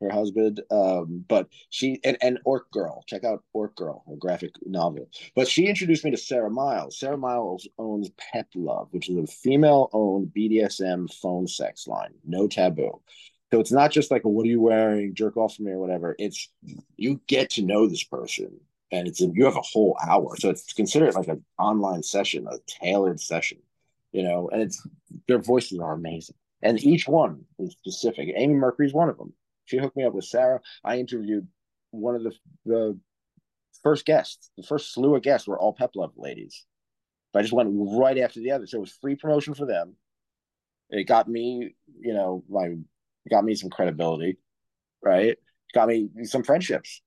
her 0.00 0.10
husband. 0.10 0.62
Um, 0.70 1.24
but 1.28 1.48
she 1.70 2.00
and, 2.04 2.16
and 2.20 2.38
Orc 2.44 2.70
Girl. 2.70 3.04
Check 3.06 3.24
out 3.24 3.42
Orc 3.52 3.74
Girl, 3.76 4.04
a 4.12 4.16
graphic 4.16 4.52
novel. 4.64 5.10
But 5.34 5.48
she 5.48 5.66
introduced 5.66 6.04
me 6.04 6.10
to 6.10 6.16
Sarah 6.16 6.50
Miles. 6.50 6.98
Sarah 6.98 7.18
Miles 7.18 7.68
owns 7.78 8.10
Pep 8.16 8.48
Love, 8.54 8.88
which 8.90 9.08
is 9.08 9.16
a 9.16 9.26
female-owned 9.26 10.32
BDSM 10.36 11.12
phone 11.14 11.46
sex 11.46 11.86
line. 11.86 12.14
No 12.24 12.46
taboo. 12.48 13.00
So 13.52 13.60
it's 13.60 13.72
not 13.72 13.92
just 13.92 14.10
like 14.10 14.22
what 14.22 14.44
are 14.44 14.48
you 14.50 14.60
wearing, 14.60 15.14
jerk 15.14 15.36
off 15.36 15.54
for 15.54 15.62
me 15.62 15.72
or 15.72 15.78
whatever. 15.78 16.16
It's 16.18 16.48
you 16.96 17.20
get 17.26 17.50
to 17.50 17.62
know 17.62 17.86
this 17.86 18.02
person 18.02 18.60
and 18.92 19.08
it's 19.08 19.20
you 19.20 19.44
have 19.44 19.56
a 19.56 19.62
whole 19.62 19.96
hour, 20.06 20.36
so 20.36 20.50
it's 20.50 20.72
considered 20.72 21.14
like 21.14 21.28
an 21.28 21.44
online 21.58 22.02
session, 22.02 22.46
a 22.46 22.58
tailored 22.66 23.20
session, 23.20 23.58
you 24.12 24.22
know. 24.22 24.48
And 24.52 24.62
it's 24.62 24.86
their 25.26 25.38
voices 25.38 25.78
are 25.80 25.92
amazing, 25.92 26.36
and 26.62 26.82
each 26.82 27.08
one 27.08 27.44
is 27.58 27.72
specific. 27.72 28.32
Amy 28.34 28.54
Mercury's 28.54 28.94
one 28.94 29.08
of 29.08 29.18
them. 29.18 29.32
She 29.66 29.78
hooked 29.78 29.96
me 29.96 30.04
up 30.04 30.14
with 30.14 30.24
Sarah. 30.24 30.60
I 30.84 30.98
interviewed 30.98 31.46
one 31.90 32.14
of 32.14 32.22
the 32.22 32.32
the 32.64 32.98
first 33.82 34.06
guests. 34.06 34.50
The 34.56 34.66
first 34.66 34.92
slew 34.92 35.14
of 35.14 35.22
guests 35.22 35.46
were 35.46 35.58
all 35.58 35.74
Pep 35.74 35.90
Love 35.94 36.12
ladies. 36.16 36.64
I 37.34 37.42
just 37.42 37.52
went 37.52 37.68
right 37.70 38.16
after 38.16 38.40
the 38.40 38.52
other, 38.52 38.66
so 38.66 38.78
it 38.78 38.80
was 38.80 38.98
free 39.02 39.14
promotion 39.14 39.52
for 39.52 39.66
them. 39.66 39.96
It 40.88 41.04
got 41.04 41.28
me, 41.28 41.74
you 42.00 42.14
know, 42.14 42.42
my 42.48 42.76
got 43.30 43.44
me 43.44 43.54
some 43.54 43.68
credibility, 43.68 44.38
right? 45.02 45.36
Got 45.74 45.88
me 45.88 46.08
some 46.24 46.42
friendships 46.42 47.02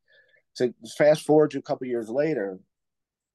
so 0.59 0.73
fast 0.97 1.25
forward 1.25 1.51
to 1.51 1.59
a 1.59 1.61
couple 1.61 1.87
years 1.87 2.09
later, 2.09 2.59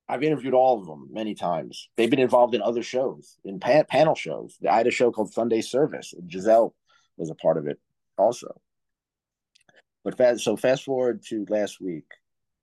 I've 0.09 0.23
interviewed 0.23 0.53
all 0.53 0.79
of 0.79 0.87
them 0.87 1.09
many 1.11 1.35
times. 1.35 1.89
They've 1.97 2.11
been 2.11 2.19
involved 2.19 2.55
in 2.55 2.61
other 2.61 2.83
shows, 2.83 3.39
in 3.45 3.59
pa- 3.59 3.85
panel 3.89 4.15
shows. 4.15 4.59
I 4.69 4.77
had 4.77 4.87
a 4.87 4.91
show 4.91 5.11
called 5.11 5.33
Sunday 5.33 5.63
Service. 5.63 6.13
Giselle 6.31 6.75
was 7.17 7.31
a 7.31 7.35
part 7.35 7.57
of 7.57 7.67
it 7.67 7.81
also. 8.19 8.61
But 10.05 10.17
fast, 10.17 10.45
so 10.45 10.57
fast 10.57 10.85
forward 10.85 11.25
to 11.29 11.47
last 11.49 11.81
week, 11.81 12.05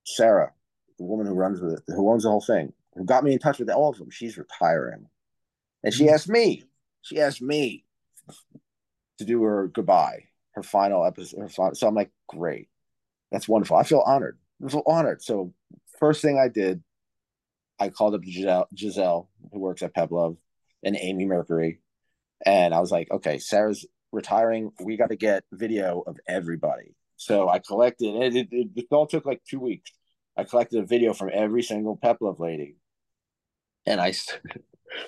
Sarah, 0.04 0.52
the 0.98 1.04
woman 1.04 1.26
who 1.26 1.34
runs 1.34 1.60
with 1.60 1.74
it, 1.74 1.82
who 1.88 2.10
owns 2.10 2.22
the 2.22 2.30
whole 2.30 2.40
thing, 2.40 2.72
who 2.94 3.04
got 3.04 3.24
me 3.24 3.32
in 3.32 3.38
touch 3.38 3.58
with 3.58 3.68
all 3.70 3.90
of 3.90 3.98
them. 3.98 4.10
She's 4.10 4.38
retiring, 4.38 5.06
and 5.82 5.92
she 5.92 6.04
mm-hmm. 6.04 6.14
asked 6.14 6.28
me. 6.28 6.64
She 7.02 7.20
asked 7.20 7.42
me 7.42 7.84
to 9.18 9.24
do 9.24 9.42
her 9.42 9.66
goodbye, 9.68 10.24
her 10.52 10.62
final 10.62 11.04
episode. 11.04 11.40
Her 11.40 11.48
final, 11.48 11.74
so 11.74 11.88
I'm 11.88 11.94
like, 11.94 12.12
great, 12.28 12.68
that's 13.32 13.48
wonderful. 13.48 13.76
I 13.76 13.82
feel 13.82 14.04
honored 14.06 14.38
was 14.62 14.76
honored. 14.86 15.22
So 15.22 15.52
first 15.98 16.22
thing 16.22 16.38
I 16.38 16.48
did, 16.48 16.82
I 17.78 17.88
called 17.88 18.14
up 18.14 18.24
Giselle, 18.24 18.68
Giselle 18.76 19.28
who 19.52 19.58
works 19.58 19.82
at 19.82 19.94
Peplove, 19.94 20.36
and 20.84 20.96
Amy 20.96 21.26
Mercury, 21.26 21.80
and 22.44 22.74
I 22.74 22.80
was 22.80 22.90
like, 22.90 23.10
okay, 23.10 23.38
Sarah's 23.38 23.86
retiring. 24.10 24.72
We 24.80 24.96
got 24.96 25.10
to 25.10 25.16
get 25.16 25.44
video 25.52 26.02
of 26.06 26.18
everybody. 26.26 26.94
So 27.24 27.48
I 27.48 27.58
collected. 27.60 28.14
It, 28.14 28.48
it, 28.50 28.68
it 28.74 28.86
all 28.90 29.06
took 29.06 29.24
like 29.24 29.42
two 29.48 29.60
weeks. 29.60 29.90
I 30.36 30.44
collected 30.44 30.82
a 30.82 30.86
video 30.86 31.12
from 31.12 31.30
every 31.32 31.62
single 31.62 31.96
Peplov 31.96 32.40
lady, 32.40 32.76
and 33.86 34.00
I. 34.00 34.12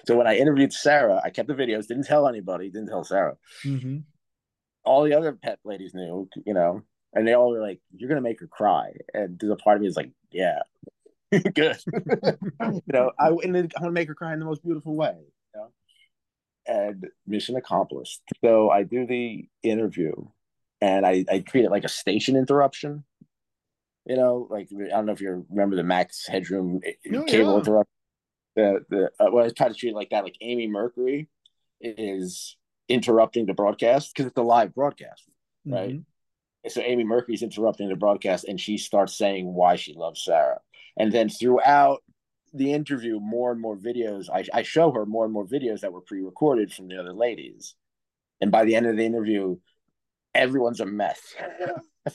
So 0.07 0.17
when 0.17 0.27
I 0.27 0.39
interviewed 0.39 0.73
Sarah, 0.73 1.21
I 1.23 1.29
kept 1.29 1.47
the 1.47 1.53
videos, 1.55 1.87
didn't 1.87 2.07
tell 2.07 2.27
anybody, 2.27 2.71
didn't 2.71 2.89
tell 2.89 3.05
Sarah. 3.05 3.37
Mm-hmm. 3.67 3.99
All 4.83 5.03
the 5.03 5.13
other 5.13 5.33
pet 5.35 5.59
ladies 5.63 5.93
knew, 5.93 6.27
you 6.47 6.55
know, 6.55 6.85
and 7.13 7.29
they 7.29 7.35
all 7.35 7.51
were 7.51 7.61
like, 7.61 7.81
"You're 7.95 8.09
gonna 8.09 8.23
make 8.23 8.41
her 8.41 8.47
cry," 8.47 8.93
and 9.13 9.39
there's 9.39 9.53
a 9.53 9.57
part 9.57 9.77
of 9.77 9.83
me 9.83 9.89
is 9.89 9.97
like, 9.97 10.11
"Yeah, 10.31 10.61
good." 11.55 11.77
you 12.63 12.83
know, 12.87 13.13
I 13.19 13.29
and 13.29 13.55
I 13.55 13.61
want 13.61 13.73
to 13.73 13.91
make 13.91 14.09
her 14.09 14.15
cry 14.15 14.33
in 14.33 14.39
the 14.39 14.47
most 14.47 14.65
beautiful 14.65 14.97
way. 14.97 15.17
You 15.55 15.61
know, 15.61 15.73
and 16.67 17.07
mission 17.27 17.57
accomplished. 17.57 18.23
So 18.43 18.71
I 18.71 18.85
do 18.85 19.07
the 19.07 19.47
interview, 19.63 20.15
and 20.85 21.07
I 21.07 21.25
I 21.31 21.39
treat 21.39 21.65
it 21.65 21.71
like 21.71 21.85
a 21.85 21.89
station 21.89 22.37
interruption. 22.37 23.05
You 24.07 24.17
know, 24.17 24.47
like 24.51 24.69
I 24.71 24.89
don't 24.89 25.07
know 25.07 25.13
if 25.13 25.21
you 25.21 25.47
remember 25.49 25.77
the 25.77 25.83
Max 25.83 26.27
Headroom 26.27 26.81
oh, 26.85 27.23
cable 27.25 27.53
yeah. 27.53 27.59
interruption. 27.59 27.95
The 28.57 28.85
the 28.91 29.05
uh, 29.19 29.31
well, 29.33 29.47
I 29.47 29.49
try 29.49 29.69
to 29.69 29.75
treat 29.75 29.91
it 29.91 29.97
like 29.97 30.11
that. 30.11 30.25
Like 30.25 30.37
Amy 30.43 30.67
Mercury 30.67 31.29
is 31.81 32.57
interrupting 32.89 33.47
the 33.47 33.55
broadcast 33.55 34.13
because 34.15 34.27
it's 34.27 34.37
a 34.37 34.43
live 34.43 34.75
broadcast, 34.75 35.25
right? 35.65 35.95
Mm-hmm. 35.95 36.69
So 36.69 36.81
Amy 36.83 37.05
Mercury's 37.05 37.43
interrupting 37.43 37.89
the 37.89 37.97
broadcast, 37.97 38.45
and 38.45 38.61
she 38.61 38.77
starts 38.77 39.17
saying 39.17 39.53
why 39.53 39.77
she 39.77 39.95
loves 39.95 40.23
Sarah. 40.23 40.61
And 40.99 41.13
then 41.13 41.29
throughout 41.29 42.03
the 42.53 42.73
interview, 42.73 43.21
more 43.21 43.53
and 43.53 43.61
more 43.61 43.77
videos, 43.77 44.29
I, 44.33 44.45
I 44.53 44.63
show 44.63 44.93
her 44.93 45.05
more 45.05 45.25
and 45.25 45.33
more 45.33 45.47
videos 45.47 45.81
that 45.81 45.93
were 45.93 46.01
pre-recorded 46.01 46.73
from 46.73 46.89
the 46.89 46.99
other 47.01 47.13
ladies. 47.13 47.75
And 48.41 48.51
by 48.51 48.65
the 48.65 48.77
end 48.77 48.87
of 48.87 48.97
the 48.97 49.05
interview, 49.05 49.57
everyone's 50.35 50.81
a 50.81 50.87
mess. 50.87 51.21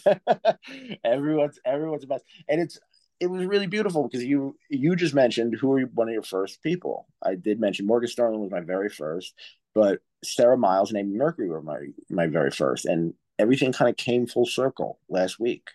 everyone's 1.04 1.60
everyone's 1.66 2.04
a 2.04 2.08
mess, 2.08 2.22
and 2.48 2.62
it's 2.62 2.80
it 3.20 3.28
was 3.28 3.46
really 3.46 3.68
beautiful 3.68 4.04
because 4.04 4.24
you 4.24 4.56
you 4.70 4.96
just 4.96 5.14
mentioned 5.14 5.56
who 5.56 5.68
were 5.68 5.82
one 5.82 6.08
of 6.08 6.14
your 6.14 6.24
first 6.24 6.62
people. 6.64 7.08
I 7.22 7.36
did 7.36 7.60
mention 7.60 7.86
Morgan 7.86 8.10
Sterling 8.10 8.40
was 8.40 8.52
my 8.52 8.62
very 8.62 8.90
first, 8.90 9.34
but 9.74 10.00
Sarah 10.24 10.58
Miles 10.58 10.92
and 10.92 11.00
Amy 11.00 11.18
Mercury 11.18 11.50
were 11.50 11.62
my 11.62 11.88
my 12.10 12.28
very 12.28 12.52
first, 12.52 12.86
and 12.86 13.14
everything 13.38 13.72
kind 13.72 13.90
of 13.90 13.98
came 13.98 14.28
full 14.28 14.46
circle 14.46 15.00
last 15.10 15.40
week. 15.40 15.70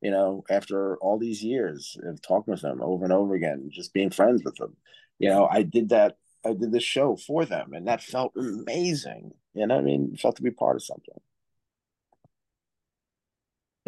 You 0.00 0.10
know, 0.10 0.44
after 0.48 0.96
all 0.98 1.18
these 1.18 1.42
years 1.42 1.96
of 2.04 2.22
talking 2.22 2.52
with 2.52 2.62
them 2.62 2.80
over 2.80 3.04
and 3.04 3.12
over 3.12 3.34
again, 3.34 3.68
just 3.72 3.92
being 3.92 4.10
friends 4.10 4.44
with 4.44 4.54
them, 4.56 4.76
you 5.18 5.28
know, 5.28 5.48
I 5.50 5.62
did 5.62 5.88
that. 5.90 6.18
I 6.46 6.52
did 6.52 6.70
this 6.70 6.84
show 6.84 7.16
for 7.16 7.44
them, 7.44 7.72
and 7.72 7.88
that 7.88 8.02
felt 8.02 8.32
amazing. 8.36 9.32
You 9.54 9.66
know, 9.66 9.78
I 9.78 9.80
mean, 9.80 10.12
it 10.14 10.20
felt 10.20 10.36
to 10.36 10.42
be 10.42 10.52
part 10.52 10.76
of 10.76 10.84
something. 10.84 11.18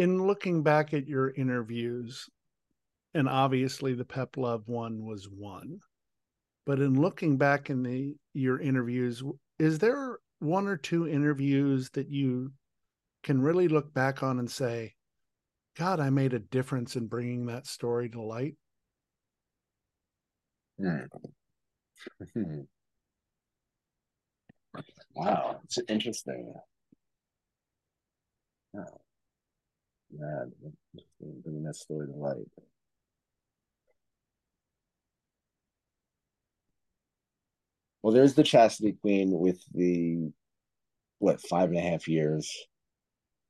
In 0.01 0.27
looking 0.27 0.63
back 0.63 0.95
at 0.95 1.07
your 1.07 1.31
interviews, 1.33 2.27
and 3.13 3.29
obviously 3.29 3.93
the 3.93 4.07
Pep 4.07 4.39
Love 4.39 4.67
one 4.67 5.05
was 5.05 5.29
one. 5.29 5.81
But 6.65 6.81
in 6.81 6.99
looking 6.99 7.37
back 7.37 7.69
in 7.69 7.83
the 7.83 8.17
your 8.33 8.59
interviews, 8.59 9.23
is 9.59 9.79
there 9.79 10.17
one 10.39 10.67
or 10.67 10.79
two 10.79 11.07
interviews 11.07 11.91
that 11.91 12.09
you 12.09 12.51
can 13.23 13.43
really 13.43 13.69
look 13.69 13.93
back 13.93 14.23
on 14.23 14.39
and 14.39 14.51
say, 14.51 14.95
God, 15.77 16.01
I 16.01 16.09
made 16.09 16.33
a 16.33 16.39
difference 16.39 16.97
in 16.97 17.07
bringing 17.07 17.45
that 17.47 17.67
story 17.67 18.09
to 18.09 18.23
light? 18.23 18.57
Hmm. 20.79 21.01
wow, 25.15 25.61
it's 25.65 25.79
interesting. 25.91 26.55
Yeah, 30.19 30.45
bringing 31.21 31.65
that 31.65 31.77
story 31.77 32.07
to 32.07 32.13
light. 32.13 32.47
Well, 38.03 38.13
there's 38.13 38.35
the 38.35 38.43
Chastity 38.43 38.97
Queen 39.01 39.31
with 39.31 39.63
the 39.73 40.33
what 41.19 41.41
five 41.41 41.69
and 41.69 41.79
a 41.79 41.83
half 41.83 42.09
years. 42.09 42.57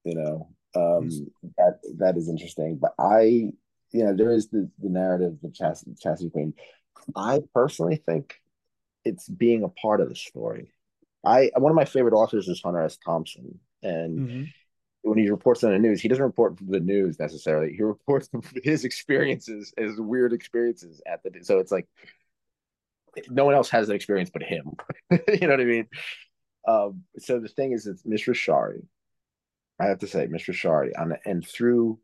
You 0.05 0.15
know, 0.15 0.49
um, 0.75 1.09
that 1.57 1.79
that 1.99 2.17
is 2.17 2.29
interesting. 2.29 2.79
But 2.81 2.95
I, 2.99 3.23
you 3.93 4.05
know, 4.05 4.15
there 4.15 4.33
is 4.33 4.49
the, 4.49 4.69
the 4.79 4.89
narrative, 4.89 5.39
the 5.43 5.51
Chastity, 5.51 5.95
Chastity 6.01 6.31
Queen. 6.31 6.55
I 7.17 7.41
personally 7.55 8.03
think 8.05 8.35
it's 9.05 9.29
being 9.29 9.63
a 9.63 9.69
part 9.69 10.01
of 10.01 10.09
the 10.09 10.17
story. 10.17 10.73
I 11.25 11.51
one 11.57 11.71
of 11.71 11.77
my 11.77 11.85
favorite 11.85 12.15
authors 12.15 12.49
is 12.49 12.63
Hunter 12.63 12.83
S. 12.83 12.99
Thompson, 13.05 13.61
and 13.83 14.19
mm-hmm. 14.19 14.45
When 15.03 15.19
he 15.19 15.31
reports 15.31 15.65
on 15.65 15.73
the 15.73 15.79
news, 15.79 16.01
he 16.01 16.09
doesn't 16.09 16.23
report 16.23 16.59
the 16.61 16.81
news 16.81 17.19
necessarily. 17.19 17.73
He 17.75 17.83
reports 17.83 18.29
his 18.63 18.85
experiences 18.85 19.73
as 19.79 19.99
weird 19.99 20.33
experiences 20.33 21.01
at 21.07 21.23
the. 21.23 21.43
So 21.43 21.59
it's 21.59 21.73
like 21.73 21.87
no 23.29 23.45
one 23.45 23.55
else 23.55 23.71
has 23.71 23.89
that 23.89 23.95
experience 23.95 24.31
but 24.31 24.43
him. 24.43 24.73
you 25.11 25.41
know 25.41 25.51
what 25.51 25.61
I 25.61 25.65
mean? 25.65 25.89
Um, 26.69 27.03
so 27.19 27.41
the 27.41 27.49
thing 27.49 27.73
is, 27.73 27.87
it's 27.87 28.05
Mistress 28.05 28.39
Shari. 28.39 28.83
I 29.81 29.87
have 29.87 30.01
to 30.01 30.07
say, 30.07 30.27
Mistress 30.27 30.59
Shari, 30.59 30.93
and, 30.95 31.17
and 31.25 31.47
through 31.47 31.99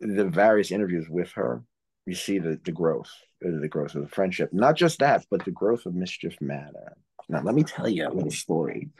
the 0.00 0.24
various 0.24 0.72
interviews 0.72 1.08
with 1.08 1.30
her, 1.32 1.62
you 2.06 2.14
see 2.16 2.40
the, 2.40 2.60
the 2.64 2.72
growth, 2.72 3.10
the 3.40 3.68
growth 3.68 3.94
of 3.94 4.02
the 4.02 4.08
friendship. 4.08 4.52
Not 4.52 4.76
just 4.76 4.98
that, 4.98 5.24
but 5.30 5.44
the 5.44 5.52
growth 5.52 5.86
of 5.86 5.94
Mischief 5.94 6.36
Manor. 6.40 6.96
Now, 7.28 7.42
let 7.42 7.54
me 7.54 7.62
tell 7.62 7.88
you 7.88 8.08
a 8.08 8.10
little 8.10 8.32
story 8.32 8.90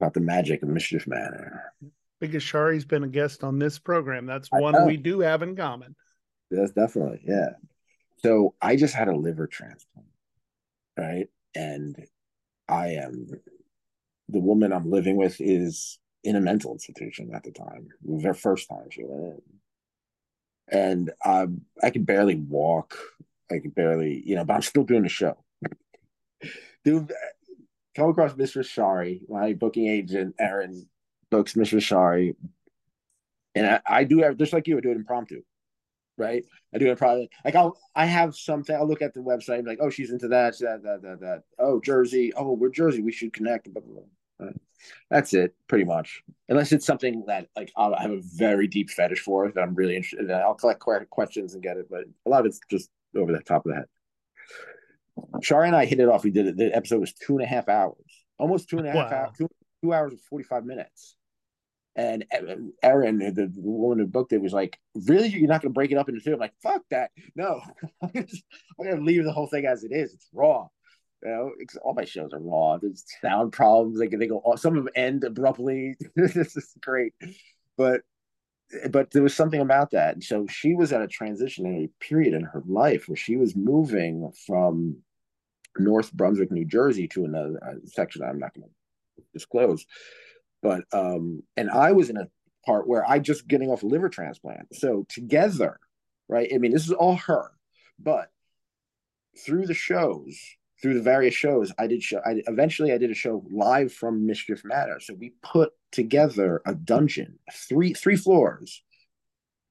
about 0.00 0.14
the 0.14 0.20
magic 0.20 0.62
of 0.62 0.68
Mischief 0.68 1.06
Manor. 1.06 1.72
Because 2.20 2.42
Shari's 2.42 2.84
been 2.84 3.04
a 3.04 3.08
guest 3.08 3.44
on 3.44 3.58
this 3.58 3.78
program. 3.78 4.26
That's 4.26 4.48
one 4.50 4.86
we 4.86 4.96
do 4.96 5.20
have 5.20 5.42
in 5.42 5.56
common. 5.56 5.94
That's 6.50 6.72
definitely, 6.72 7.20
yeah. 7.24 7.50
So 8.18 8.54
I 8.60 8.76
just 8.76 8.94
had 8.94 9.08
a 9.08 9.16
liver 9.16 9.46
transplant, 9.46 10.08
right? 10.98 11.28
And 11.54 11.96
I 12.68 12.88
am 12.88 13.28
the 14.28 14.38
woman 14.38 14.72
I'm 14.72 14.90
living 14.90 15.16
with 15.16 15.40
is 15.40 15.98
in 16.22 16.36
a 16.36 16.40
mental 16.40 16.72
institution 16.72 17.30
at 17.34 17.42
the 17.42 17.52
time. 17.52 17.88
It 18.04 18.10
was 18.10 18.24
her 18.24 18.34
first 18.34 18.68
time 18.68 18.88
she 18.90 19.04
went 19.04 19.34
in. 19.34 19.42
And 20.72 21.10
um, 21.24 21.62
I 21.82 21.90
could 21.90 22.06
barely 22.06 22.36
walk. 22.36 22.96
I 23.50 23.58
could 23.58 23.74
barely, 23.74 24.22
you 24.24 24.36
know, 24.36 24.44
but 24.44 24.54
I'm 24.54 24.62
still 24.62 24.84
doing 24.84 25.02
the 25.02 25.08
show. 25.08 25.42
Dude, 26.84 27.12
come 27.94 28.10
across 28.10 28.34
Mr. 28.34 28.64
Shari, 28.64 29.22
my 29.28 29.52
booking 29.52 29.88
agent, 29.88 30.34
Aaron 30.38 30.88
books 31.30 31.54
Mr. 31.54 31.80
Shari. 31.80 32.34
And 33.54 33.66
I, 33.66 33.80
I 33.86 34.04
do 34.04 34.18
have, 34.18 34.36
just 34.36 34.52
like 34.52 34.68
you, 34.68 34.78
I 34.78 34.80
do 34.80 34.90
it 34.90 34.96
impromptu 34.96 35.42
right? 36.20 36.44
I 36.72 36.78
do 36.78 36.90
it 36.90 36.98
probably 36.98 37.30
like 37.44 37.56
I'll 37.56 37.76
I 37.96 38.04
have 38.04 38.36
something. 38.36 38.76
I'll 38.76 38.86
look 38.86 39.02
at 39.02 39.14
the 39.14 39.20
website 39.20 39.66
like, 39.66 39.78
oh, 39.80 39.90
she's 39.90 40.12
into 40.12 40.28
that, 40.28 40.56
that, 40.58 40.82
that, 40.84 41.02
that, 41.02 41.20
that. 41.20 41.42
Oh, 41.58 41.80
Jersey. 41.80 42.32
Oh, 42.34 42.52
we're 42.52 42.68
Jersey. 42.68 43.00
We 43.02 43.10
should 43.10 43.32
connect. 43.32 43.72
Blah, 43.72 43.82
blah, 43.82 44.02
blah. 44.38 44.48
That's 45.10 45.34
it, 45.34 45.54
pretty 45.68 45.84
much. 45.84 46.22
Unless 46.48 46.72
it's 46.72 46.86
something 46.86 47.24
that 47.26 47.48
like 47.56 47.72
I'll 47.76 47.96
have 47.96 48.12
a 48.12 48.20
very 48.22 48.68
deep 48.68 48.90
fetish 48.90 49.20
for 49.20 49.50
that 49.50 49.60
I'm 49.60 49.74
really 49.74 49.96
interested 49.96 50.30
in. 50.30 50.30
I'll 50.30 50.54
collect 50.54 50.80
questions 51.10 51.54
and 51.54 51.62
get 51.62 51.76
it, 51.76 51.88
but 51.90 52.04
a 52.26 52.30
lot 52.30 52.40
of 52.40 52.46
it's 52.46 52.60
just 52.70 52.90
over 53.16 53.32
the 53.32 53.40
top 53.40 53.66
of 53.66 53.70
the 53.70 53.76
head. 53.76 53.86
Shari 55.42 55.68
and 55.68 55.76
I 55.76 55.84
hit 55.84 56.00
it 56.00 56.08
off. 56.08 56.24
We 56.24 56.30
did 56.30 56.46
it. 56.46 56.56
The 56.56 56.74
episode 56.74 57.00
was 57.00 57.12
two 57.12 57.36
and 57.36 57.44
a 57.44 57.48
half 57.48 57.68
hours, 57.68 57.96
almost 58.38 58.68
two 58.68 58.78
and 58.78 58.86
a 58.86 58.92
half 58.92 59.10
wow. 59.10 59.18
hours, 59.18 59.30
two, 59.36 59.48
two 59.82 59.92
hours 59.92 60.12
and 60.12 60.20
forty 60.20 60.44
five 60.44 60.64
minutes. 60.64 61.16
And 61.96 62.24
Erin, 62.82 63.18
the, 63.18 63.52
woman 63.56 63.98
who 63.98 64.06
booked 64.06 64.32
it, 64.32 64.40
was 64.40 64.52
like, 64.52 64.78
"Really, 64.94 65.28
you're 65.28 65.48
not 65.48 65.60
going 65.60 65.70
to 65.72 65.74
break 65.74 65.90
it 65.90 65.98
up 65.98 66.08
into 66.08 66.20
two? 66.20 66.32
I'm 66.32 66.38
like, 66.38 66.54
"Fuck 66.62 66.82
that! 66.90 67.10
No, 67.34 67.60
I'm 68.02 68.10
going 68.12 68.96
to 68.96 69.02
leave 69.02 69.24
the 69.24 69.32
whole 69.32 69.48
thing 69.48 69.66
as 69.66 69.82
it 69.82 69.92
is. 69.92 70.14
It's 70.14 70.28
raw. 70.32 70.68
You 71.22 71.30
know, 71.30 71.50
all 71.82 71.94
my 71.94 72.04
shows 72.04 72.32
are 72.32 72.40
raw. 72.40 72.78
There's 72.78 73.04
sound 73.20 73.52
problems. 73.52 73.98
Like 73.98 74.10
they 74.16 74.26
go, 74.26 74.42
some 74.56 74.76
of 74.76 74.84
them 74.84 74.92
end 74.94 75.24
abruptly. 75.24 75.96
this 76.16 76.56
is 76.56 76.72
great, 76.80 77.12
but 77.76 78.02
but 78.90 79.10
there 79.10 79.22
was 79.22 79.34
something 79.34 79.60
about 79.60 79.90
that. 79.90 80.14
And 80.14 80.24
so 80.24 80.46
she 80.46 80.74
was 80.74 80.92
at 80.92 81.02
a 81.02 81.08
transitionary 81.08 81.90
period 82.00 82.34
in 82.34 82.44
her 82.44 82.62
life 82.66 83.08
where 83.08 83.16
she 83.16 83.36
was 83.36 83.56
moving 83.56 84.30
from 84.46 84.98
North 85.84 86.12
Brunswick, 86.12 86.50
New 86.50 86.64
Jersey, 86.64 87.08
to 87.08 87.24
another 87.24 87.58
uh, 87.62 87.74
section 87.86 88.22
I'm 88.22 88.38
not 88.38 88.54
going 88.54 88.68
to 88.68 89.22
disclose 89.32 89.86
but 90.62 90.84
um, 90.92 91.42
and 91.56 91.70
I 91.70 91.92
was 91.92 92.10
in 92.10 92.16
a 92.16 92.28
part 92.66 92.86
where 92.86 93.08
I 93.08 93.18
just 93.18 93.48
getting 93.48 93.70
off 93.70 93.82
a 93.82 93.86
liver 93.86 94.08
transplant. 94.08 94.74
So 94.74 95.06
together, 95.08 95.78
right? 96.28 96.50
I 96.54 96.58
mean, 96.58 96.72
this 96.72 96.86
is 96.86 96.92
all 96.92 97.16
her, 97.16 97.50
but 97.98 98.30
through 99.44 99.66
the 99.66 99.74
shows, 99.74 100.38
through 100.82 100.94
the 100.94 101.02
various 101.02 101.34
shows, 101.34 101.72
I 101.78 101.86
did 101.86 102.02
show. 102.02 102.20
I 102.24 102.42
eventually 102.46 102.92
I 102.92 102.98
did 102.98 103.10
a 103.10 103.14
show 103.14 103.44
live 103.50 103.92
from 103.92 104.26
Mischief 104.26 104.62
Manor. 104.64 105.00
So 105.00 105.14
we 105.14 105.32
put 105.42 105.72
together 105.92 106.62
a 106.66 106.74
dungeon, 106.74 107.38
three 107.52 107.94
three 107.94 108.16
floors. 108.16 108.82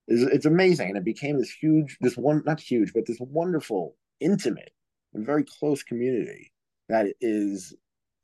It's, 0.08 0.24
it's 0.34 0.46
amazing, 0.46 0.90
and 0.90 0.98
it 0.98 1.06
became 1.06 1.38
this 1.38 1.52
huge, 1.52 1.98
this 2.02 2.18
one 2.18 2.42
not 2.46 2.60
huge, 2.60 2.94
but 2.94 3.06
this 3.06 3.20
wonderful, 3.20 3.96
intimate, 4.20 4.72
and 5.14 5.26
very 5.26 5.44
close 5.44 5.84
community 5.84 6.52
that 6.90 7.08
is 7.22 7.74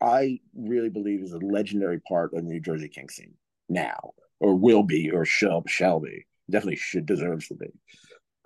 I 0.01 0.39
really 0.53 0.89
believe 0.89 1.21
is 1.21 1.31
a 1.31 1.37
legendary 1.39 2.01
part 2.01 2.33
of 2.33 2.43
the 2.43 2.49
New 2.49 2.59
Jersey 2.59 2.89
kink 2.89 3.11
scene 3.11 3.35
now, 3.69 4.13
or 4.39 4.55
will 4.55 4.83
be, 4.83 5.09
or 5.11 5.25
shall 5.25 5.63
shall 5.67 5.99
be. 5.99 6.25
Definitely 6.49 6.75
should 6.75 7.05
deserves 7.05 7.47
to 7.47 7.55
be. 7.55 7.67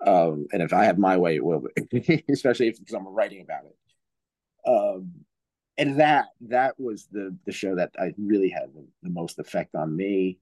Um, 0.06 0.46
and 0.52 0.62
if 0.62 0.72
I 0.72 0.84
have 0.84 0.98
my 0.98 1.16
way, 1.16 1.36
it 1.36 1.44
will 1.44 1.64
be, 1.90 2.24
especially 2.30 2.68
if 2.68 2.78
because 2.78 2.94
I'm 2.94 3.06
writing 3.08 3.42
about 3.42 3.64
it. 3.64 4.70
Um, 4.70 5.12
and 5.76 5.98
that 5.98 6.26
that 6.42 6.78
was 6.78 7.08
the 7.10 7.36
the 7.46 7.52
show 7.52 7.74
that 7.74 7.90
I 7.98 8.12
really 8.18 8.50
had 8.50 8.72
the, 8.74 8.86
the 9.02 9.10
most 9.10 9.38
effect 9.38 9.74
on 9.74 9.96
me, 9.96 10.38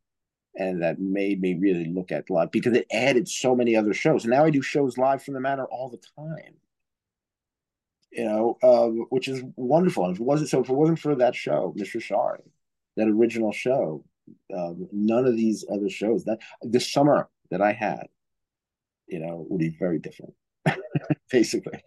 and 0.57 0.83
that 0.83 1.01
made 1.01 1.41
me 1.41 1.55
really 1.55 1.87
look 1.87 2.13
at 2.13 2.31
live 2.31 2.51
because 2.51 2.77
it 2.77 2.87
added 2.93 3.29
so 3.29 3.55
many 3.55 3.75
other 3.75 3.95
shows. 3.95 4.25
And 4.25 4.33
now 4.33 4.45
I 4.45 4.51
do 4.51 4.63
shows 4.63 4.99
live 4.99 5.23
from 5.23 5.35
the 5.35 5.41
manor 5.41 5.67
all 5.67 5.89
the 5.89 6.03
time. 6.17 6.55
You 8.11 8.25
know, 8.25 8.59
um, 8.63 9.07
which 9.11 9.29
is 9.29 9.43
wonderful. 9.57 10.05
And 10.05 10.15
if 10.15 10.21
it 10.21 10.25
wasn't 10.25 10.49
so, 10.49 10.61
if 10.61 10.71
it 10.71 10.75
wasn't 10.75 10.99
for 10.99 11.15
that 11.17 11.35
show, 11.35 11.75
Mr. 11.79 12.03
Sorry, 12.03 12.41
that 12.97 13.09
original 13.09 13.53
show, 13.53 14.05
um, 14.55 14.89
none 14.93 15.27
of 15.27 15.37
these 15.37 15.65
other 15.71 15.89
shows 15.89 16.25
that 16.25 16.39
this 16.63 16.91
summer 16.91 17.29
that 17.51 17.61
I 17.61 17.73
had, 17.73 18.07
you 19.07 19.21
know, 19.21 19.47
would 19.49 19.59
be 19.59 19.77
very 19.79 19.99
different, 19.99 20.35
basically. 21.31 21.83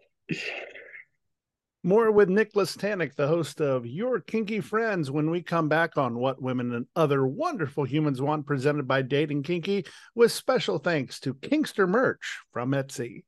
More 1.83 2.11
with 2.11 2.29
Nicholas 2.29 2.77
Tanek, 2.77 3.15
the 3.15 3.27
host 3.27 3.59
of 3.59 3.87
Your 3.87 4.19
Kinky 4.19 4.59
Friends, 4.59 5.09
when 5.09 5.31
we 5.31 5.41
come 5.41 5.67
back 5.67 5.97
on 5.97 6.19
What 6.19 6.39
Women 6.39 6.73
and 6.73 6.85
Other 6.95 7.25
Wonderful 7.25 7.85
Humans 7.85 8.21
Want, 8.21 8.45
presented 8.45 8.87
by 8.87 9.01
Dating 9.01 9.41
Kinky, 9.41 9.87
with 10.13 10.31
special 10.31 10.77
thanks 10.77 11.19
to 11.21 11.33
Kinkster 11.33 11.89
Merch 11.89 12.37
from 12.51 12.73
Etsy. 12.73 13.23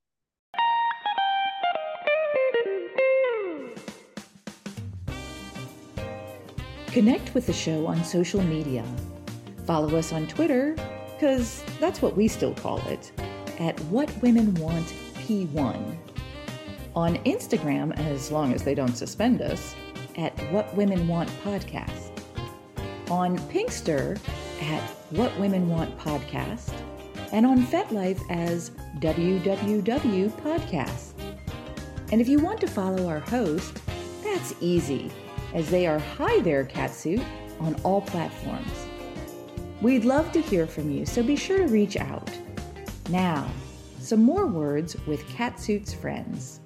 Connect 6.94 7.34
with 7.34 7.48
the 7.48 7.54
show 7.54 7.88
on 7.88 8.04
social 8.04 8.44
media. 8.44 8.86
Follow 9.66 9.96
us 9.98 10.14
on 10.14 10.28
Twitter, 10.28 10.76
because 11.16 11.64
that's 11.80 12.04
what 12.04 12.16
we 12.16 12.28
still 12.28 12.54
call 12.54 12.78
it, 12.88 13.12
at 13.60 13.80
What 13.86 14.16
Women 14.22 14.54
Want 14.54 14.94
P1. 15.16 15.98
On 16.96 17.16
Instagram, 17.24 17.98
as 17.98 18.30
long 18.30 18.54
as 18.54 18.62
they 18.62 18.76
don't 18.76 18.96
suspend 18.96 19.42
us, 19.42 19.74
at 20.18 20.40
What 20.52 20.72
Women 20.76 21.08
Want 21.08 21.32
Podcast. 21.44 22.12
On 23.10 23.40
Pinkster, 23.50 24.20
at 24.62 24.84
What 25.10 25.36
Women 25.40 25.68
Want 25.68 25.98
Podcast. 25.98 26.80
And 27.32 27.48
on 27.48 27.66
FetLife 27.66 28.22
as 28.30 28.70
WWW 29.00 30.30
Podcast. 30.44 31.14
And 32.12 32.22
if 32.22 32.28
you 32.28 32.38
want 32.38 32.62
to 32.62 32.68
follow 32.68 33.08
our 33.08 33.22
host, 33.22 33.82
that's 34.24 34.54
easy 34.62 35.12
as 35.54 35.70
they 35.70 35.88
are 35.88 36.00
Hi 36.00 36.40
There 36.42 36.66
Catsuit 36.66 37.24
on 37.60 37.76
all 37.84 38.02
platforms. 38.02 38.88
We'd 39.82 40.06
love 40.06 40.32
to 40.32 40.42
hear 40.42 40.66
from 40.66 40.90
you, 40.92 41.06
so 41.06 41.22
be 41.22 41.36
sure 41.36 41.60
to 41.60 41.68
reach 41.68 41.98
out. 41.98 42.30
Now, 43.10 43.48
some 44.00 44.24
more 44.24 44.48
words 44.48 44.96
with 45.06 45.26
Catsuit's 45.28 45.94
friends. 45.94 46.60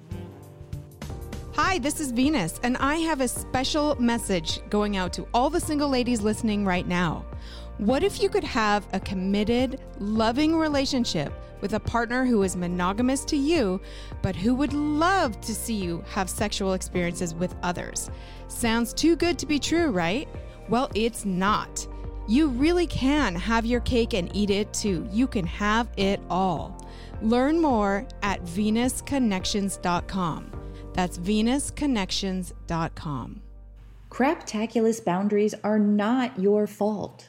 Hi, 1.54 1.78
this 1.78 2.00
is 2.00 2.12
Venus, 2.12 2.60
and 2.62 2.76
I 2.76 2.96
have 2.96 3.20
a 3.20 3.28
special 3.28 4.00
message 4.00 4.60
going 4.70 4.96
out 4.96 5.12
to 5.14 5.26
all 5.34 5.50
the 5.50 5.60
single 5.60 5.88
ladies 5.88 6.20
listening 6.20 6.64
right 6.64 6.86
now. 6.86 7.24
What 7.78 8.02
if 8.02 8.22
you 8.22 8.28
could 8.28 8.44
have 8.44 8.86
a 8.92 9.00
committed, 9.00 9.80
loving 9.98 10.56
relationship 10.56 11.32
with 11.60 11.74
a 11.74 11.80
partner 11.80 12.24
who 12.24 12.42
is 12.42 12.56
monogamous 12.56 13.24
to 13.26 13.36
you, 13.36 13.80
but 14.22 14.36
who 14.36 14.54
would 14.54 14.72
love 14.72 15.38
to 15.42 15.54
see 15.54 15.74
you 15.74 16.02
have 16.10 16.30
sexual 16.30 16.74
experiences 16.74 17.34
with 17.34 17.54
others? 17.62 18.10
Sounds 18.48 18.92
too 18.92 19.14
good 19.16 19.38
to 19.38 19.46
be 19.46 19.58
true, 19.58 19.90
right? 19.90 20.28
Well, 20.68 20.90
it's 20.94 21.24
not. 21.24 21.86
You 22.26 22.48
really 22.48 22.86
can 22.86 23.34
have 23.34 23.64
your 23.64 23.80
cake 23.80 24.12
and 24.12 24.30
eat 24.36 24.50
it 24.50 24.74
too. 24.74 25.08
You 25.10 25.26
can 25.26 25.46
have 25.46 25.88
it 25.96 26.20
all. 26.28 26.86
Learn 27.22 27.58
more 27.60 28.06
at 28.22 28.42
venusconnections.com. 28.44 30.52
That's 30.92 31.18
venusconnections.com. 31.18 33.40
Craptaculous 34.10 35.04
boundaries 35.04 35.54
are 35.62 35.78
not 35.78 36.38
your 36.38 36.66
fault. 36.66 37.28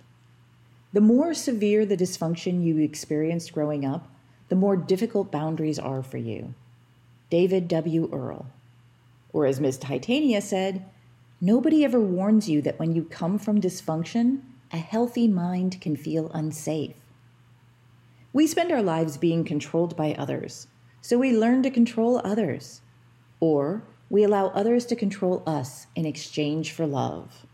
The 0.92 1.02
more 1.02 1.34
severe 1.34 1.86
the 1.86 1.98
dysfunction 1.98 2.64
you 2.64 2.80
experienced 2.80 3.54
growing 3.54 3.86
up, 3.86 4.08
the 4.50 4.56
more 4.56 4.76
difficult 4.76 5.32
boundaries 5.32 5.80
are 5.80 6.04
for 6.04 6.18
you. 6.18 6.54
David 7.30 7.68
W. 7.68 8.10
Earl. 8.12 8.48
Or 9.32 9.46
as 9.46 9.60
Ms. 9.60 9.78
Titania 9.78 10.42
said, 10.42 10.86
Nobody 11.40 11.86
ever 11.86 12.00
warns 12.00 12.50
you 12.50 12.62
that 12.64 12.80
when 12.80 12.94
you 12.94 13.06
come 13.06 13.38
from 13.40 13.62
dysfunction, 13.62 14.42
a 14.74 14.78
healthy 14.78 15.28
mind 15.28 15.80
can 15.80 15.96
feel 15.96 16.30
unsafe. 16.34 16.96
We 18.34 18.46
spend 18.46 18.72
our 18.72 18.84
lives 18.84 19.18
being 19.18 19.44
controlled 19.44 19.96
by 19.96 20.14
others, 20.14 20.68
so 21.02 21.18
we 21.18 21.36
learn 21.36 21.64
to 21.64 21.70
control 21.70 22.22
others. 22.24 22.82
Or 23.40 23.84
we 24.10 24.24
allow 24.24 24.48
others 24.48 24.86
to 24.88 24.96
control 24.96 25.44
us 25.48 25.88
in 25.96 26.06
exchange 26.06 26.72
for 26.72 26.86
love. 26.86 27.46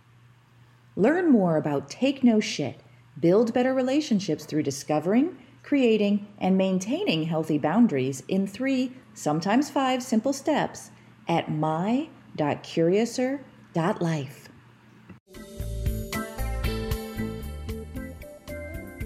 Learn 0.95 1.29
more 1.29 1.57
about 1.57 1.89
Take 1.89 2.23
No 2.23 2.39
Shit, 2.39 2.79
build 3.19 3.53
better 3.53 3.73
relationships 3.73 4.45
through 4.45 4.63
discovering, 4.63 5.37
creating, 5.65 6.27
and 6.37 6.57
maintaining 6.57 7.23
healthy 7.23 7.57
boundaries 7.57 8.23
in 8.27 8.47
three, 8.47 8.93
sometimes 9.13 9.69
five 9.69 10.01
simple 10.01 10.31
steps 10.31 10.91
at 11.27 11.51
my.curiouser.com 11.51 13.51
life. 13.75 14.49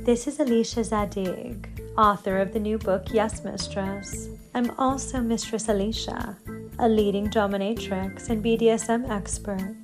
This 0.05 0.27
is 0.27 0.39
Alicia 0.39 0.83
Zadig, 0.83 1.69
author 1.97 2.37
of 2.37 2.53
the 2.53 2.59
new 2.59 2.77
book 2.77 3.07
Yes 3.11 3.43
Mistress. 3.43 4.29
I'm 4.53 4.71
also 4.77 5.21
Mistress 5.21 5.69
Alicia, 5.69 6.37
a 6.79 6.89
leading 6.89 7.29
dominatrix 7.29 8.29
and 8.29 8.43
BDSM 8.43 9.09
expert. 9.09 9.75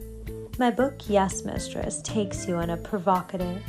My 0.58 0.72
book 0.72 0.96
Yes 1.08 1.44
Mistress 1.44 2.02
takes 2.02 2.48
you 2.48 2.56
on 2.56 2.70
a 2.70 2.78
provocative, 2.78 3.62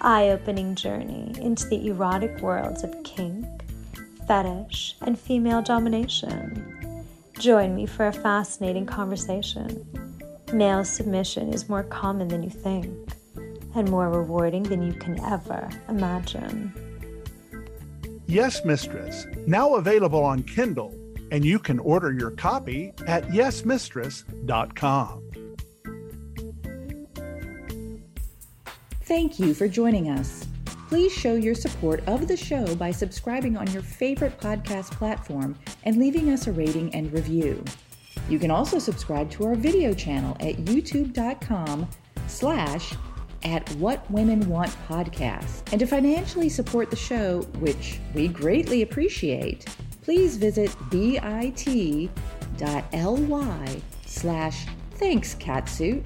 eye 0.00 0.30
opening 0.30 0.74
journey 0.74 1.34
into 1.40 1.66
the 1.68 1.88
erotic 1.88 2.40
worlds 2.40 2.84
of 2.84 2.94
kink, 3.04 3.46
fetish, 4.26 4.96
and 5.02 5.18
female 5.18 5.62
domination. 5.62 7.04
Join 7.38 7.74
me 7.74 7.86
for 7.86 8.06
a 8.06 8.12
fascinating 8.12 8.86
conversation 8.86 9.86
Male 10.52 10.84
submission 10.84 11.52
is 11.52 11.68
more 11.68 11.84
common 11.84 12.28
than 12.28 12.42
you 12.42 12.50
think 12.50 12.90
and 13.74 13.88
more 13.88 14.10
rewarding 14.10 14.64
than 14.64 14.82
you 14.82 14.92
can 14.92 15.20
ever 15.24 15.70
imagine. 15.88 16.72
Yes, 18.26 18.64
Mistress, 18.64 19.26
now 19.46 19.76
available 19.76 20.24
on 20.24 20.42
Kindle, 20.42 20.92
and 21.30 21.44
you 21.44 21.60
can 21.60 21.78
order 21.78 22.12
your 22.12 22.32
copy 22.32 22.92
at 23.06 23.28
yesmistress.com. 23.28 25.22
Thank 29.10 29.40
you 29.40 29.54
for 29.54 29.66
joining 29.66 30.08
us. 30.08 30.46
Please 30.88 31.12
show 31.12 31.34
your 31.34 31.56
support 31.56 32.00
of 32.06 32.28
the 32.28 32.36
show 32.36 32.76
by 32.76 32.92
subscribing 32.92 33.56
on 33.56 33.68
your 33.72 33.82
favorite 33.82 34.38
podcast 34.38 34.92
platform 34.92 35.58
and 35.82 35.96
leaving 35.96 36.30
us 36.30 36.46
a 36.46 36.52
rating 36.52 36.94
and 36.94 37.12
review. 37.12 37.64
You 38.28 38.38
can 38.38 38.52
also 38.52 38.78
subscribe 38.78 39.28
to 39.32 39.46
our 39.46 39.56
video 39.56 39.92
channel 39.92 40.36
at 40.38 40.58
youtube.com 40.58 41.88
slash 42.28 42.94
at 43.42 43.68
What 43.72 44.08
Women 44.12 44.48
Want 44.48 44.70
Podcast. 44.86 45.72
And 45.72 45.80
to 45.80 45.86
financially 45.86 46.48
support 46.48 46.88
the 46.88 46.94
show, 46.94 47.40
which 47.58 47.98
we 48.14 48.28
greatly 48.28 48.82
appreciate, 48.82 49.66
please 50.02 50.36
visit 50.36 50.72
bit.ly 50.88 52.12
slash 54.06 54.66
thanks 54.92 55.34
catsuit 55.34 56.04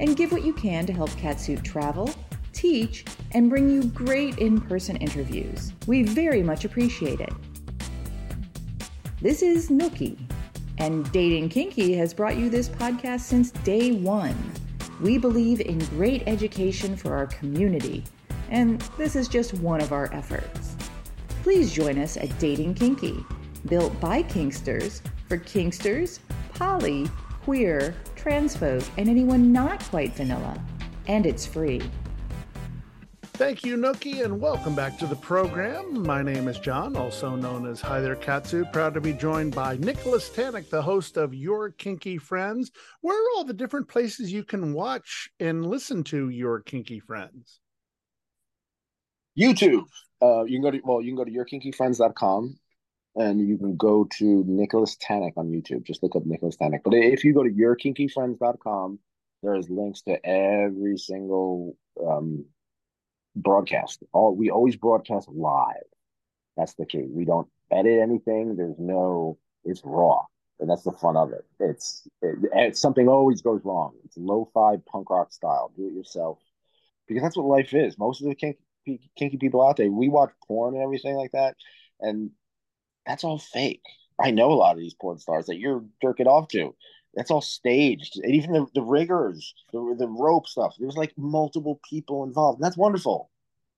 and 0.00 0.16
give 0.16 0.32
what 0.32 0.42
you 0.42 0.52
can 0.52 0.84
to 0.86 0.92
help 0.92 1.10
Catsuit 1.10 1.62
travel, 1.62 2.12
teach, 2.52 3.04
and 3.32 3.50
bring 3.50 3.70
you 3.70 3.84
great 3.84 4.38
in-person 4.38 4.96
interviews. 4.96 5.72
We 5.86 6.02
very 6.02 6.42
much 6.42 6.64
appreciate 6.64 7.20
it. 7.20 7.32
This 9.20 9.42
is 9.42 9.68
Nookie 9.68 10.18
and 10.80 11.10
Dating 11.12 11.50
Kinky 11.50 11.92
has 11.94 12.14
brought 12.14 12.38
you 12.38 12.48
this 12.48 12.68
podcast 12.68 13.20
since 13.20 13.50
day 13.50 13.92
one. 13.92 14.34
We 15.00 15.18
believe 15.18 15.60
in 15.60 15.78
great 15.90 16.22
education 16.26 16.96
for 16.96 17.14
our 17.14 17.26
community, 17.26 18.02
and 18.50 18.80
this 18.96 19.14
is 19.14 19.28
just 19.28 19.54
one 19.54 19.82
of 19.82 19.92
our 19.92 20.12
efforts. 20.14 20.76
Please 21.42 21.72
join 21.72 21.98
us 21.98 22.16
at 22.16 22.36
Dating 22.38 22.74
Kinky, 22.74 23.24
built 23.66 23.98
by 24.00 24.22
Kinksters 24.22 25.02
for 25.28 25.36
Kinksters, 25.36 26.20
poly, 26.54 27.06
queer, 27.42 27.94
trans 28.16 28.56
folk, 28.56 28.82
and 28.96 29.08
anyone 29.08 29.52
not 29.52 29.80
quite 29.84 30.14
vanilla. 30.14 30.58
And 31.08 31.26
it's 31.26 31.44
free. 31.44 31.82
Thank 33.40 33.64
you, 33.64 33.78
Nookie, 33.78 34.22
and 34.22 34.38
welcome 34.38 34.74
back 34.74 34.98
to 34.98 35.06
the 35.06 35.16
program. 35.16 36.02
My 36.02 36.22
name 36.22 36.46
is 36.46 36.58
John, 36.58 36.94
also 36.94 37.36
known 37.36 37.66
as 37.66 37.80
Hi 37.80 37.98
There 37.98 38.14
Catsuit. 38.14 38.70
Proud 38.70 38.92
to 38.92 39.00
be 39.00 39.14
joined 39.14 39.54
by 39.54 39.78
Nicholas 39.78 40.28
Tanek, 40.28 40.68
the 40.68 40.82
host 40.82 41.16
of 41.16 41.32
Your 41.32 41.70
Kinky 41.70 42.18
Friends. 42.18 42.70
Where 43.00 43.16
are 43.16 43.26
all 43.34 43.44
the 43.44 43.54
different 43.54 43.88
places 43.88 44.30
you 44.30 44.44
can 44.44 44.74
watch 44.74 45.30
and 45.40 45.64
listen 45.64 46.04
to 46.04 46.28
Your 46.28 46.60
Kinky 46.60 47.00
Friends? 47.00 47.60
YouTube. 49.38 49.86
Uh, 50.20 50.44
you 50.44 50.60
can 50.60 50.62
go 50.62 50.70
to 50.72 50.80
well, 50.84 51.00
you 51.00 51.08
can 51.08 51.16
go 51.16 51.24
to 51.24 51.30
yourkinkyfriends.com 51.30 52.58
and 53.16 53.48
you 53.48 53.56
can 53.56 53.74
go 53.74 54.06
to 54.18 54.44
Nicholas 54.46 54.98
Tanek 54.98 55.32
on 55.38 55.48
YouTube. 55.48 55.86
Just 55.86 56.02
look 56.02 56.14
up 56.14 56.26
Nicholas 56.26 56.58
Tanek. 56.58 56.80
But 56.84 56.92
if 56.92 57.24
you 57.24 57.32
go 57.32 57.44
to 57.44 57.50
yourkinkyfriends.com, 57.50 58.98
there's 59.42 59.70
links 59.70 60.02
to 60.02 60.26
every 60.26 60.98
single 60.98 61.78
um, 62.06 62.44
broadcast. 63.36 64.02
All 64.12 64.34
we 64.34 64.50
always 64.50 64.76
broadcast 64.76 65.28
live. 65.28 65.76
That's 66.56 66.74
the 66.74 66.86
key. 66.86 67.06
We 67.08 67.24
don't 67.24 67.48
edit 67.70 68.00
anything. 68.00 68.56
There's 68.56 68.78
no. 68.78 69.38
It's 69.64 69.82
raw, 69.84 70.22
and 70.58 70.70
that's 70.70 70.84
the 70.84 70.92
fun 70.92 71.16
of 71.18 71.32
it. 71.32 71.44
It's 71.58 72.08
it, 72.22 72.36
it's 72.54 72.80
something 72.80 73.08
always 73.08 73.42
goes 73.42 73.60
wrong. 73.62 73.92
It's 74.04 74.16
lo-fi 74.16 74.76
punk 74.90 75.10
rock 75.10 75.32
style. 75.32 75.70
Do 75.76 75.86
it 75.86 75.92
yourself, 75.92 76.38
because 77.06 77.22
that's 77.22 77.36
what 77.36 77.46
life 77.46 77.74
is. 77.74 77.98
Most 77.98 78.22
of 78.22 78.28
the 78.28 78.34
kinky, 78.34 79.10
kinky 79.18 79.36
people 79.36 79.66
out 79.66 79.76
there, 79.76 79.90
we 79.90 80.08
watch 80.08 80.30
porn 80.48 80.74
and 80.74 80.82
everything 80.82 81.14
like 81.14 81.32
that, 81.32 81.56
and 82.00 82.30
that's 83.06 83.22
all 83.22 83.38
fake. 83.38 83.82
I 84.18 84.30
know 84.30 84.50
a 84.50 84.54
lot 84.54 84.72
of 84.72 84.78
these 84.78 84.94
porn 84.94 85.18
stars 85.18 85.46
that 85.46 85.58
you're 85.58 85.84
jerking 86.00 86.26
off 86.26 86.48
to. 86.48 86.74
That's 87.14 87.30
all 87.30 87.40
staged. 87.40 88.20
And 88.22 88.34
even 88.34 88.52
the, 88.52 88.66
the 88.74 88.82
riggers, 88.82 89.54
the, 89.72 89.96
the 89.98 90.06
rope 90.06 90.46
stuff, 90.46 90.74
there's 90.78 90.96
like 90.96 91.12
multiple 91.16 91.80
people 91.88 92.24
involved. 92.24 92.58
And 92.58 92.64
that's 92.64 92.76
wonderful. 92.76 93.30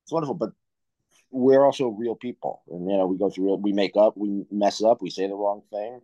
It's 0.04 0.12
wonderful. 0.12 0.34
But 0.34 0.50
we're 1.30 1.64
also 1.64 1.88
real 1.88 2.14
people. 2.14 2.62
And, 2.68 2.90
you 2.90 2.96
know, 2.96 3.06
we 3.06 3.16
go 3.16 3.30
through, 3.30 3.56
we 3.56 3.72
make 3.72 3.96
up, 3.96 4.16
we 4.16 4.44
mess 4.50 4.82
up, 4.82 5.00
we 5.00 5.08
say 5.10 5.26
the 5.26 5.34
wrong 5.34 5.62
thing. 5.70 6.00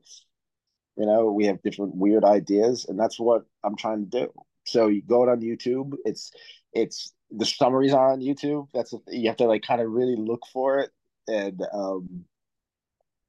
You 0.96 1.06
know, 1.06 1.30
we 1.30 1.44
have 1.46 1.62
different 1.62 1.94
weird 1.94 2.24
ideas. 2.24 2.86
And 2.88 2.98
that's 2.98 3.20
what 3.20 3.44
I'm 3.62 3.76
trying 3.76 4.08
to 4.08 4.20
do. 4.20 4.32
So 4.64 4.88
you 4.88 5.02
go 5.02 5.28
on 5.28 5.40
YouTube. 5.40 5.94
It's, 6.04 6.32
it's, 6.72 7.12
the 7.30 7.44
summaries 7.44 7.92
are 7.92 8.12
on 8.12 8.20
YouTube. 8.20 8.68
That's, 8.72 8.94
a, 8.94 8.98
you 9.08 9.28
have 9.28 9.36
to 9.36 9.44
like 9.44 9.62
kind 9.62 9.82
of 9.82 9.90
really 9.90 10.16
look 10.16 10.44
for 10.50 10.78
it. 10.78 10.90
And, 11.28 11.60
um, 11.74 12.24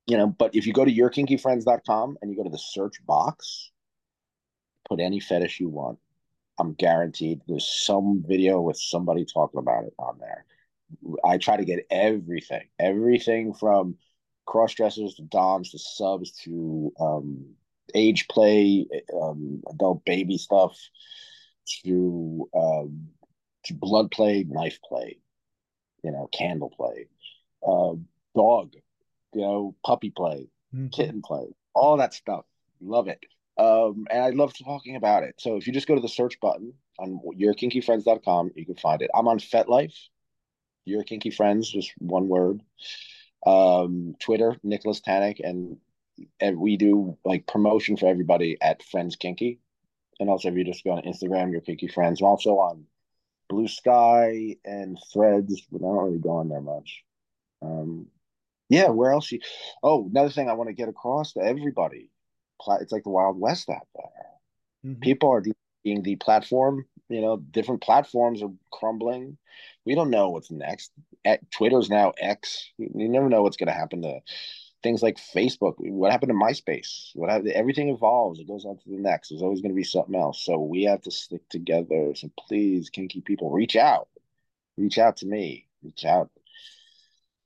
you 0.08 0.18
know, 0.18 0.28
but 0.28 0.56
if 0.56 0.66
you 0.66 0.74
go 0.74 0.86
to 0.86 0.92
yourkinkyfriends.com 0.92 2.18
and 2.22 2.32
you 2.32 2.38
go 2.38 2.44
to 2.44 2.50
the 2.50 2.58
search 2.58 3.06
box, 3.06 3.72
put 4.90 5.00
any 5.00 5.20
fetish 5.20 5.60
you 5.60 5.70
want. 5.70 6.00
I'm 6.60 6.74
guaranteed 6.74 7.42
there's 7.48 7.70
some 7.70 8.24
video 8.28 8.60
with 8.60 8.78
somebody 8.78 9.26
talking 9.26 9.60
about 9.60 9.86
it 9.86 9.94
on 9.98 10.18
there. 10.20 10.46
I 11.24 11.38
try 11.38 11.58
to 11.58 11.66
get 11.66 11.86
everything, 11.90 12.68
everything 12.80 13.54
from 13.54 13.96
cross 14.46 14.74
dressers 14.74 15.16
to 15.16 15.22
doms 15.22 15.72
to 15.72 15.80
subs 15.80 16.32
to 16.44 16.92
um, 17.00 17.46
age 17.94 18.28
play, 18.28 18.88
um, 19.22 19.62
adult 19.70 20.04
baby 20.06 20.38
stuff 20.38 20.78
to 21.84 22.50
um, 22.54 23.10
to 23.66 23.74
blood 23.74 24.12
play, 24.12 24.46
knife 24.48 24.80
play, 24.84 25.20
you 26.04 26.12
know, 26.12 26.28
candle 26.34 26.74
play, 26.76 27.08
uh, 27.66 27.94
dog, 28.36 28.74
you 29.34 29.42
know, 29.42 29.76
puppy 29.86 30.10
play, 30.10 30.48
mm-hmm. 30.74 30.88
kitten 30.88 31.22
play, 31.22 31.46
all 31.74 31.98
that 31.98 32.14
stuff. 32.14 32.46
Love 32.82 33.08
it. 33.08 33.20
Um, 33.60 34.08
and 34.10 34.24
I 34.24 34.30
love 34.30 34.54
talking 34.58 34.96
about 34.96 35.24
it. 35.24 35.36
So 35.38 35.58
if 35.58 35.68
you 35.68 35.74
just 35.74 35.88
go 35.88 35.94
to 35.94 36.02
the 36.02 36.08
search 36.08 36.40
button 36.40 36.74
on 36.98 37.20
yourkinkyfriends.com, 37.38 38.52
you 38.56 38.66
can 38.66 38.76
find 38.76 39.02
it. 39.02 39.12
I'm 39.14 39.28
on 39.28 39.40
FetLife, 39.40 39.94
Your 40.86 41.04
Kinky 41.04 41.30
Friends, 41.30 41.70
just 41.70 41.92
one 41.98 42.30
word. 42.30 42.62
Um, 43.46 44.16
Twitter, 44.20 44.56
Nicholas 44.64 45.02
Tanek, 45.02 45.42
and 45.44 45.78
and 46.40 46.58
we 46.58 46.78
do 46.78 47.18
like 47.26 47.48
promotion 47.48 47.98
for 47.98 48.08
everybody 48.08 48.58
at 48.62 48.82
Friends 48.84 49.18
Kinky. 49.18 49.60
And 50.22 50.30
also 50.30 50.48
if 50.48 50.56
you 50.56 50.64
just 50.64 50.86
go 50.86 50.92
on 50.92 51.04
Instagram, 51.04 51.52
Your 51.52 51.62
Kinky 51.62 51.90
Friends. 51.90 52.22
I'm 52.22 52.28
also 52.28 52.60
on 52.60 52.86
Blue 53.50 53.68
Sky 53.68 54.56
and 54.64 54.98
Threads, 55.12 55.68
but 55.70 55.80
I 55.80 55.82
don't 55.82 56.06
really 56.06 56.18
go 56.18 56.38
on 56.38 56.48
there 56.48 56.62
much. 56.62 57.04
Um, 57.62 58.08
yeah, 58.70 58.88
where 58.88 59.12
else? 59.12 59.30
You, 59.34 59.40
oh, 59.84 60.08
another 60.10 60.30
thing 60.30 60.50
I 60.50 60.54
want 60.54 60.70
to 60.70 60.74
get 60.74 60.88
across 60.88 61.34
to 61.34 61.42
everybody 61.42 62.10
it's 62.82 62.92
like 62.92 63.04
the 63.04 63.10
Wild 63.10 63.40
West 63.40 63.70
out 63.70 63.88
there. 63.96 64.92
Mm-hmm. 64.92 65.02
People 65.02 65.30
are 65.32 65.44
being 65.84 66.04
the 66.04 66.16
platform. 66.18 66.86
You 67.10 67.22
know, 67.22 67.38
different 67.38 67.82
platforms 67.82 68.44
are 68.44 68.52
crumbling. 68.72 69.38
We 69.86 69.96
don't 69.96 70.12
know 70.12 70.30
what's 70.30 70.52
next. 70.52 70.92
At 71.26 71.50
Twitter's 71.52 71.90
now 71.90 72.14
X. 72.20 72.70
You 72.78 73.10
never 73.10 73.30
know 73.30 73.42
what's 73.42 73.58
going 73.58 73.68
to 73.68 73.74
happen 73.74 74.04
to 74.04 74.20
things 74.84 75.02
like 75.02 75.18
Facebook. 75.18 75.74
What 75.78 76.12
happened 76.12 76.30
to 76.30 76.36
MySpace? 76.36 77.10
What 77.16 77.30
happened? 77.30 77.52
Everything 77.52 77.90
evolves. 77.90 78.40
It 78.40 78.48
goes 78.48 78.66
on 78.66 78.78
to 78.78 78.90
the 78.90 78.98
next. 78.98 79.30
There's 79.30 79.42
always 79.42 79.62
going 79.62 79.72
to 79.72 79.76
be 79.76 79.84
something 79.84 80.16
else. 80.16 80.44
So 80.44 80.60
we 80.60 80.84
have 80.84 81.02
to 81.02 81.12
stick 81.12 81.42
together. 81.50 82.14
So 82.16 82.30
please, 82.48 82.90
kinky 82.90 83.22
people, 83.22 83.50
reach 83.52 83.76
out. 83.76 84.08
Reach 84.78 84.98
out 84.98 85.18
to 85.18 85.26
me. 85.26 85.66
Reach 85.84 86.06
out. 86.06 86.30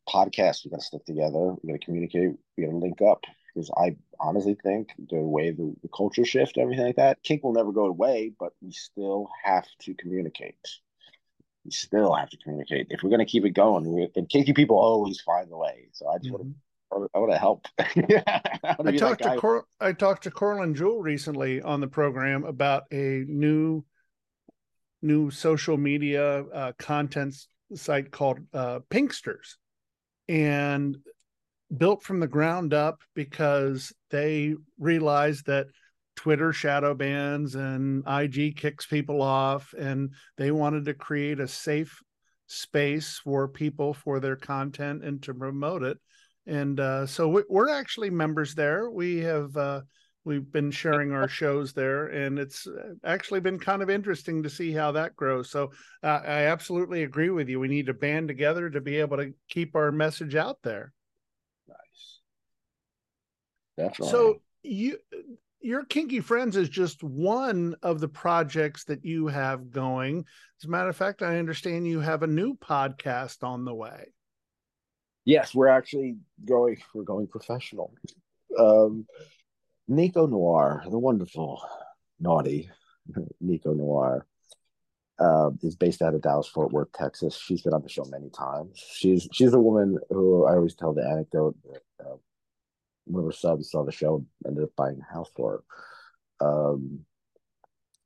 Podcast. 0.07 0.66
We 0.66 0.72
got 0.72 0.82
to 0.82 0.86
stick 0.86 1.05
together. 1.05 1.55
We 1.61 1.72
got 1.72 1.80
to 1.80 1.86
communicate. 1.86 2.32
We 2.57 2.66
got 2.66 2.72
to 2.72 2.78
link 2.78 3.01
up 3.01 3.24
because 3.53 3.72
I 3.78 3.95
honestly 4.20 4.55
think 4.61 4.89
the 5.09 5.18
way 5.18 5.51
the, 5.51 5.74
the 5.82 5.89
culture 5.89 6.26
shift, 6.26 6.57
everything 6.57 6.86
like 6.86 6.95
that, 6.95 7.24
kink 7.24 7.43
will 7.43 7.53
never 7.53 7.72
go 7.72 7.86
away, 7.86 8.32
but 8.39 8.53
we 8.61 8.72
still 8.72 9.30
have 9.43 9.68
to 9.82 9.93
communicate. 9.93 10.57
We 11.66 11.72
still 11.72 12.14
have 12.14 12.30
to 12.30 12.38
communicate 12.38 12.88
if 12.89 13.03
we're 13.03 13.09
going 13.09 13.26
to 13.26 13.32
keep 13.32 13.45
it 13.45 13.51
going. 13.51 13.91
We, 13.91 14.09
and 14.16 14.28
kinky 14.28 14.53
people 14.53 14.78
always 14.78 15.22
find 15.22 15.49
the 15.49 15.57
way. 15.57 15.88
So 15.93 16.07
I 16.09 16.18
just 16.18 16.34
mm-hmm. 16.34 16.51
want 16.91 17.11
to, 17.11 17.18
I 17.18 17.20
want 17.20 17.32
to 17.32 17.38
help. 17.38 17.66
I, 17.80 18.76
I 18.86 18.97
talked 18.97 19.24
to 19.24 19.38
Cor- 19.38 19.66
I 19.80 19.93
talked 19.93 20.24
to 20.24 20.32
Corlin 20.32 20.76
Jewell 20.76 21.01
recently 21.01 21.61
on 21.61 21.80
the 21.80 21.88
program 21.88 22.43
about 22.43 22.84
a 22.91 23.24
new 23.28 23.84
new 25.01 25.30
social 25.32 25.78
media 25.78 26.43
uh, 26.43 26.72
content 26.80 27.36
site 27.76 28.11
called 28.11 28.39
uh, 28.53 28.80
Pinksters, 28.89 29.55
and 30.28 30.97
built 31.78 32.04
from 32.04 32.20
the 32.20 32.28
ground 32.28 32.74
up 32.74 33.02
because 33.14 33.94
they 34.10 34.56
realized 34.78 35.46
that 35.48 35.68
Twitter 36.16 36.54
shadow 36.54 36.94
bans 36.94 37.56
and 37.56 38.04
IG 38.08 38.56
kicks 38.56 38.86
people 38.86 39.22
off, 39.22 39.74
and 39.78 40.14
they 40.38 40.52
wanted 40.52 40.86
to 40.86 40.94
create 40.94 41.40
a 41.40 41.48
safe 41.48 42.02
space 42.48 43.20
for 43.24 43.48
people 43.48 43.94
for 43.94 44.20
their 44.20 44.36
content 44.36 45.04
and 45.04 45.22
to 45.24 45.34
promote 45.34 45.84
it. 45.84 45.98
And 46.46 46.80
uh, 46.80 47.08
so 47.08 47.44
we're 47.50 47.70
actually 47.70 48.10
members 48.10 48.54
there. 48.54 48.90
We 48.90 49.20
have 49.20 49.56
uh, 49.56 49.82
we've 50.26 50.52
been 50.52 50.72
sharing 50.72 51.14
our 51.14 51.28
shows 51.28 51.74
there, 51.74 52.08
and 52.08 52.38
it's 52.38 52.68
uh, 52.68 52.94
actually 53.04 53.40
been 53.40 53.60
kind 53.60 53.82
of 53.82 53.90
interesting 53.90 54.44
to 54.44 54.50
see 54.50 54.72
how 54.72 54.92
that 54.92 55.16
grows. 55.16 55.50
So 55.50 55.72
uh, 56.04 56.22
I 56.26 56.46
absolutely 56.46 57.04
agree 57.04 57.30
with 57.30 57.50
you. 57.50 57.60
We 57.60 57.70
need 57.70 57.88
to 57.88 57.94
band 57.94 58.28
together 58.28 58.70
to 58.70 58.82
be 58.82 58.98
able 58.98 59.18
to 59.18 59.34
keep 59.50 59.76
our 59.76 59.92
message 59.92 60.36
out 60.36 60.58
there. 60.64 60.92
Definitely. 63.78 64.12
So 64.12 64.42
you 64.64 64.98
your 65.62 65.86
kinky 65.86 66.20
friends 66.20 66.58
is 66.58 66.68
just 66.70 67.02
one 67.04 67.76
of 67.82 68.00
the 68.00 68.08
projects 68.08 68.84
that 68.86 69.06
you 69.06 69.28
have 69.28 69.72
going. 69.72 70.26
As 70.62 70.68
a 70.68 70.70
matter 70.70 70.90
of 70.90 70.96
fact 70.96 71.22
i 71.22 71.38
understand 71.38 71.88
you 71.88 72.00
have 72.00 72.24
a 72.24 72.28
new 72.28 72.56
podcast 72.56 73.44
on 73.44 73.66
the 73.66 73.74
way. 73.74 74.12
Yes 75.26 75.56
we're 75.56 75.68
actually 75.68 76.18
going 76.46 76.78
we're 76.94 77.04
going 77.04 77.28
professional. 77.28 77.94
Um 78.58 79.06
nico 79.88 80.28
noir 80.28 80.84
the 80.90 81.00
wonderful 81.00 81.62
naughty 82.20 82.70
nico 83.42 83.74
noir 83.74 84.26
uh, 85.20 85.52
is 85.62 85.76
based 85.76 86.02
out 86.02 86.16
of 86.16 86.22
dallas 86.22 86.48
fort 86.48 86.72
worth 86.72 86.92
texas. 86.94 87.38
She's 87.38 87.62
been 87.62 87.74
on 87.74 87.84
the 87.84 87.90
show 87.90 88.06
many 88.06 88.30
times. 88.30 88.84
She's 88.94 89.28
she's 89.32 89.54
a 89.54 89.60
woman 89.60 89.98
who 90.10 90.46
i 90.46 90.54
always 90.54 90.76
tell 90.76 90.94
the 90.94 91.08
anecdote 91.08 91.56
that 91.66 92.06
uh, 92.06 92.16
one 93.06 93.22
of 93.22 93.26
her 93.26 93.32
subs 93.32 93.72
saw 93.72 93.84
the 93.84 93.91
show 93.91 94.26
ended 94.45 94.64
up 94.64 94.76
buying 94.76 94.99
a 94.99 95.14
house 95.14 95.30
for 95.36 95.64
her. 96.39 96.47
Um, 96.47 97.06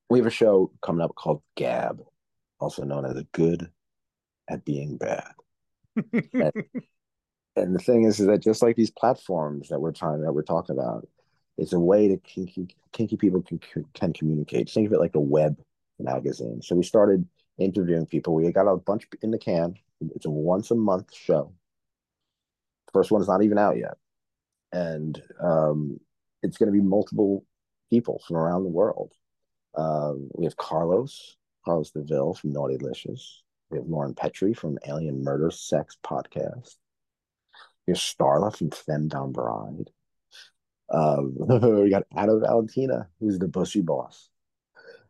we 0.09 0.19
have 0.19 0.27
a 0.27 0.31
show 0.31 0.71
coming 0.81 1.01
up 1.01 1.15
called 1.15 1.41
Gab, 1.55 2.01
also 2.59 2.83
known 2.83 3.05
as 3.05 3.17
a 3.17 3.25
good 3.33 3.69
at 4.49 4.63
being 4.65 4.97
bad. 4.97 5.33
and, 5.95 6.53
and, 7.55 7.75
the 7.75 7.79
thing 7.79 8.03
is, 8.03 8.19
is 8.19 8.27
that 8.27 8.41
just 8.41 8.61
like 8.61 8.75
these 8.75 8.91
platforms 8.91 9.69
that 9.69 9.79
we're 9.79 9.91
trying 9.91 10.21
that 10.21 10.33
we're 10.33 10.43
talking 10.43 10.77
about, 10.77 11.07
it's 11.57 11.73
a 11.73 11.79
way 11.79 12.07
to 12.07 12.17
kinky, 12.17 12.75
kinky 12.93 13.17
people 13.17 13.41
can 13.41 13.59
can 13.93 14.13
communicate. 14.13 14.69
Think 14.69 14.87
of 14.87 14.93
it 14.93 14.99
like 14.99 15.15
a 15.15 15.19
web 15.19 15.57
magazine. 15.99 16.61
So 16.61 16.75
we 16.75 16.83
started 16.83 17.27
interviewing 17.57 18.05
people. 18.05 18.35
We 18.35 18.51
got 18.51 18.67
a 18.67 18.77
bunch 18.77 19.07
in 19.21 19.31
the 19.31 19.39
can. 19.39 19.75
It's 20.15 20.25
a 20.25 20.29
once 20.29 20.69
a 20.71 20.75
month 20.75 21.13
show. 21.13 21.51
First 22.93 23.11
one 23.11 23.21
is 23.21 23.27
not 23.27 23.43
even 23.43 23.57
out 23.57 23.77
yet 23.77 23.97
and 24.71 25.21
um, 25.41 25.99
it's 26.43 26.57
going 26.57 26.71
to 26.71 26.77
be 26.77 26.85
multiple 26.85 27.45
people 27.89 28.21
from 28.27 28.37
around 28.37 28.63
the 28.63 28.69
world. 28.69 29.13
Um, 29.75 30.29
we 30.33 30.45
have 30.45 30.57
Carlos, 30.57 31.37
Carlos 31.63 31.91
Deville 31.91 32.33
from 32.33 32.51
Naughty 32.51 32.77
Licious. 32.77 33.43
We 33.69 33.77
have 33.77 33.87
Lauren 33.87 34.13
Petrie 34.13 34.53
from 34.53 34.79
Alien 34.87 35.23
Murder 35.23 35.51
Sex 35.51 35.97
Podcast. 36.03 36.75
We 37.85 37.91
have 37.91 37.97
Starla 37.97 38.55
from 38.55 38.71
Femme 38.71 39.07
Down 39.07 39.31
Bride. 39.31 39.89
Um, 40.89 41.35
we 41.81 41.89
got 41.89 42.05
Anna 42.15 42.39
Valentina, 42.39 43.07
who's 43.19 43.39
the 43.39 43.47
bushy 43.47 43.81
boss. 43.81 44.29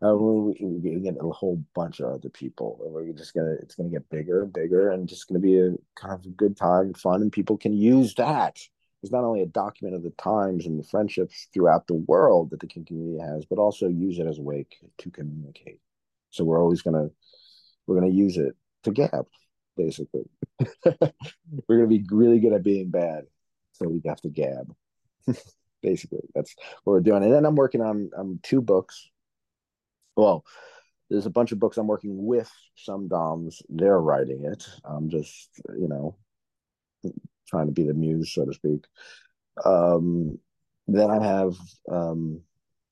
Uh, 0.04 0.16
we, 0.16 0.56
we 0.62 1.00
get 1.00 1.16
a 1.20 1.30
whole 1.30 1.64
bunch 1.74 2.00
of 2.00 2.14
other 2.14 2.30
people. 2.30 2.80
We're 2.80 3.14
just 3.14 3.34
gonna 3.34 3.56
it's 3.62 3.74
gonna 3.76 3.90
get 3.90 4.10
bigger 4.10 4.44
and 4.44 4.54
bigger, 4.54 4.92
and 4.92 5.10
just 5.10 5.28
gonna 5.28 5.40
be 5.40 5.60
a 5.60 5.72
kind 5.96 6.14
of 6.14 6.24
a 6.26 6.30
good 6.30 6.56
time, 6.56 6.94
fun, 6.94 7.24
and 7.24 7.32
people 7.32 7.58
can 7.58 7.74
use 7.74 8.14
that. 8.16 8.60
It's 9.04 9.12
not 9.12 9.24
only 9.24 9.42
a 9.42 9.48
document 9.48 9.96
of 9.96 10.04
the 10.04 10.12
times 10.12 10.66
and 10.66 10.80
the 10.80 10.88
friendships 10.88 11.48
throughout 11.54 11.88
the 11.88 11.94
world 11.94 12.50
that 12.50 12.60
the 12.60 12.68
kink 12.68 12.88
community 12.88 13.20
has, 13.20 13.46
but 13.46 13.60
also 13.60 13.88
use 13.88 14.20
it 14.20 14.28
as 14.28 14.40
a 14.40 14.42
way 14.42 14.66
to 14.98 15.12
communicate. 15.12 15.80
So 16.32 16.44
we're 16.44 16.62
always 16.62 16.82
gonna 16.82 17.10
we're 17.86 18.00
gonna 18.00 18.12
use 18.12 18.38
it 18.38 18.56
to 18.84 18.92
gab, 18.92 19.28
basically. 19.76 20.30
we're 20.86 21.78
gonna 21.78 21.88
be 21.88 22.06
really 22.12 22.40
good 22.40 22.54
at 22.54 22.64
being 22.64 22.90
bad, 22.90 23.26
so 23.74 23.88
we 23.88 24.02
have 24.06 24.22
to 24.22 24.30
gab. 24.30 24.74
basically, 25.82 26.28
that's 26.34 26.56
what 26.84 26.94
we're 26.94 27.02
doing. 27.02 27.24
And 27.24 27.34
then 27.34 27.46
I'm 27.46 27.56
working 27.56 27.82
on 27.82 28.10
um, 28.18 28.40
two 28.44 28.62
books 28.62 29.10
well, 30.18 30.44
there's 31.10 31.28
a 31.28 31.30
bunch 31.30 31.54
of 31.54 31.60
books 31.60 31.78
I'm 31.78 31.88
working 31.88 32.26
with 32.26 32.52
some 32.76 33.08
DOMs. 33.08 33.62
They're 33.70 34.02
writing 34.02 34.44
it. 34.44 34.68
I'm 34.84 35.10
just, 35.10 35.50
you 35.78 35.88
know, 35.88 36.18
trying 37.48 37.68
to 37.68 37.72
be 37.72 37.84
the 37.84 37.94
muse, 37.94 38.34
so 38.34 38.46
to 38.46 38.54
speak. 38.54 38.86
Um, 39.64 40.40
then 40.88 41.10
I 41.10 41.24
have 41.26 41.56
um, 41.92 42.42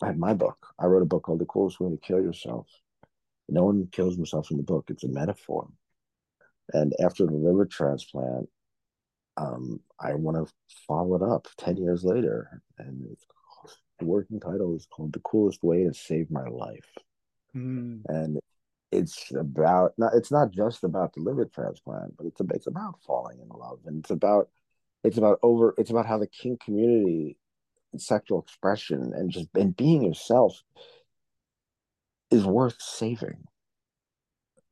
I 0.02 0.08
have 0.08 0.18
my 0.18 0.34
book. 0.34 0.58
I 0.80 0.86
wrote 0.86 1.04
a 1.04 1.06
book 1.06 1.24
called 1.24 1.40
The 1.40 1.46
Coolest 1.46 1.80
Way 1.80 1.92
to 1.92 1.98
Kill 1.98 2.22
Yourself. 2.22 2.68
No 3.48 3.66
one 3.66 3.88
kills 3.92 4.16
himself 4.16 4.52
in 4.52 4.58
the 4.58 4.64
book. 4.64 4.86
It's 4.90 5.04
a 5.04 5.08
metaphor. 5.08 5.70
And 6.74 6.94
after 7.04 7.26
the 7.26 7.34
liver 7.34 7.66
transplant, 7.66 8.50
um, 9.38 9.80
I 10.00 10.16
want 10.16 10.38
to 10.38 10.54
follow 10.88 11.16
it 11.16 11.22
up 11.22 11.48
10 11.58 11.78
years 11.78 12.04
later. 12.04 12.62
And 12.80 13.16
the 14.00 14.06
working 14.06 14.40
title 14.40 14.76
is 14.76 14.88
called 14.88 15.14
The 15.14 15.20
Coolest 15.20 15.64
Way 15.64 15.84
to 15.84 15.94
Save 15.94 16.32
My 16.32 16.48
Life. 16.48 16.98
Mm. 17.56 18.02
And 18.08 18.40
it's 18.96 19.32
about 19.32 19.94
not 19.98 20.14
it's 20.16 20.32
not 20.32 20.52
just 20.52 20.84
about 20.84 21.14
the 21.14 21.22
liver 21.22 21.46
transplant, 21.46 22.18
but 22.18 22.26
it's 22.26 22.42
it's 22.54 22.68
about 22.68 23.02
falling 23.06 23.40
in 23.40 23.50
love, 23.50 23.80
and 23.86 24.00
it's 24.00 24.12
about 24.12 24.50
it's 25.04 25.18
about 25.18 25.40
over 25.44 25.74
it's 25.78 25.90
about 25.92 26.06
how 26.06 26.18
the 26.18 26.28
kink 26.28 26.62
community, 26.62 27.38
sexual 27.98 28.42
expression, 28.42 29.14
and 29.16 29.32
just 29.32 29.50
and 29.56 29.76
being 29.76 30.04
yourself 30.04 30.62
is 32.32 32.46
worth 32.46 32.82
saving. 32.82 33.44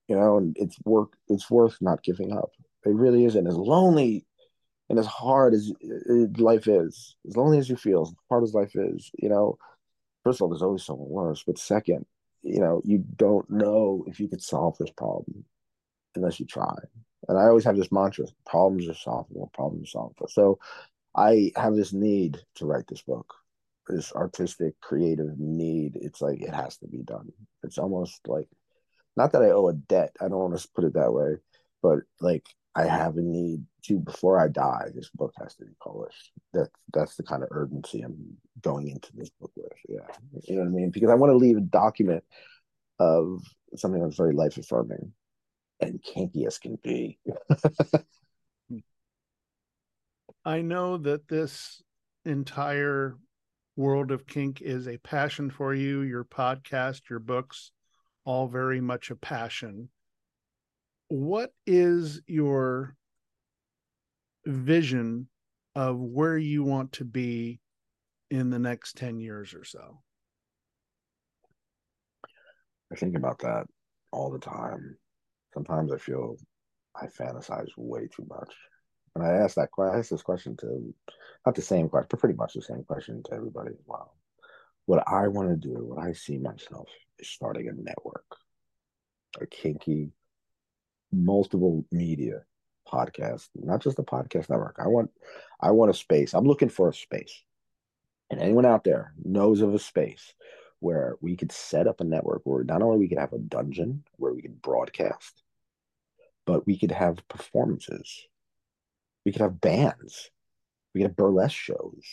You 0.07 0.15
know, 0.17 0.37
and 0.37 0.55
it's 0.59 0.77
work 0.85 1.13
it's 1.27 1.49
worth 1.49 1.77
not 1.81 2.03
giving 2.03 2.33
up. 2.33 2.51
It 2.85 2.89
really 2.89 3.25
isn't 3.25 3.47
as 3.47 3.55
lonely 3.55 4.25
and 4.89 4.99
as 4.99 5.07
hard 5.07 5.53
as 5.53 5.71
uh, 6.09 6.13
life 6.37 6.67
is, 6.67 7.15
as 7.27 7.37
lonely 7.37 7.57
as 7.57 7.69
you 7.69 7.77
feel, 7.77 8.01
as 8.03 8.13
hard 8.29 8.43
as 8.43 8.53
life 8.53 8.75
is, 8.75 9.09
you 9.17 9.29
know, 9.29 9.57
first 10.23 10.37
of 10.37 10.43
all, 10.43 10.49
there's 10.49 10.61
always 10.61 10.83
someone 10.83 11.09
worse. 11.09 11.43
But 11.45 11.57
second, 11.57 12.05
you 12.43 12.59
know, 12.59 12.81
you 12.83 13.03
don't 13.15 13.49
know 13.49 14.03
if 14.07 14.19
you 14.19 14.27
could 14.27 14.41
solve 14.41 14.77
this 14.77 14.91
problem 14.91 15.45
unless 16.15 16.39
you 16.39 16.45
try. 16.45 16.75
And 17.27 17.37
I 17.37 17.43
always 17.43 17.63
have 17.63 17.77
this 17.77 17.91
mantra 17.91 18.25
problems 18.45 18.87
are 18.89 18.93
solvable, 18.93 19.49
problems 19.53 19.87
are 19.87 19.91
solvable. 19.91 20.27
So 20.27 20.59
I 21.15 21.51
have 21.55 21.75
this 21.75 21.93
need 21.93 22.39
to 22.55 22.65
write 22.65 22.87
this 22.87 23.01
book, 23.01 23.33
this 23.87 24.11
artistic, 24.13 24.79
creative 24.81 25.39
need. 25.39 25.95
It's 25.95 26.21
like 26.21 26.41
it 26.41 26.53
has 26.53 26.77
to 26.77 26.87
be 26.87 27.03
done. 27.03 27.31
It's 27.63 27.77
almost 27.77 28.27
like, 28.27 28.49
not 29.15 29.31
that 29.31 29.43
I 29.43 29.51
owe 29.51 29.69
a 29.69 29.73
debt, 29.73 30.15
I 30.19 30.27
don't 30.27 30.39
want 30.39 30.59
to 30.59 30.67
put 30.75 30.83
it 30.85 30.93
that 30.95 31.13
way, 31.13 31.35
but 31.81 31.99
like 32.19 32.45
I 32.75 32.85
have 32.85 33.17
a 33.17 33.21
need 33.21 33.63
to 33.83 33.99
before 33.99 34.39
I 34.39 34.47
die, 34.47 34.87
this 34.95 35.09
book 35.09 35.33
has 35.39 35.53
to 35.55 35.65
be 35.65 35.73
published. 35.81 36.31
That 36.53 36.69
that's 36.91 37.15
the 37.15 37.23
kind 37.23 37.43
of 37.43 37.49
urgency 37.51 38.01
I'm 38.01 38.37
going 38.61 38.89
into 38.89 39.09
this 39.15 39.29
book 39.29 39.51
with. 39.55 39.71
Yeah, 39.87 39.99
you 40.43 40.55
know 40.55 40.61
what 40.61 40.69
I 40.69 40.71
mean? 40.71 40.89
Because 40.89 41.09
I 41.09 41.15
want 41.15 41.31
to 41.31 41.37
leave 41.37 41.57
a 41.57 41.61
document 41.61 42.23
of 42.99 43.43
something 43.75 44.01
that's 44.01 44.17
very 44.17 44.33
life 44.33 44.57
affirming 44.57 45.13
and 45.79 46.01
kinky 46.01 46.45
as 46.45 46.57
can 46.57 46.77
be. 46.81 47.19
I 50.45 50.61
know 50.61 50.97
that 50.97 51.27
this 51.27 51.81
entire 52.25 53.17
world 53.75 54.11
of 54.11 54.25
kink 54.27 54.61
is 54.61 54.87
a 54.87 54.97
passion 54.97 55.49
for 55.49 55.73
you. 55.73 56.01
Your 56.01 56.23
podcast, 56.23 57.09
your 57.09 57.19
books, 57.19 57.71
all 58.25 58.47
very 58.47 58.81
much 58.81 59.11
a 59.11 59.15
passion 59.15 59.89
what 61.07 61.51
is 61.65 62.21
your 62.27 62.95
vision 64.45 65.27
of 65.75 65.99
where 65.99 66.37
you 66.37 66.63
want 66.63 66.93
to 66.93 67.05
be 67.05 67.59
in 68.29 68.49
the 68.49 68.59
next 68.59 68.97
10 68.97 69.19
years 69.19 69.53
or 69.53 69.63
so? 69.63 70.01
I 72.91 72.95
think 72.95 73.15
about 73.15 73.39
that 73.39 73.65
all 74.11 74.31
the 74.31 74.39
time. 74.39 74.97
Sometimes 75.53 75.91
I 75.91 75.97
feel 75.97 76.37
I 76.95 77.07
fantasize 77.07 77.69
way 77.77 78.07
too 78.07 78.25
much. 78.29 78.53
And 79.15 79.23
I 79.23 79.29
ask 79.29 79.55
that 79.55 79.69
I 79.79 79.97
ask 79.97 80.09
this 80.09 80.21
question 80.21 80.57
to 80.57 80.93
not 81.45 81.55
the 81.55 81.61
same 81.61 81.89
question, 81.89 82.07
but 82.09 82.19
pretty 82.19 82.35
much 82.35 82.53
the 82.53 82.61
same 82.61 82.83
question 82.83 83.21
to 83.23 83.33
everybody 83.33 83.69
as 83.69 83.81
well. 83.85 84.15
What 84.85 85.07
I 85.07 85.27
want 85.27 85.49
to 85.49 85.55
do, 85.55 85.85
what 85.85 86.03
I 86.03 86.13
see 86.13 86.37
myself 86.37 86.87
is 87.19 87.29
starting 87.29 87.67
a 87.67 87.73
network, 87.73 88.25
a 89.39 89.45
kinky 89.45 90.11
multiple 91.13 91.85
media 91.91 92.43
podcasts, 92.87 93.49
not 93.55 93.81
just 93.81 93.99
a 93.99 94.03
podcast 94.03 94.49
network. 94.49 94.75
I 94.79 94.87
want 94.87 95.11
I 95.59 95.71
want 95.71 95.91
a 95.91 95.93
space. 95.93 96.33
I'm 96.33 96.45
looking 96.45 96.69
for 96.69 96.89
a 96.89 96.93
space. 96.93 97.43
And 98.29 98.41
anyone 98.41 98.65
out 98.65 98.83
there 98.83 99.13
knows 99.23 99.61
of 99.61 99.73
a 99.73 99.79
space 99.79 100.33
where 100.79 101.15
we 101.21 101.35
could 101.35 101.51
set 101.51 101.87
up 101.87 102.01
a 102.01 102.03
network 102.03 102.41
where 102.43 102.63
not 102.63 102.81
only 102.81 102.97
we 102.97 103.07
could 103.07 103.17
have 103.17 103.33
a 103.33 103.39
dungeon 103.39 104.03
where 104.17 104.33
we 104.33 104.41
could 104.41 104.61
broadcast, 104.61 105.43
but 106.45 106.65
we 106.65 106.77
could 106.77 106.91
have 106.91 107.27
performances. 107.27 108.27
We 109.25 109.31
could 109.31 109.41
have 109.41 109.61
bands. 109.61 110.29
We 110.93 111.01
could 111.01 111.09
have 111.09 111.15
burlesque 111.15 111.55
shows. 111.55 112.03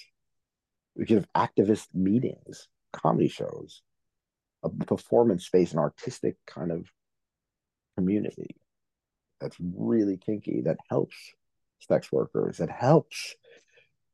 We 0.94 1.06
could 1.06 1.16
have 1.16 1.50
activist 1.50 1.88
meetings, 1.94 2.68
comedy 2.92 3.28
shows, 3.28 3.82
a 4.62 4.68
performance 4.68 5.46
space, 5.46 5.72
an 5.72 5.78
artistic 5.78 6.36
kind 6.46 6.70
of 6.70 6.86
community 7.96 8.56
that's 9.40 9.56
really 9.60 10.16
kinky 10.16 10.62
that 10.62 10.78
helps 10.88 11.16
sex 11.80 12.12
workers 12.12 12.58
that 12.58 12.70
helps 12.70 13.34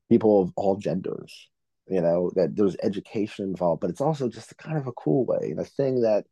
people 0.08 0.42
of 0.42 0.52
all 0.56 0.76
genders 0.76 1.48
you 1.88 2.00
know 2.00 2.30
that 2.34 2.54
there's 2.56 2.76
education 2.82 3.44
involved 3.44 3.80
but 3.80 3.90
it's 3.90 4.00
also 4.00 4.28
just 4.28 4.52
a 4.52 4.56
kind 4.56 4.76
of 4.78 4.86
a 4.86 4.92
cool 4.92 5.24
way 5.24 5.54
a 5.58 5.64
thing 5.64 6.00
that 6.02 6.24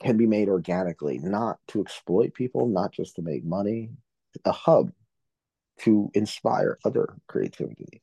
can 0.00 0.16
be 0.16 0.26
made 0.26 0.48
organically 0.48 1.18
not 1.18 1.58
to 1.68 1.80
exploit 1.80 2.32
people 2.34 2.66
not 2.66 2.92
just 2.92 3.16
to 3.16 3.22
make 3.22 3.44
money 3.44 3.90
a 4.44 4.52
hub 4.52 4.90
to 5.80 6.10
inspire 6.14 6.78
other 6.84 7.14
creativity. 7.26 8.02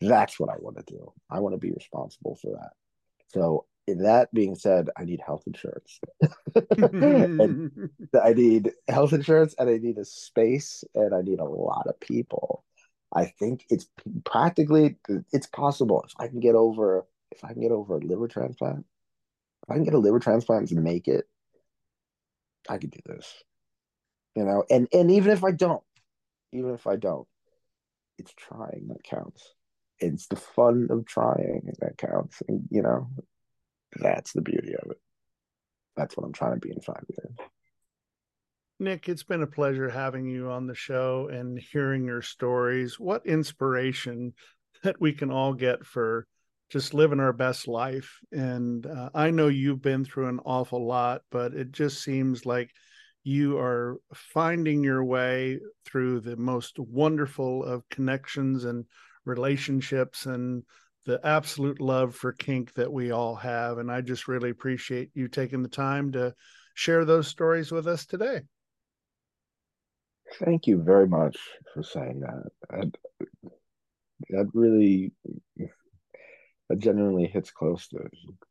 That's 0.00 0.40
what 0.40 0.50
i 0.50 0.56
want 0.58 0.78
to 0.78 0.92
do. 0.92 1.12
I 1.30 1.40
want 1.40 1.54
to 1.54 1.58
be 1.58 1.72
responsible 1.72 2.38
for 2.40 2.52
that. 2.52 2.70
So 3.28 3.66
that 3.98 4.32
being 4.32 4.54
said, 4.54 4.88
I 4.96 5.04
need 5.04 5.20
health 5.24 5.44
insurance. 5.46 6.00
I 8.22 8.32
need 8.32 8.72
health 8.88 9.12
insurance 9.12 9.54
and 9.58 9.68
I 9.68 9.78
need 9.78 9.98
a 9.98 10.04
space 10.04 10.84
and 10.94 11.14
I 11.14 11.22
need 11.22 11.38
a 11.40 11.44
lot 11.44 11.86
of 11.86 12.00
people. 12.00 12.64
I 13.14 13.26
think 13.26 13.66
it's 13.68 13.86
practically 14.24 14.96
it's 15.32 15.46
possible 15.46 16.04
if 16.06 16.12
I 16.18 16.28
can 16.28 16.40
get 16.40 16.54
over 16.54 17.06
if 17.32 17.44
I 17.44 17.52
can 17.52 17.62
get 17.62 17.72
over 17.72 17.96
a 17.96 18.00
liver 18.00 18.28
transplant, 18.28 18.86
if 19.64 19.70
I 19.70 19.74
can 19.74 19.84
get 19.84 19.94
a 19.94 19.98
liver 19.98 20.18
transplant 20.18 20.70
and 20.70 20.82
make 20.82 21.06
it, 21.06 21.28
I 22.68 22.78
could 22.78 22.90
do 22.90 23.00
this. 23.06 23.44
You 24.34 24.44
know, 24.44 24.64
and 24.70 24.88
and 24.92 25.10
even 25.10 25.32
if 25.32 25.44
I 25.44 25.50
don't, 25.50 25.82
even 26.52 26.74
if 26.74 26.86
I 26.86 26.96
don't, 26.96 27.26
it's 28.20 28.34
trying 28.36 28.88
that 28.88 29.02
counts. 29.02 29.54
It's 29.98 30.26
the 30.26 30.36
fun 30.36 30.88
of 30.90 31.06
trying 31.06 31.72
that 31.80 31.98
counts. 31.98 32.42
And, 32.48 32.68
you 32.70 32.82
know, 32.82 33.08
that's 33.96 34.32
the 34.32 34.42
beauty 34.42 34.74
of 34.74 34.90
it. 34.90 35.00
That's 35.96 36.16
what 36.16 36.24
I'm 36.24 36.32
trying 36.32 36.54
to 36.54 36.66
be 36.66 36.72
in 36.72 36.80
five 36.80 37.04
years. 37.08 37.48
Nick, 38.78 39.08
it's 39.08 39.22
been 39.22 39.42
a 39.42 39.46
pleasure 39.46 39.90
having 39.90 40.26
you 40.26 40.50
on 40.50 40.66
the 40.66 40.74
show 40.74 41.28
and 41.30 41.58
hearing 41.58 42.06
your 42.06 42.22
stories. 42.22 42.98
What 42.98 43.26
inspiration 43.26 44.32
that 44.82 45.00
we 45.00 45.12
can 45.12 45.30
all 45.30 45.52
get 45.52 45.84
for 45.84 46.26
just 46.70 46.94
living 46.94 47.20
our 47.20 47.32
best 47.32 47.66
life. 47.66 48.18
And 48.32 48.86
uh, 48.86 49.10
I 49.12 49.30
know 49.30 49.48
you've 49.48 49.82
been 49.82 50.04
through 50.04 50.28
an 50.28 50.40
awful 50.44 50.86
lot, 50.86 51.22
but 51.30 51.52
it 51.52 51.72
just 51.72 52.02
seems 52.02 52.46
like 52.46 52.70
you 53.24 53.58
are 53.58 53.98
finding 54.14 54.82
your 54.82 55.04
way 55.04 55.58
through 55.84 56.20
the 56.20 56.36
most 56.36 56.78
wonderful 56.78 57.64
of 57.64 57.88
connections 57.90 58.64
and 58.64 58.86
relationships 59.24 60.26
and 60.26 60.62
the 61.06 61.20
absolute 61.24 61.80
love 61.80 62.14
for 62.14 62.32
kink 62.32 62.74
that 62.74 62.92
we 62.92 63.10
all 63.10 63.34
have. 63.34 63.78
And 63.78 63.90
I 63.90 64.00
just 64.00 64.28
really 64.28 64.50
appreciate 64.50 65.10
you 65.14 65.28
taking 65.28 65.62
the 65.62 65.68
time 65.68 66.12
to 66.12 66.34
share 66.74 67.04
those 67.04 67.28
stories 67.28 67.72
with 67.72 67.86
us 67.86 68.06
today. 68.06 68.42
Thank 70.38 70.66
you 70.66 70.82
very 70.82 71.08
much 71.08 71.36
for 71.74 71.82
saying 71.82 72.20
that. 72.20 72.42
That, 72.70 72.94
that 74.30 74.48
really 74.54 75.12
that 76.68 76.78
genuinely 76.78 77.26
hits 77.26 77.50
close 77.50 77.88
to 77.88 77.98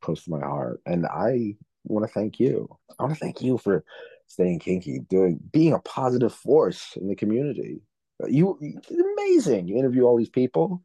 close 0.02 0.24
to 0.24 0.30
my 0.30 0.40
heart. 0.40 0.80
And 0.84 1.06
I 1.06 1.54
want 1.84 2.06
to 2.06 2.12
thank 2.12 2.38
you. 2.38 2.68
I 2.98 3.04
want 3.04 3.14
to 3.14 3.20
thank 3.20 3.40
you 3.40 3.56
for 3.56 3.82
staying 4.26 4.58
kinky, 4.58 5.00
doing 5.08 5.40
being 5.52 5.72
a 5.72 5.78
positive 5.78 6.34
force 6.34 6.96
in 7.00 7.08
the 7.08 7.16
community. 7.16 7.80
You 8.28 8.58
amazing. 8.90 9.68
You 9.68 9.78
interview 9.78 10.02
all 10.02 10.18
these 10.18 10.28
people. 10.28 10.82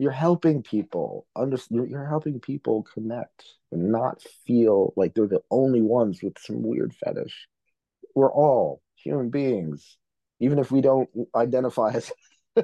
You're 0.00 0.12
helping 0.12 0.62
people 0.62 1.26
under 1.36 1.58
you're 1.68 2.06
helping 2.06 2.40
people 2.40 2.86
connect 2.94 3.44
and 3.70 3.92
not 3.92 4.22
feel 4.46 4.94
like 4.96 5.12
they're 5.12 5.26
the 5.26 5.42
only 5.50 5.82
ones 5.82 6.22
with 6.22 6.38
some 6.38 6.62
weird 6.62 6.94
fetish. 6.94 7.46
We're 8.14 8.32
all 8.32 8.80
human 8.96 9.28
beings, 9.28 9.98
even 10.40 10.58
if 10.58 10.72
we 10.72 10.80
don't 10.80 11.10
identify 11.36 11.90
as 11.90 12.10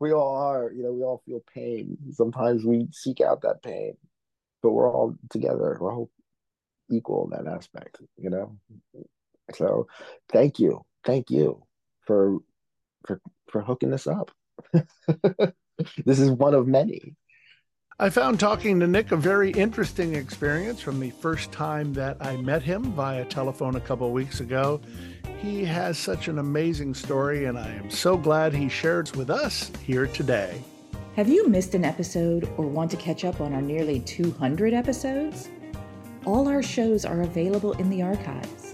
we 0.00 0.12
all 0.12 0.36
are, 0.36 0.70
you 0.70 0.82
know, 0.82 0.92
we 0.92 1.02
all 1.02 1.22
feel 1.24 1.42
pain. 1.54 1.96
Sometimes 2.12 2.62
we 2.62 2.88
seek 2.92 3.22
out 3.22 3.40
that 3.40 3.62
pain, 3.62 3.94
but 4.62 4.72
we're 4.72 4.94
all 4.94 5.16
together. 5.30 5.78
We're 5.80 5.94
all 5.94 6.10
equal 6.90 7.24
in 7.24 7.42
that 7.42 7.50
aspect, 7.50 8.02
you 8.18 8.28
know. 8.28 8.58
So, 9.54 9.86
thank 10.28 10.58
you, 10.58 10.84
thank 11.06 11.30
you 11.30 11.64
for 12.06 12.36
for 13.06 13.18
for 13.48 13.62
hooking 13.62 13.88
this 13.88 14.06
up. 14.06 14.30
this 16.04 16.18
is 16.18 16.30
one 16.30 16.54
of 16.54 16.66
many. 16.66 17.14
I 17.98 18.08
found 18.08 18.40
talking 18.40 18.80
to 18.80 18.86
Nick 18.86 19.12
a 19.12 19.16
very 19.16 19.50
interesting 19.50 20.14
experience 20.14 20.80
from 20.80 21.00
the 21.00 21.10
first 21.10 21.52
time 21.52 21.92
that 21.92 22.16
I 22.18 22.38
met 22.38 22.62
him 22.62 22.92
via 22.92 23.26
telephone 23.26 23.76
a 23.76 23.80
couple 23.80 24.10
weeks 24.10 24.40
ago. 24.40 24.80
He 25.42 25.64
has 25.66 25.98
such 25.98 26.28
an 26.28 26.38
amazing 26.38 26.94
story, 26.94 27.44
and 27.44 27.58
I 27.58 27.68
am 27.68 27.90
so 27.90 28.16
glad 28.16 28.54
he 28.54 28.70
shares 28.70 29.12
with 29.12 29.28
us 29.28 29.70
here 29.84 30.06
today. 30.06 30.62
Have 31.16 31.28
you 31.28 31.46
missed 31.48 31.74
an 31.74 31.84
episode 31.84 32.48
or 32.56 32.66
want 32.66 32.90
to 32.92 32.96
catch 32.96 33.26
up 33.26 33.40
on 33.42 33.52
our 33.52 33.60
nearly 33.60 34.00
200 34.00 34.72
episodes? 34.72 35.50
All 36.24 36.48
our 36.48 36.62
shows 36.62 37.04
are 37.04 37.20
available 37.20 37.72
in 37.72 37.90
the 37.90 38.00
archives. 38.00 38.72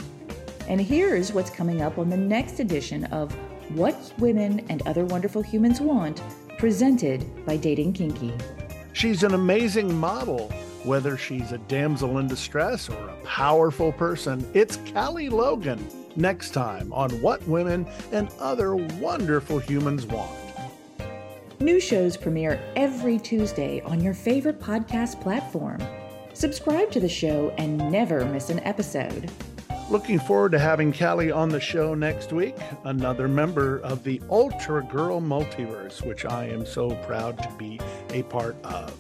And 0.69 0.81
here's 0.81 1.33
what's 1.33 1.51
coming 1.51 1.83
up 1.83 1.99
on 1.99 2.11
the 2.11 2.17
next 2.17 2.61
edition 2.61 3.07
of 3.07 3.33
What 3.71 4.13
Women 4.19 4.65
and 4.69 4.87
Other 4.87 5.05
Wonderful 5.05 5.43
Humans 5.43 5.81
Want, 5.81 6.23
presented 6.59 7.25
by 7.45 7.57
Dating 7.57 7.93
Kinky. 7.93 8.33
She's 8.93 9.23
an 9.23 9.35
amazing 9.35 9.95
model. 9.95 10.51
Whether 10.85 11.17
she's 11.17 11.53
a 11.53 11.59
damsel 11.59 12.19
in 12.19 12.29
distress 12.29 12.89
or 12.89 13.09
a 13.09 13.17
powerful 13.25 13.93
person, 13.93 14.49
it's 14.55 14.79
Callie 14.93 15.29
Logan 15.29 15.85
next 16.15 16.51
time 16.51 16.93
on 16.93 17.11
What 17.21 17.47
Women 17.47 17.87
and 18.13 18.31
Other 18.39 18.77
Wonderful 18.77 19.59
Humans 19.59 20.07
Want. 20.07 20.31
New 21.59 21.81
shows 21.81 22.17
premiere 22.17 22.61
every 22.77 23.19
Tuesday 23.19 23.81
on 23.83 24.01
your 24.01 24.15
favorite 24.15 24.61
podcast 24.61 25.21
platform. 25.21 25.81
Subscribe 26.35 26.91
to 26.93 27.01
the 27.01 27.09
show 27.09 27.51
and 27.59 27.79
never 27.91 28.25
miss 28.27 28.51
an 28.51 28.61
episode. 28.61 29.31
Looking 29.89 30.18
forward 30.18 30.51
to 30.51 30.59
having 30.59 30.93
Callie 30.93 31.30
on 31.30 31.49
the 31.49 31.61
show 31.61 31.95
next 31.95 32.32
week, 32.32 32.57
another 32.82 33.28
member 33.28 33.78
of 33.78 34.03
the 34.03 34.20
Ultra 34.28 34.82
Girl 34.82 35.20
Multiverse, 35.20 36.05
which 36.05 36.24
I 36.24 36.47
am 36.49 36.66
so 36.66 36.91
proud 37.07 37.41
to 37.45 37.49
be 37.57 37.78
a 38.11 38.24
part 38.24 38.57
of. 38.64 38.93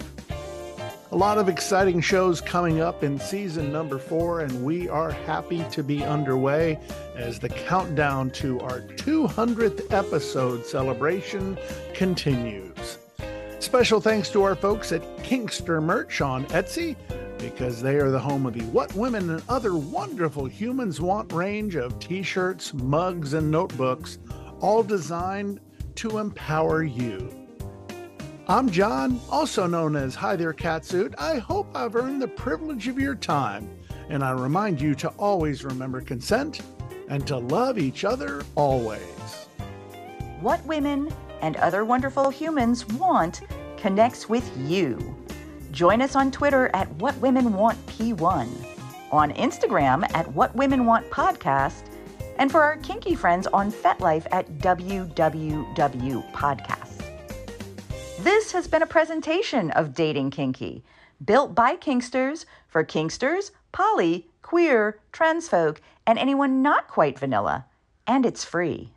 A 1.10 1.16
lot 1.16 1.38
of 1.38 1.48
exciting 1.48 2.00
shows 2.00 2.40
coming 2.40 2.80
up 2.80 3.02
in 3.02 3.18
season 3.18 3.72
number 3.72 3.98
four, 3.98 4.42
and 4.42 4.64
we 4.64 4.88
are 4.88 5.10
happy 5.10 5.64
to 5.72 5.82
be 5.82 6.04
underway 6.04 6.78
as 7.16 7.40
the 7.40 7.48
countdown 7.48 8.30
to 8.30 8.60
our 8.60 8.80
200th 8.80 9.92
episode 9.92 10.64
celebration 10.64 11.58
continues. 11.94 12.98
Special 13.58 14.00
thanks 14.00 14.28
to 14.30 14.44
our 14.44 14.54
folks 14.54 14.92
at 14.92 15.02
Kinkster 15.18 15.82
Merch 15.82 16.20
on 16.20 16.44
Etsy 16.46 16.94
because 17.52 17.80
they 17.80 17.94
are 17.94 18.10
the 18.10 18.18
home 18.18 18.44
of 18.44 18.54
the 18.54 18.64
What 18.64 18.92
Women 18.96 19.30
and 19.30 19.42
Other 19.48 19.76
Wonderful 19.76 20.46
Humans 20.46 21.00
Want 21.00 21.32
range 21.32 21.76
of 21.76 21.96
t 22.00 22.20
shirts, 22.20 22.74
mugs, 22.74 23.34
and 23.34 23.48
notebooks, 23.52 24.18
all 24.60 24.82
designed 24.82 25.60
to 25.94 26.18
empower 26.18 26.82
you. 26.82 27.32
I'm 28.48 28.68
John, 28.68 29.20
also 29.30 29.68
known 29.68 29.94
as 29.94 30.16
Hi 30.16 30.34
There 30.34 30.52
Catsuit. 30.52 31.14
I 31.18 31.38
hope 31.38 31.68
I've 31.72 31.94
earned 31.94 32.20
the 32.20 32.26
privilege 32.26 32.88
of 32.88 32.98
your 32.98 33.14
time, 33.14 33.70
and 34.08 34.24
I 34.24 34.32
remind 34.32 34.80
you 34.80 34.96
to 34.96 35.08
always 35.10 35.62
remember 35.62 36.00
consent 36.00 36.62
and 37.08 37.24
to 37.28 37.36
love 37.36 37.78
each 37.78 38.04
other 38.04 38.42
always. 38.56 39.46
What 40.40 40.66
Women 40.66 41.12
and 41.42 41.54
Other 41.58 41.84
Wonderful 41.84 42.28
Humans 42.28 42.88
Want 42.88 43.42
connects 43.76 44.28
with 44.28 44.50
you. 44.68 45.16
Join 45.76 46.00
us 46.00 46.16
on 46.16 46.30
Twitter 46.30 46.70
at 46.72 46.90
What 46.94 47.14
Women 47.18 47.52
Want 47.52 47.76
P1, 47.84 48.48
on 49.12 49.30
Instagram 49.32 50.10
at 50.14 50.26
What 50.32 50.56
Women 50.56 50.86
Want 50.86 51.10
Podcast, 51.10 51.82
and 52.38 52.50
for 52.50 52.62
our 52.62 52.78
kinky 52.78 53.14
friends 53.14 53.46
on 53.48 53.70
FetLife 53.70 54.26
at 54.32 54.50
WWW 54.56 56.32
Podcast. 56.32 57.02
This 58.20 58.52
has 58.52 58.66
been 58.66 58.80
a 58.80 58.86
presentation 58.86 59.70
of 59.72 59.92
Dating 59.92 60.30
Kinky, 60.30 60.82
built 61.22 61.54
by 61.54 61.76
Kinksters 61.76 62.46
for 62.68 62.82
Kinksters, 62.82 63.50
poly, 63.72 64.30
queer, 64.40 64.98
trans 65.12 65.46
folk, 65.46 65.82
and 66.06 66.18
anyone 66.18 66.62
not 66.62 66.88
quite 66.88 67.18
vanilla, 67.18 67.66
and 68.06 68.24
it's 68.24 68.46
free. 68.46 68.94